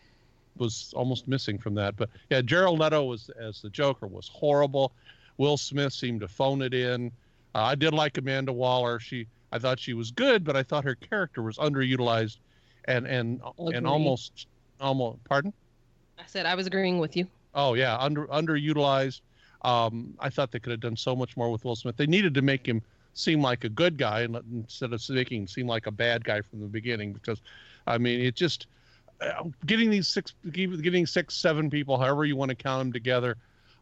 was 0.57 0.93
almost 0.95 1.27
missing 1.27 1.57
from 1.57 1.75
that. 1.75 1.95
But 1.95 2.09
yeah, 2.29 2.41
Jared 2.41 2.77
Leto 2.77 3.03
was 3.05 3.29
as 3.39 3.61
the 3.61 3.69
Joker 3.69 4.07
was 4.07 4.27
horrible. 4.27 4.91
Will 5.37 5.57
Smith 5.57 5.93
seemed 5.93 6.21
to 6.21 6.27
phone 6.27 6.61
it 6.61 6.73
in. 6.73 7.11
Uh, 7.53 7.63
I 7.63 7.75
did 7.75 7.93
like 7.93 8.17
Amanda 8.17 8.51
Waller. 8.51 8.99
She 8.99 9.27
I 9.51 9.59
thought 9.59 9.79
she 9.79 9.93
was 9.93 10.11
good, 10.11 10.43
but 10.43 10.55
I 10.55 10.63
thought 10.63 10.83
her 10.83 10.95
character 10.95 11.41
was 11.41 11.57
underutilized 11.57 12.37
and 12.85 13.05
and 13.07 13.41
Agreed. 13.59 13.77
and 13.77 13.87
almost 13.87 14.47
almost 14.81 15.23
pardon. 15.23 15.53
I 16.19 16.23
said 16.25 16.45
I 16.45 16.55
was 16.55 16.67
agreeing 16.67 16.99
with 16.99 17.15
you. 17.15 17.27
Oh 17.53 17.73
yeah, 17.73 17.97
under 17.97 18.27
underutilized. 18.27 19.21
Um, 19.63 20.13
I 20.19 20.29
thought 20.29 20.51
they 20.51 20.59
could 20.59 20.71
have 20.71 20.79
done 20.79 20.97
so 20.97 21.15
much 21.15 21.35
more 21.35 21.51
with 21.51 21.65
Will 21.65 21.75
Smith. 21.75 21.97
They 21.97 22.07
needed 22.07 22.33
to 22.35 22.41
make 22.41 22.65
him 22.65 22.81
seem 23.13 23.41
like 23.41 23.63
a 23.63 23.69
good 23.69 23.97
guy 23.97 24.21
and 24.21 24.37
instead 24.53 24.93
of 24.93 25.09
making 25.09 25.41
him 25.41 25.47
seem 25.47 25.67
like 25.67 25.87
a 25.87 25.91
bad 25.91 26.23
guy 26.23 26.41
from 26.41 26.61
the 26.61 26.67
beginning. 26.67 27.13
Because, 27.13 27.41
I 27.87 27.97
mean, 27.97 28.19
it 28.21 28.35
just 28.35 28.67
uh, 29.21 29.43
getting 29.65 29.89
these 29.89 30.07
six, 30.07 30.33
getting 30.51 31.05
six, 31.05 31.35
seven 31.35 31.69
people, 31.69 31.97
however 31.97 32.25
you 32.25 32.35
want 32.35 32.49
to 32.49 32.55
count 32.55 32.79
them 32.79 32.93
together, 32.93 33.35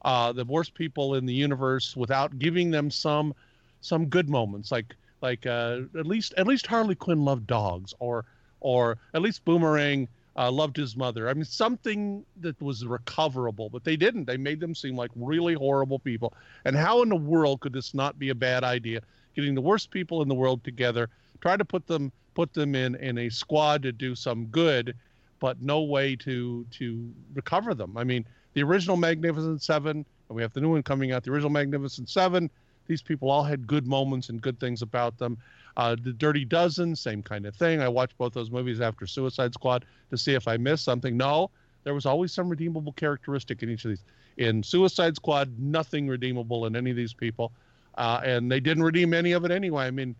uh, 0.04 0.32
the 0.32 0.46
worst 0.46 0.74
people 0.74 1.16
in 1.16 1.26
the 1.26 1.34
universe, 1.34 1.96
without 1.98 2.40
giving 2.40 2.72
them 2.72 2.90
some 2.90 3.34
some 3.82 4.06
good 4.06 4.30
moments, 4.30 4.72
like 4.72 4.96
like 5.22 5.46
uh, 5.46 5.82
at 5.98 6.06
least 6.06 6.34
at 6.38 6.48
least 6.48 6.66
Harley 6.68 6.96
Quinn 6.96 7.26
loved 7.26 7.48
dogs, 7.48 7.94
or 8.00 8.26
or 8.62 8.98
at 9.14 9.22
least 9.22 9.44
Boomerang 9.46 10.08
uh, 10.38 10.52
loved 10.52 10.76
his 10.76 10.96
mother. 10.98 11.30
I 11.30 11.34
mean, 11.34 11.46
something 11.46 12.26
that 12.42 12.62
was 12.62 12.86
recoverable, 12.86 13.70
but 13.70 13.84
they 13.84 13.96
didn't. 13.96 14.26
They 14.26 14.38
made 14.38 14.60
them 14.60 14.76
seem 14.76 14.96
like 14.96 15.12
really 15.16 15.54
horrible 15.54 16.00
people. 16.00 16.34
And 16.66 16.76
how 16.76 17.02
in 17.02 17.10
the 17.10 17.16
world 17.16 17.62
could 17.62 17.74
this 17.74 17.94
not 17.94 18.20
be 18.20 18.30
a 18.30 18.36
bad 18.36 18.64
idea? 18.64 19.02
Getting 19.36 19.56
the 19.56 19.62
worst 19.62 19.92
people 19.92 20.22
in 20.22 20.28
the 20.28 20.36
world 20.36 20.64
together, 20.64 21.10
try 21.42 21.58
to 21.58 21.66
put 21.66 21.88
them 21.88 22.12
put 22.34 22.54
them 22.54 22.76
in 22.76 22.96
in 22.96 23.18
a 23.18 23.30
squad 23.30 23.82
to 23.84 23.92
do 23.94 24.14
some 24.14 24.46
good, 24.48 24.96
but 25.40 25.62
no 25.62 25.82
way 25.82 26.16
to 26.18 26.66
to 26.72 27.12
recover 27.34 27.74
them. 27.74 27.98
I 27.98 28.04
mean, 28.04 28.26
the 28.54 28.64
original 28.64 28.98
Magnificent 28.98 29.62
Seven, 29.62 30.06
and 30.30 30.36
we 30.36 30.42
have 30.42 30.54
the 30.54 30.62
new 30.62 30.72
one 30.72 30.84
coming 30.84 31.12
out. 31.12 31.24
The 31.24 31.32
original 31.32 31.52
Magnificent 31.52 32.10
Seven. 32.10 32.50
These 32.88 33.02
people 33.02 33.32
all 33.32 33.44
had 33.44 33.66
good 33.66 33.88
moments 33.88 34.30
and 34.30 34.40
good 34.40 34.60
things 34.60 34.84
about 34.84 35.18
them. 35.18 35.40
Uh, 35.78 35.96
the 36.02 36.14
Dirty 36.14 36.46
Dozen, 36.46 36.96
same 36.96 37.22
kind 37.22 37.46
of 37.46 37.56
thing. 37.56 37.82
I 37.82 37.90
watched 37.90 38.18
both 38.18 38.34
those 38.34 38.50
movies 38.50 38.80
after 38.80 39.06
Suicide 39.06 39.54
Squad 39.54 39.86
to 40.10 40.18
see 40.18 40.34
if 40.34 40.48
I 40.48 40.58
missed 40.58 40.86
something. 40.86 41.18
No, 41.18 41.50
there 41.84 41.94
was 41.94 42.06
always 42.06 42.32
some 42.32 42.48
redeemable 42.48 42.94
characteristic 42.94 43.62
in 43.62 43.70
each 43.70 43.84
of 43.86 43.90
these. 43.90 44.04
In 44.38 44.64
Suicide 44.64 45.16
Squad, 45.16 45.52
nothing 45.60 46.08
redeemable 46.08 46.66
in 46.66 46.76
any 46.76 46.92
of 46.92 46.98
these 46.98 47.14
people, 47.14 47.52
uh, 47.98 48.22
and 48.24 48.52
they 48.52 48.60
didn't 48.60 48.84
redeem 48.84 49.14
any 49.14 49.34
of 49.34 49.46
it 49.46 49.52
anyway. 49.52 49.86
I 49.86 49.92
mean, 49.92 50.16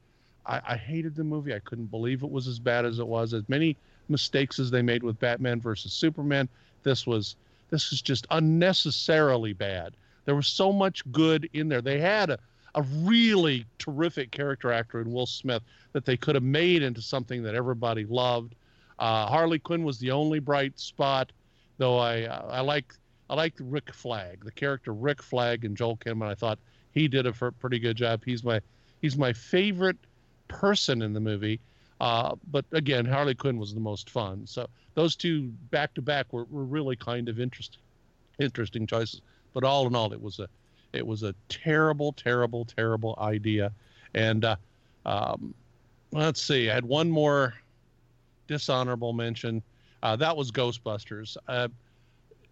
I, 0.46 0.62
I 0.68 0.78
hated 0.78 1.16
the 1.16 1.24
movie. 1.24 1.54
I 1.54 1.60
couldn't 1.60 1.88
believe 1.88 2.24
it 2.24 2.32
was 2.32 2.48
as 2.48 2.60
bad 2.60 2.86
as 2.86 3.00
it 3.00 3.08
was. 3.08 3.34
As 3.34 3.48
many 3.48 3.78
mistakes 4.10 4.60
as 4.60 4.72
they 4.72 4.82
made 4.82 5.04
with 5.04 5.20
Batman 5.20 5.60
versus 5.60 5.94
Superman, 5.94 6.48
this 6.84 7.08
was 7.08 7.36
this 7.70 7.90
was 7.90 8.02
just 8.02 8.28
unnecessarily 8.32 9.54
bad. 9.54 9.94
There 10.26 10.36
was 10.36 10.48
so 10.48 10.72
much 10.72 11.10
good 11.12 11.50
in 11.54 11.68
there. 11.68 11.82
They 11.82 12.00
had 12.00 12.30
a 12.30 12.40
a 12.76 12.82
really 12.82 13.66
terrific 13.80 14.32
character 14.32 14.72
actor 14.72 15.02
in 15.02 15.12
Will 15.12 15.26
Smith 15.26 15.64
that 15.94 16.06
they 16.06 16.18
could 16.18 16.36
have 16.36 16.44
made 16.44 16.84
into 16.84 17.02
something 17.02 17.42
that 17.44 17.56
everybody 17.56 18.06
loved. 18.06 18.56
Uh, 19.00 19.28
Harley 19.28 19.60
Quinn 19.60 19.84
was 19.84 19.98
the 19.98 20.12
only 20.12 20.40
bright 20.40 20.80
spot, 20.80 21.32
though 21.78 21.98
I 21.98 22.24
I 22.24 22.62
like 22.62 22.94
I 23.30 23.36
liked 23.36 23.60
Rick 23.60 23.94
Flag, 23.94 24.44
the 24.44 24.52
character 24.52 24.94
Rick 24.94 25.22
Flag 25.22 25.66
and 25.66 25.76
Joel 25.76 25.98
Kinnaman. 25.98 26.28
I 26.28 26.36
thought 26.36 26.60
he 26.92 27.08
did 27.08 27.26
a 27.26 27.34
pretty 27.34 27.80
good 27.80 27.98
job. 27.98 28.24
He's 28.26 28.44
my 28.44 28.62
he's 29.02 29.18
my 29.18 29.34
favorite 29.34 29.98
person 30.48 31.02
in 31.02 31.14
the 31.14 31.20
movie. 31.20 31.60
Uh, 32.02 32.36
but 32.52 32.66
again, 32.74 33.06
Harley 33.06 33.36
Quinn 33.36 33.58
was 33.58 33.74
the 33.74 33.80
most 33.80 34.10
fun. 34.10 34.46
So 34.46 34.68
those 34.96 35.16
two 35.16 35.44
back 35.72 35.94
to 35.94 36.02
back 36.02 36.32
were, 36.34 36.44
were 36.46 36.66
really 36.66 36.96
kind 36.98 37.30
of 37.30 37.40
interesting 37.40 37.82
interesting 38.40 38.86
choices. 38.86 39.22
But 39.54 39.64
all 39.64 39.88
in 39.88 39.96
all, 39.96 40.12
it 40.12 40.22
was 40.22 40.40
a 40.40 40.50
it 40.96 41.06
was 41.06 41.24
a 41.24 41.36
terrible, 41.50 42.14
terrible, 42.14 42.66
terrible 42.66 43.16
idea. 43.20 43.72
And 44.14 44.46
uh, 44.46 44.56
um, 45.06 45.54
let's 46.12 46.42
see, 46.42 46.70
I 46.70 46.74
had 46.74 46.86
one 46.86 47.10
more 47.10 47.54
dishonorable 48.48 49.14
mention. 49.14 49.62
Uh, 50.02 50.16
that 50.16 50.36
was 50.36 50.52
Ghostbusters. 50.52 51.38
Uh, 51.48 51.68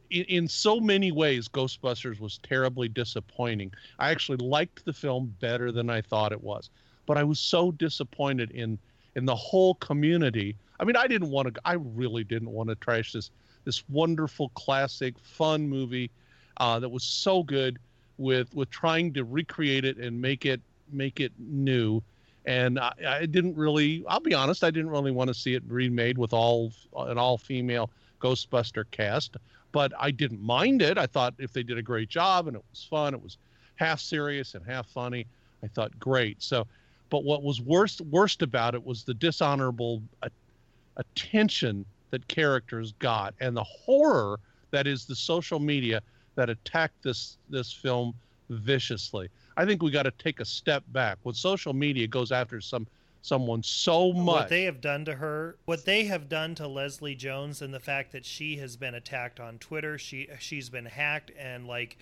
in, 0.09 0.25
in, 0.25 0.47
so 0.47 0.79
many 0.79 1.11
ways, 1.11 1.47
Ghostbusters 1.47 2.19
was 2.19 2.39
terribly 2.43 2.87
disappointing. 2.87 3.71
I 3.99 4.11
actually 4.11 4.37
liked 4.37 4.85
the 4.85 4.93
film 4.93 5.35
better 5.39 5.71
than 5.71 5.89
I 5.89 6.01
thought 6.01 6.31
it 6.31 6.43
was. 6.43 6.69
but 7.05 7.17
I 7.17 7.23
was 7.23 7.39
so 7.39 7.71
disappointed 7.71 8.51
in 8.51 8.77
in 9.15 9.25
the 9.25 9.35
whole 9.35 9.75
community. 9.75 10.55
I 10.79 10.85
mean, 10.85 10.95
I 10.95 11.07
didn't 11.07 11.29
want 11.29 11.53
to. 11.53 11.61
I 11.65 11.73
really 11.73 12.23
didn't 12.23 12.49
want 12.49 12.69
to 12.69 12.75
trash 12.75 13.11
this 13.13 13.31
this 13.65 13.83
wonderful 13.89 14.49
classic 14.49 15.17
fun 15.19 15.67
movie 15.67 16.11
uh, 16.57 16.79
that 16.79 16.89
was 16.89 17.03
so 17.03 17.43
good 17.43 17.79
with 18.17 18.53
with 18.53 18.69
trying 18.69 19.13
to 19.13 19.23
recreate 19.23 19.85
it 19.85 19.97
and 19.97 20.19
make 20.21 20.45
it 20.45 20.61
make 20.91 21.19
it 21.19 21.31
new. 21.37 22.01
And 22.45 22.77
I, 22.79 22.93
I 23.07 23.25
didn't 23.25 23.55
really. 23.55 24.03
I'll 24.07 24.19
be 24.19 24.33
honest. 24.33 24.63
I 24.63 24.71
didn't 24.71 24.89
really 24.89 25.11
want 25.11 25.29
to 25.29 25.33
see 25.33 25.55
it 25.55 25.63
remade 25.67 26.17
with 26.17 26.33
all 26.33 26.71
an 26.97 27.17
all 27.17 27.37
female 27.37 27.89
Ghostbuster 28.21 28.85
cast. 28.91 29.37
But 29.71 29.91
I 29.97 30.11
didn't 30.11 30.41
mind 30.41 30.81
it. 30.81 30.97
I 30.97 31.07
thought 31.07 31.33
if 31.39 31.51
they 31.51 31.63
did 31.63 31.77
a 31.77 31.81
great 31.81 32.09
job 32.09 32.47
and 32.47 32.55
it 32.55 32.63
was 32.71 32.83
fun, 32.83 33.13
it 33.13 33.23
was 33.23 33.37
half 33.75 33.99
serious 33.99 34.55
and 34.55 34.65
half 34.65 34.87
funny. 34.87 35.25
I 35.63 35.67
thought 35.67 35.97
great. 35.99 36.43
So, 36.43 36.67
but 37.09 37.23
what 37.23 37.43
was 37.43 37.61
worst 37.61 38.01
worst 38.01 38.41
about 38.41 38.75
it 38.75 38.85
was 38.85 39.03
the 39.03 39.13
dishonorable 39.13 40.01
attention 40.97 41.85
that 42.11 42.27
characters 42.27 42.93
got 42.99 43.33
and 43.39 43.57
the 43.57 43.63
horror 43.63 44.39
that 44.71 44.85
is 44.85 45.05
the 45.05 45.15
social 45.15 45.59
media 45.59 46.01
that 46.35 46.49
attacked 46.49 47.01
this 47.03 47.37
this 47.49 47.71
film 47.71 48.13
viciously. 48.49 49.29
I 49.55 49.65
think 49.65 49.81
we 49.83 49.91
got 49.91 50.03
to 50.03 50.11
take 50.11 50.39
a 50.39 50.45
step 50.45 50.83
back. 50.89 51.17
When 51.23 51.35
social 51.35 51.73
media 51.73 52.07
goes 52.07 52.31
after 52.31 52.61
some 52.61 52.87
someone 53.21 53.63
so 53.63 54.11
much, 54.11 54.35
what 54.35 54.49
they 54.49 54.63
have 54.63 54.81
done 54.81 55.05
to 55.05 55.15
her, 55.15 55.55
what 55.65 55.85
they 55.85 56.05
have 56.05 56.27
done 56.27 56.55
to 56.55 56.67
Leslie 56.67 57.15
Jones, 57.15 57.61
and 57.61 57.73
the 57.73 57.79
fact 57.79 58.11
that 58.11 58.25
she 58.25 58.57
has 58.57 58.75
been 58.75 58.95
attacked 58.95 59.39
on 59.39 59.57
Twitter, 59.59 59.97
she 59.97 60.27
she's 60.39 60.69
been 60.69 60.85
hacked, 60.85 61.31
and 61.37 61.67
like 61.67 61.97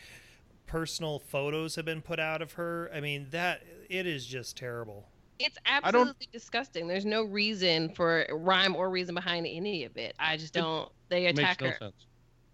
personal 0.67 1.19
photos 1.19 1.75
have 1.75 1.85
been 1.85 2.01
put 2.01 2.19
out 2.19 2.41
of 2.41 2.53
her. 2.53 2.89
I 2.93 3.01
mean, 3.01 3.27
that 3.31 3.61
it 3.89 4.07
is 4.07 4.25
just 4.25 4.57
terrible. 4.57 5.07
It's 5.37 5.57
absolutely 5.65 6.27
disgusting. 6.31 6.87
There's 6.87 7.05
no 7.05 7.23
reason 7.23 7.89
for 7.89 8.27
rhyme 8.29 8.75
or 8.75 8.89
reason 8.89 9.15
behind 9.15 9.47
any 9.47 9.83
of 9.85 9.97
it. 9.97 10.15
I 10.19 10.37
just 10.37 10.53
don't. 10.53 10.89
They 11.09 11.25
attack 11.25 11.61
makes 11.61 11.73
her. 11.73 11.77
no 11.81 11.87
sense. 11.87 12.05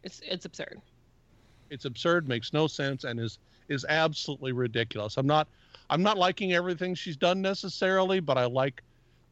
It's 0.03 0.21
it's 0.25 0.45
absurd. 0.45 0.81
It's 1.69 1.85
absurd, 1.85 2.27
makes 2.27 2.53
no 2.53 2.67
sense, 2.67 3.03
and 3.03 3.19
is 3.19 3.39
is 3.69 3.85
absolutely 3.89 4.51
ridiculous. 4.51 5.17
I'm 5.17 5.27
not 5.27 5.47
I'm 5.89 6.03
not 6.03 6.17
liking 6.17 6.53
everything 6.53 6.95
she's 6.95 7.17
done 7.17 7.41
necessarily, 7.41 8.19
but 8.19 8.37
I 8.37 8.45
like 8.45 8.83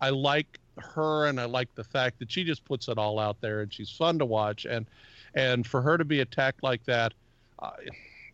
I 0.02 0.10
like 0.10 0.60
her 0.78 1.28
and 1.28 1.40
I 1.40 1.46
like 1.46 1.74
the 1.76 1.84
fact 1.84 2.20
that 2.20 2.32
she 2.32 2.44
just 2.44 2.66
puts 2.66 2.88
it 2.88 2.98
all 2.98 3.20
out 3.20 3.40
there 3.42 3.62
and 3.62 3.74
she's 3.74 3.90
fun 3.90 4.20
to 4.20 4.26
watch 4.26 4.66
and 4.66 4.86
and 5.34 5.66
for 5.66 5.82
her 5.82 5.98
to 5.98 6.06
be 6.06 6.22
attacked 6.22 6.64
like 6.64 6.84
that, 6.86 7.14
uh, 7.60 7.72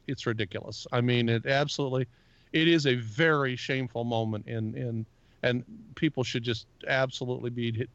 it's 0.08 0.26
ridiculous. 0.26 0.86
I 0.91 1.02
mean, 1.02 1.30
it 1.30 1.45
absolutely 1.45 2.08
it 2.54 2.68
is 2.68 2.86
a 2.86 2.95
very 2.95 3.56
shameful 3.56 4.04
moment 4.04 4.47
in 4.47 4.76
in 4.76 5.06
and 5.43 5.64
people 5.95 6.24
should 6.24 6.43
just 6.43 6.68
absolutely 6.88 7.49
be 7.49 7.88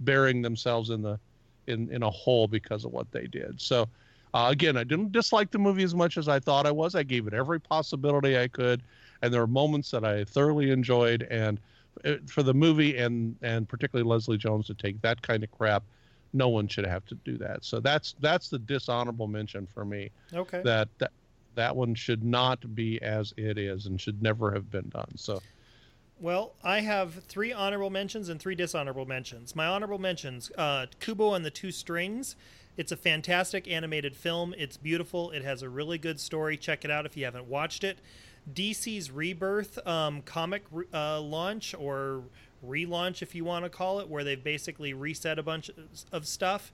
burying 0.00 0.40
themselves 0.40 0.90
in 0.90 1.02
the 1.02 1.18
in 1.66 1.90
in 1.92 2.02
a 2.02 2.10
hole 2.10 2.48
because 2.48 2.84
of 2.84 2.92
what 2.92 3.10
they 3.12 3.26
did. 3.26 3.60
So 3.60 3.88
uh, 4.34 4.48
again, 4.50 4.76
I 4.76 4.84
didn't 4.84 5.12
dislike 5.12 5.50
the 5.50 5.58
movie 5.58 5.84
as 5.84 5.94
much 5.94 6.18
as 6.18 6.28
I 6.28 6.38
thought 6.38 6.66
I 6.66 6.70
was. 6.70 6.94
I 6.94 7.02
gave 7.02 7.26
it 7.26 7.34
every 7.34 7.60
possibility 7.60 8.38
I 8.38 8.48
could, 8.48 8.82
and 9.22 9.32
there 9.32 9.40
were 9.40 9.46
moments 9.46 9.90
that 9.92 10.04
I 10.04 10.24
thoroughly 10.24 10.70
enjoyed. 10.70 11.26
And 11.30 11.60
uh, 12.04 12.14
for 12.26 12.42
the 12.42 12.54
movie 12.54 12.96
and 12.98 13.36
and 13.42 13.68
particularly 13.68 14.08
Leslie 14.08 14.38
Jones 14.38 14.66
to 14.66 14.74
take 14.74 15.00
that 15.02 15.22
kind 15.22 15.42
of 15.42 15.50
crap, 15.50 15.82
no 16.32 16.48
one 16.48 16.68
should 16.68 16.86
have 16.86 17.04
to 17.06 17.14
do 17.24 17.38
that. 17.38 17.64
So 17.64 17.80
that's 17.80 18.14
that's 18.20 18.48
the 18.48 18.58
dishonorable 18.58 19.26
mention 19.26 19.66
for 19.72 19.84
me. 19.84 20.10
Okay. 20.32 20.62
That 20.62 20.88
that 20.98 21.12
that 21.54 21.74
one 21.74 21.94
should 21.94 22.22
not 22.22 22.74
be 22.74 23.00
as 23.02 23.32
it 23.36 23.58
is 23.58 23.86
and 23.86 24.00
should 24.00 24.22
never 24.22 24.52
have 24.52 24.70
been 24.70 24.88
done. 24.90 25.10
So. 25.16 25.42
Well, 26.20 26.54
I 26.64 26.80
have 26.80 27.14
three 27.24 27.52
honorable 27.52 27.90
mentions 27.90 28.28
and 28.28 28.40
three 28.40 28.56
dishonorable 28.56 29.06
mentions. 29.06 29.54
My 29.54 29.66
honorable 29.66 29.98
mentions: 29.98 30.50
uh, 30.58 30.86
Kubo 30.98 31.34
and 31.34 31.44
the 31.44 31.50
Two 31.50 31.70
Strings. 31.70 32.34
It's 32.78 32.92
a 32.92 32.96
fantastic 32.96 33.66
animated 33.68 34.14
film. 34.16 34.54
It's 34.56 34.76
beautiful. 34.76 35.32
It 35.32 35.42
has 35.42 35.62
a 35.62 35.68
really 35.68 35.98
good 35.98 36.20
story. 36.20 36.56
Check 36.56 36.84
it 36.84 36.92
out 36.92 37.06
if 37.06 37.16
you 37.16 37.24
haven't 37.24 37.46
watched 37.46 37.82
it. 37.82 37.98
DC's 38.54 39.10
Rebirth 39.10 39.84
um, 39.84 40.22
comic 40.22 40.62
uh, 40.94 41.20
launch 41.20 41.74
or 41.76 42.22
relaunch, 42.64 43.20
if 43.20 43.34
you 43.34 43.44
want 43.44 43.64
to 43.64 43.68
call 43.68 43.98
it, 43.98 44.08
where 44.08 44.22
they've 44.22 44.42
basically 44.42 44.94
reset 44.94 45.40
a 45.40 45.42
bunch 45.42 45.72
of 46.12 46.26
stuff. 46.26 46.72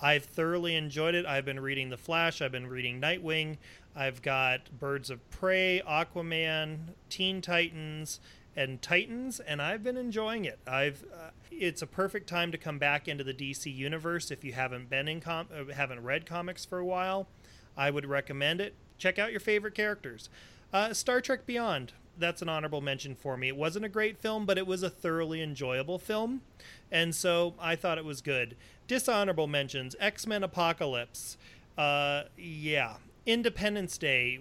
I've 0.00 0.24
thoroughly 0.24 0.74
enjoyed 0.74 1.14
it. 1.14 1.26
I've 1.26 1.44
been 1.44 1.60
reading 1.60 1.90
The 1.90 1.98
Flash. 1.98 2.40
I've 2.40 2.50
been 2.50 2.66
reading 2.66 2.98
Nightwing. 2.98 3.58
I've 3.94 4.22
got 4.22 4.70
Birds 4.80 5.10
of 5.10 5.28
Prey, 5.30 5.82
Aquaman, 5.86 6.78
Teen 7.10 7.42
Titans, 7.42 8.20
and 8.56 8.82
Titans, 8.82 9.40
and 9.40 9.62
I've 9.62 9.82
been 9.82 9.96
enjoying 9.96 10.44
it. 10.44 10.58
I've 10.66 11.04
uh, 11.12 11.30
it's 11.50 11.82
a 11.82 11.86
perfect 11.86 12.28
time 12.28 12.52
to 12.52 12.58
come 12.58 12.78
back 12.78 13.08
into 13.08 13.24
the 13.24 13.34
DC 13.34 13.74
universe 13.74 14.30
if 14.30 14.44
you 14.44 14.52
haven't 14.52 14.90
been 14.90 15.08
in 15.08 15.20
com- 15.20 15.48
uh, 15.54 15.72
haven't 15.72 16.02
read 16.02 16.26
comics 16.26 16.64
for 16.64 16.78
a 16.78 16.84
while. 16.84 17.28
I 17.76 17.90
would 17.90 18.06
recommend 18.06 18.60
it. 18.60 18.74
Check 18.98 19.18
out 19.18 19.30
your 19.30 19.40
favorite 19.40 19.74
characters. 19.74 20.28
Uh, 20.72 20.92
Star 20.92 21.20
Trek 21.20 21.46
Beyond. 21.46 21.92
That's 22.18 22.42
an 22.42 22.48
honorable 22.48 22.82
mention 22.82 23.14
for 23.14 23.38
me. 23.38 23.48
It 23.48 23.56
wasn't 23.56 23.86
a 23.86 23.88
great 23.88 24.18
film, 24.18 24.44
but 24.44 24.58
it 24.58 24.66
was 24.66 24.82
a 24.82 24.90
thoroughly 24.90 25.40
enjoyable 25.42 25.98
film, 25.98 26.42
and 26.90 27.14
so 27.14 27.54
I 27.58 27.74
thought 27.74 27.96
it 27.96 28.04
was 28.04 28.20
good. 28.20 28.54
Dishonorable 28.86 29.46
mentions: 29.46 29.96
X 29.98 30.26
Men 30.26 30.42
Apocalypse. 30.42 31.38
Uh, 31.78 32.24
yeah, 32.36 32.96
Independence 33.24 33.96
Day 33.96 34.38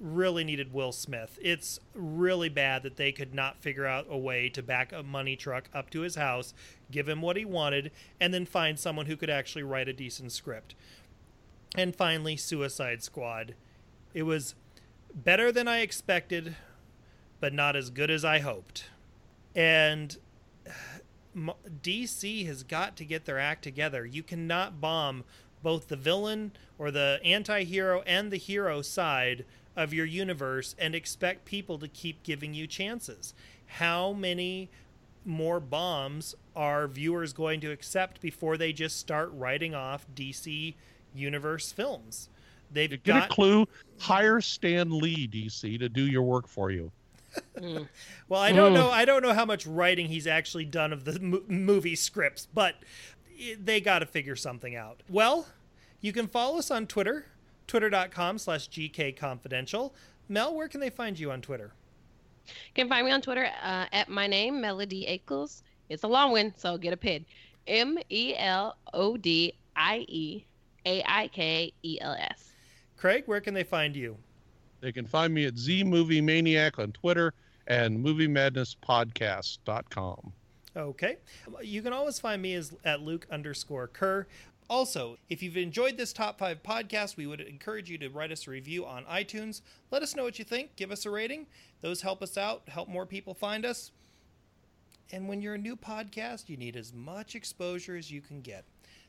really 0.00 0.42
needed 0.42 0.72
Will 0.72 0.92
Smith. 0.92 1.38
It's 1.42 1.78
really 1.94 2.48
bad 2.48 2.82
that 2.82 2.96
they 2.96 3.12
could 3.12 3.34
not 3.34 3.62
figure 3.62 3.86
out 3.86 4.06
a 4.08 4.16
way 4.16 4.48
to 4.48 4.62
back 4.62 4.92
a 4.92 5.02
money 5.02 5.36
truck 5.36 5.68
up 5.74 5.90
to 5.90 6.00
his 6.00 6.14
house, 6.14 6.54
give 6.90 7.08
him 7.08 7.20
what 7.20 7.36
he 7.36 7.44
wanted, 7.44 7.92
and 8.18 8.32
then 8.32 8.46
find 8.46 8.78
someone 8.78 9.06
who 9.06 9.16
could 9.16 9.30
actually 9.30 9.62
write 9.62 9.88
a 9.88 9.92
decent 9.92 10.32
script. 10.32 10.74
And 11.76 11.94
finally, 11.94 12.36
Suicide 12.36 13.02
Squad. 13.02 13.54
It 14.14 14.24
was 14.24 14.54
better 15.14 15.52
than 15.52 15.68
I 15.68 15.80
expected, 15.80 16.56
but 17.38 17.52
not 17.52 17.76
as 17.76 17.90
good 17.90 18.10
as 18.10 18.24
I 18.24 18.38
hoped. 18.38 18.86
And 19.54 20.16
DC 21.36 22.46
has 22.46 22.62
got 22.62 22.96
to 22.96 23.04
get 23.04 23.26
their 23.26 23.38
act 23.38 23.62
together. 23.62 24.04
You 24.04 24.22
cannot 24.22 24.80
bomb 24.80 25.24
both 25.62 25.88
the 25.88 25.96
villain 25.96 26.52
or 26.78 26.90
the 26.90 27.20
anti 27.22 27.64
hero 27.64 28.02
and 28.06 28.30
the 28.30 28.36
hero 28.38 28.82
side 28.82 29.44
of 29.80 29.94
your 29.94 30.04
universe 30.04 30.76
and 30.78 30.94
expect 30.94 31.46
people 31.46 31.78
to 31.78 31.88
keep 31.88 32.22
giving 32.22 32.52
you 32.52 32.66
chances. 32.66 33.32
How 33.66 34.12
many 34.12 34.68
more 35.24 35.58
bombs 35.58 36.34
are 36.54 36.86
viewers 36.86 37.32
going 37.32 37.60
to 37.60 37.70
accept 37.70 38.20
before 38.20 38.58
they 38.58 38.72
just 38.72 38.98
start 38.98 39.30
writing 39.32 39.74
off 39.74 40.06
DC 40.14 40.74
universe 41.14 41.72
films? 41.72 42.28
They've 42.70 42.90
Get 42.90 43.04
got 43.04 43.30
a 43.30 43.34
clue. 43.34 43.66
Hire 43.98 44.40
Stan 44.42 44.90
Lee, 44.90 45.26
DC, 45.26 45.78
to 45.78 45.88
do 45.88 46.06
your 46.06 46.22
work 46.22 46.46
for 46.46 46.70
you. 46.70 46.92
well, 48.28 48.40
I 48.40 48.52
don't 48.52 48.72
hmm. 48.72 48.74
know. 48.74 48.90
I 48.90 49.04
don't 49.06 49.22
know 49.22 49.32
how 49.32 49.46
much 49.46 49.66
writing 49.66 50.08
he's 50.08 50.26
actually 50.26 50.66
done 50.66 50.92
of 50.92 51.04
the 51.04 51.18
mo- 51.20 51.42
movie 51.48 51.96
scripts, 51.96 52.46
but 52.52 52.74
eh, 53.40 53.54
they 53.58 53.80
got 53.80 54.00
to 54.00 54.06
figure 54.06 54.36
something 54.36 54.76
out. 54.76 55.02
Well, 55.08 55.46
you 56.00 56.12
can 56.12 56.26
follow 56.26 56.58
us 56.58 56.70
on 56.70 56.86
Twitter 56.86 57.26
twitter.com 57.70 58.36
slash 58.36 58.68
gkconfidential. 58.68 59.92
Mel, 60.28 60.54
where 60.54 60.66
can 60.66 60.80
they 60.80 60.90
find 60.90 61.16
you 61.18 61.30
on 61.30 61.40
Twitter? 61.40 61.72
You 62.46 62.52
can 62.74 62.88
find 62.88 63.06
me 63.06 63.12
on 63.12 63.22
Twitter 63.22 63.48
uh, 63.62 63.86
at 63.92 64.08
my 64.08 64.26
name, 64.26 64.60
Melodie 64.60 65.06
Aikels. 65.06 65.62
It's 65.88 66.02
a 66.02 66.08
long 66.08 66.32
one, 66.32 66.52
so 66.56 66.76
get 66.76 66.92
a 66.92 66.96
pin. 66.96 67.24
M 67.68 67.96
E 68.10 68.34
L 68.36 68.76
O 68.92 69.16
D 69.16 69.54
I 69.76 70.04
E 70.08 70.44
A 70.84 71.04
I 71.06 71.28
K 71.28 71.72
E 71.84 71.98
L 72.00 72.16
S. 72.18 72.50
Craig, 72.96 73.22
where 73.26 73.40
can 73.40 73.54
they 73.54 73.62
find 73.62 73.94
you? 73.94 74.16
They 74.80 74.90
can 74.90 75.06
find 75.06 75.32
me 75.32 75.46
at 75.46 75.56
Z 75.56 75.84
Movie 75.84 76.20
Maniac 76.20 76.80
on 76.80 76.90
Twitter 76.90 77.34
and 77.68 78.04
MovieMadnessPodcast.com. 78.04 80.32
Okay. 80.76 81.16
You 81.62 81.82
can 81.82 81.92
always 81.92 82.18
find 82.18 82.40
me 82.40 82.54
as 82.54 82.74
at 82.84 83.00
Luke 83.00 83.26
underscore 83.30 83.88
Kerr. 83.88 84.26
Also, 84.70 85.18
if 85.28 85.42
you've 85.42 85.56
enjoyed 85.56 85.96
this 85.96 86.12
top 86.12 86.38
five 86.38 86.62
podcast, 86.62 87.16
we 87.16 87.26
would 87.26 87.40
encourage 87.40 87.90
you 87.90 87.98
to 87.98 88.08
write 88.08 88.30
us 88.30 88.46
a 88.46 88.50
review 88.52 88.86
on 88.86 89.04
iTunes. 89.06 89.62
Let 89.90 90.00
us 90.00 90.14
know 90.14 90.22
what 90.22 90.38
you 90.38 90.44
think. 90.44 90.76
Give 90.76 90.92
us 90.92 91.04
a 91.04 91.10
rating. 91.10 91.48
Those 91.80 92.02
help 92.02 92.22
us 92.22 92.38
out, 92.38 92.62
help 92.68 92.88
more 92.88 93.04
people 93.04 93.34
find 93.34 93.66
us. 93.66 93.90
And 95.10 95.28
when 95.28 95.42
you're 95.42 95.56
a 95.56 95.58
new 95.58 95.74
podcast, 95.74 96.48
you 96.48 96.56
need 96.56 96.76
as 96.76 96.92
much 96.92 97.34
exposure 97.34 97.96
as 97.96 98.12
you 98.12 98.20
can 98.20 98.42
get. 98.42 98.64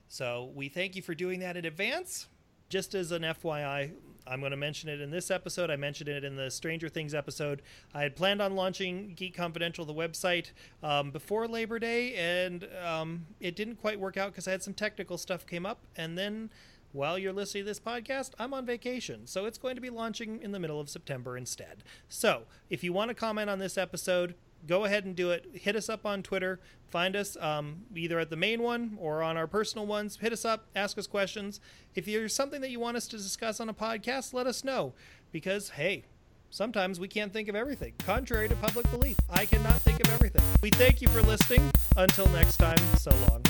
So 0.08 0.52
we 0.56 0.68
thank 0.68 0.96
you 0.96 1.04
for 1.04 1.14
doing 1.14 1.40
that 1.42 1.56
in 1.56 1.66
advance. 1.66 2.26
Just 2.72 2.96
as 2.96 3.12
an 3.12 3.24
FYI, 3.24 3.92
I'm 4.26 4.40
going 4.40 4.52
to 4.52 4.58
mention 4.58 4.88
it 4.88 5.02
in 5.02 5.12
this 5.12 5.30
episode. 5.30 5.70
I 5.70 5.76
mentioned 5.76 6.08
it 6.08 6.24
in 6.24 6.38
the 6.38 6.50
Stranger 6.50 6.88
Things 6.88 7.14
episode. 7.14 7.62
I 7.94 8.02
had 8.04 8.16
planned 8.16 8.42
on 8.42 8.56
launching 8.56 9.12
Geek 9.14 9.36
Confidential, 9.36 9.84
the 9.84 9.94
website, 9.94 10.52
um, 10.82 11.12
before 11.12 11.50
Labor 11.50 11.80
Day, 11.80 12.14
and 12.16 12.66
um, 12.82 13.26
it 13.42 13.58
didn't 13.58 13.76
quite 13.76 14.00
work 14.00 14.16
out 14.16 14.32
because 14.32 14.48
I 14.48 14.52
had 14.52 14.64
some 14.64 14.74
technical 14.74 15.18
stuff 15.18 15.46
came 15.46 15.66
up. 15.66 15.80
And 15.98 16.18
then, 16.18 16.50
while 16.94 17.20
you're 17.20 17.34
listening 17.34 17.66
to 17.66 17.70
this 17.70 17.80
podcast, 17.82 18.30
I'm 18.40 18.54
on 18.54 18.66
vacation, 18.66 19.28
so 19.28 19.44
it's 19.44 19.58
going 19.58 19.76
to 19.76 19.82
be 19.82 19.90
launching 19.90 20.42
in 20.42 20.54
the 20.54 20.60
middle 20.60 20.80
of 20.80 20.90
September 20.90 21.36
instead. 21.36 21.84
So, 22.08 22.44
if 22.70 22.86
you 22.86 22.94
want 22.94 23.10
to 23.10 23.16
comment 23.16 23.50
on 23.50 23.60
this 23.60 23.78
episode, 23.78 24.36
go 24.68 24.86
ahead 24.86 25.06
and 25.06 25.16
do 25.16 25.32
it. 25.32 25.46
Hit 25.54 25.76
us 25.76 25.90
up 25.90 26.06
on 26.06 26.24
Twitter. 26.24 26.60
Find 26.90 27.16
us 27.16 27.38
um, 27.40 27.84
either 27.96 28.20
at 28.20 28.30
the 28.30 28.36
main 28.36 28.62
one 28.62 28.98
or 29.00 29.22
on 29.24 29.38
our 29.38 29.48
personal 29.48 29.86
ones. 29.86 30.18
Hit 30.18 30.34
us 30.34 30.44
up, 30.46 30.66
ask 30.76 30.98
us 30.98 31.08
questions. 31.08 31.60
If 31.96 32.06
there's 32.06 32.36
something 32.36 32.62
that 32.62 32.70
you 32.70 32.80
want 32.80 32.98
us 32.98 33.08
to 33.08 33.18
discuss 33.18 33.60
on 33.60 33.70
a 33.70 33.74
podcast, 33.74 34.34
let 34.34 34.48
us 34.48 34.64
know. 34.64 34.94
Because, 35.32 35.70
hey, 35.70 36.04
sometimes 36.50 37.00
we 37.00 37.08
can't 37.08 37.32
think 37.32 37.48
of 37.48 37.56
everything. 37.56 37.94
Contrary 38.00 38.50
to 38.50 38.56
public 38.56 38.90
belief, 38.92 39.18
I 39.30 39.46
cannot 39.46 39.80
think 39.82 40.00
of 40.06 40.14
everything. 40.14 40.44
We 40.62 40.70
thank 40.70 41.02
you 41.02 41.08
for 41.08 41.22
listening. 41.22 41.72
Until 41.96 42.28
next 42.30 42.58
time, 42.58 42.78
so 42.98 43.12
long. 43.30 43.44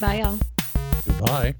Bye, 0.00 0.20
y'all. 0.20 0.38
Goodbye. 1.06 1.54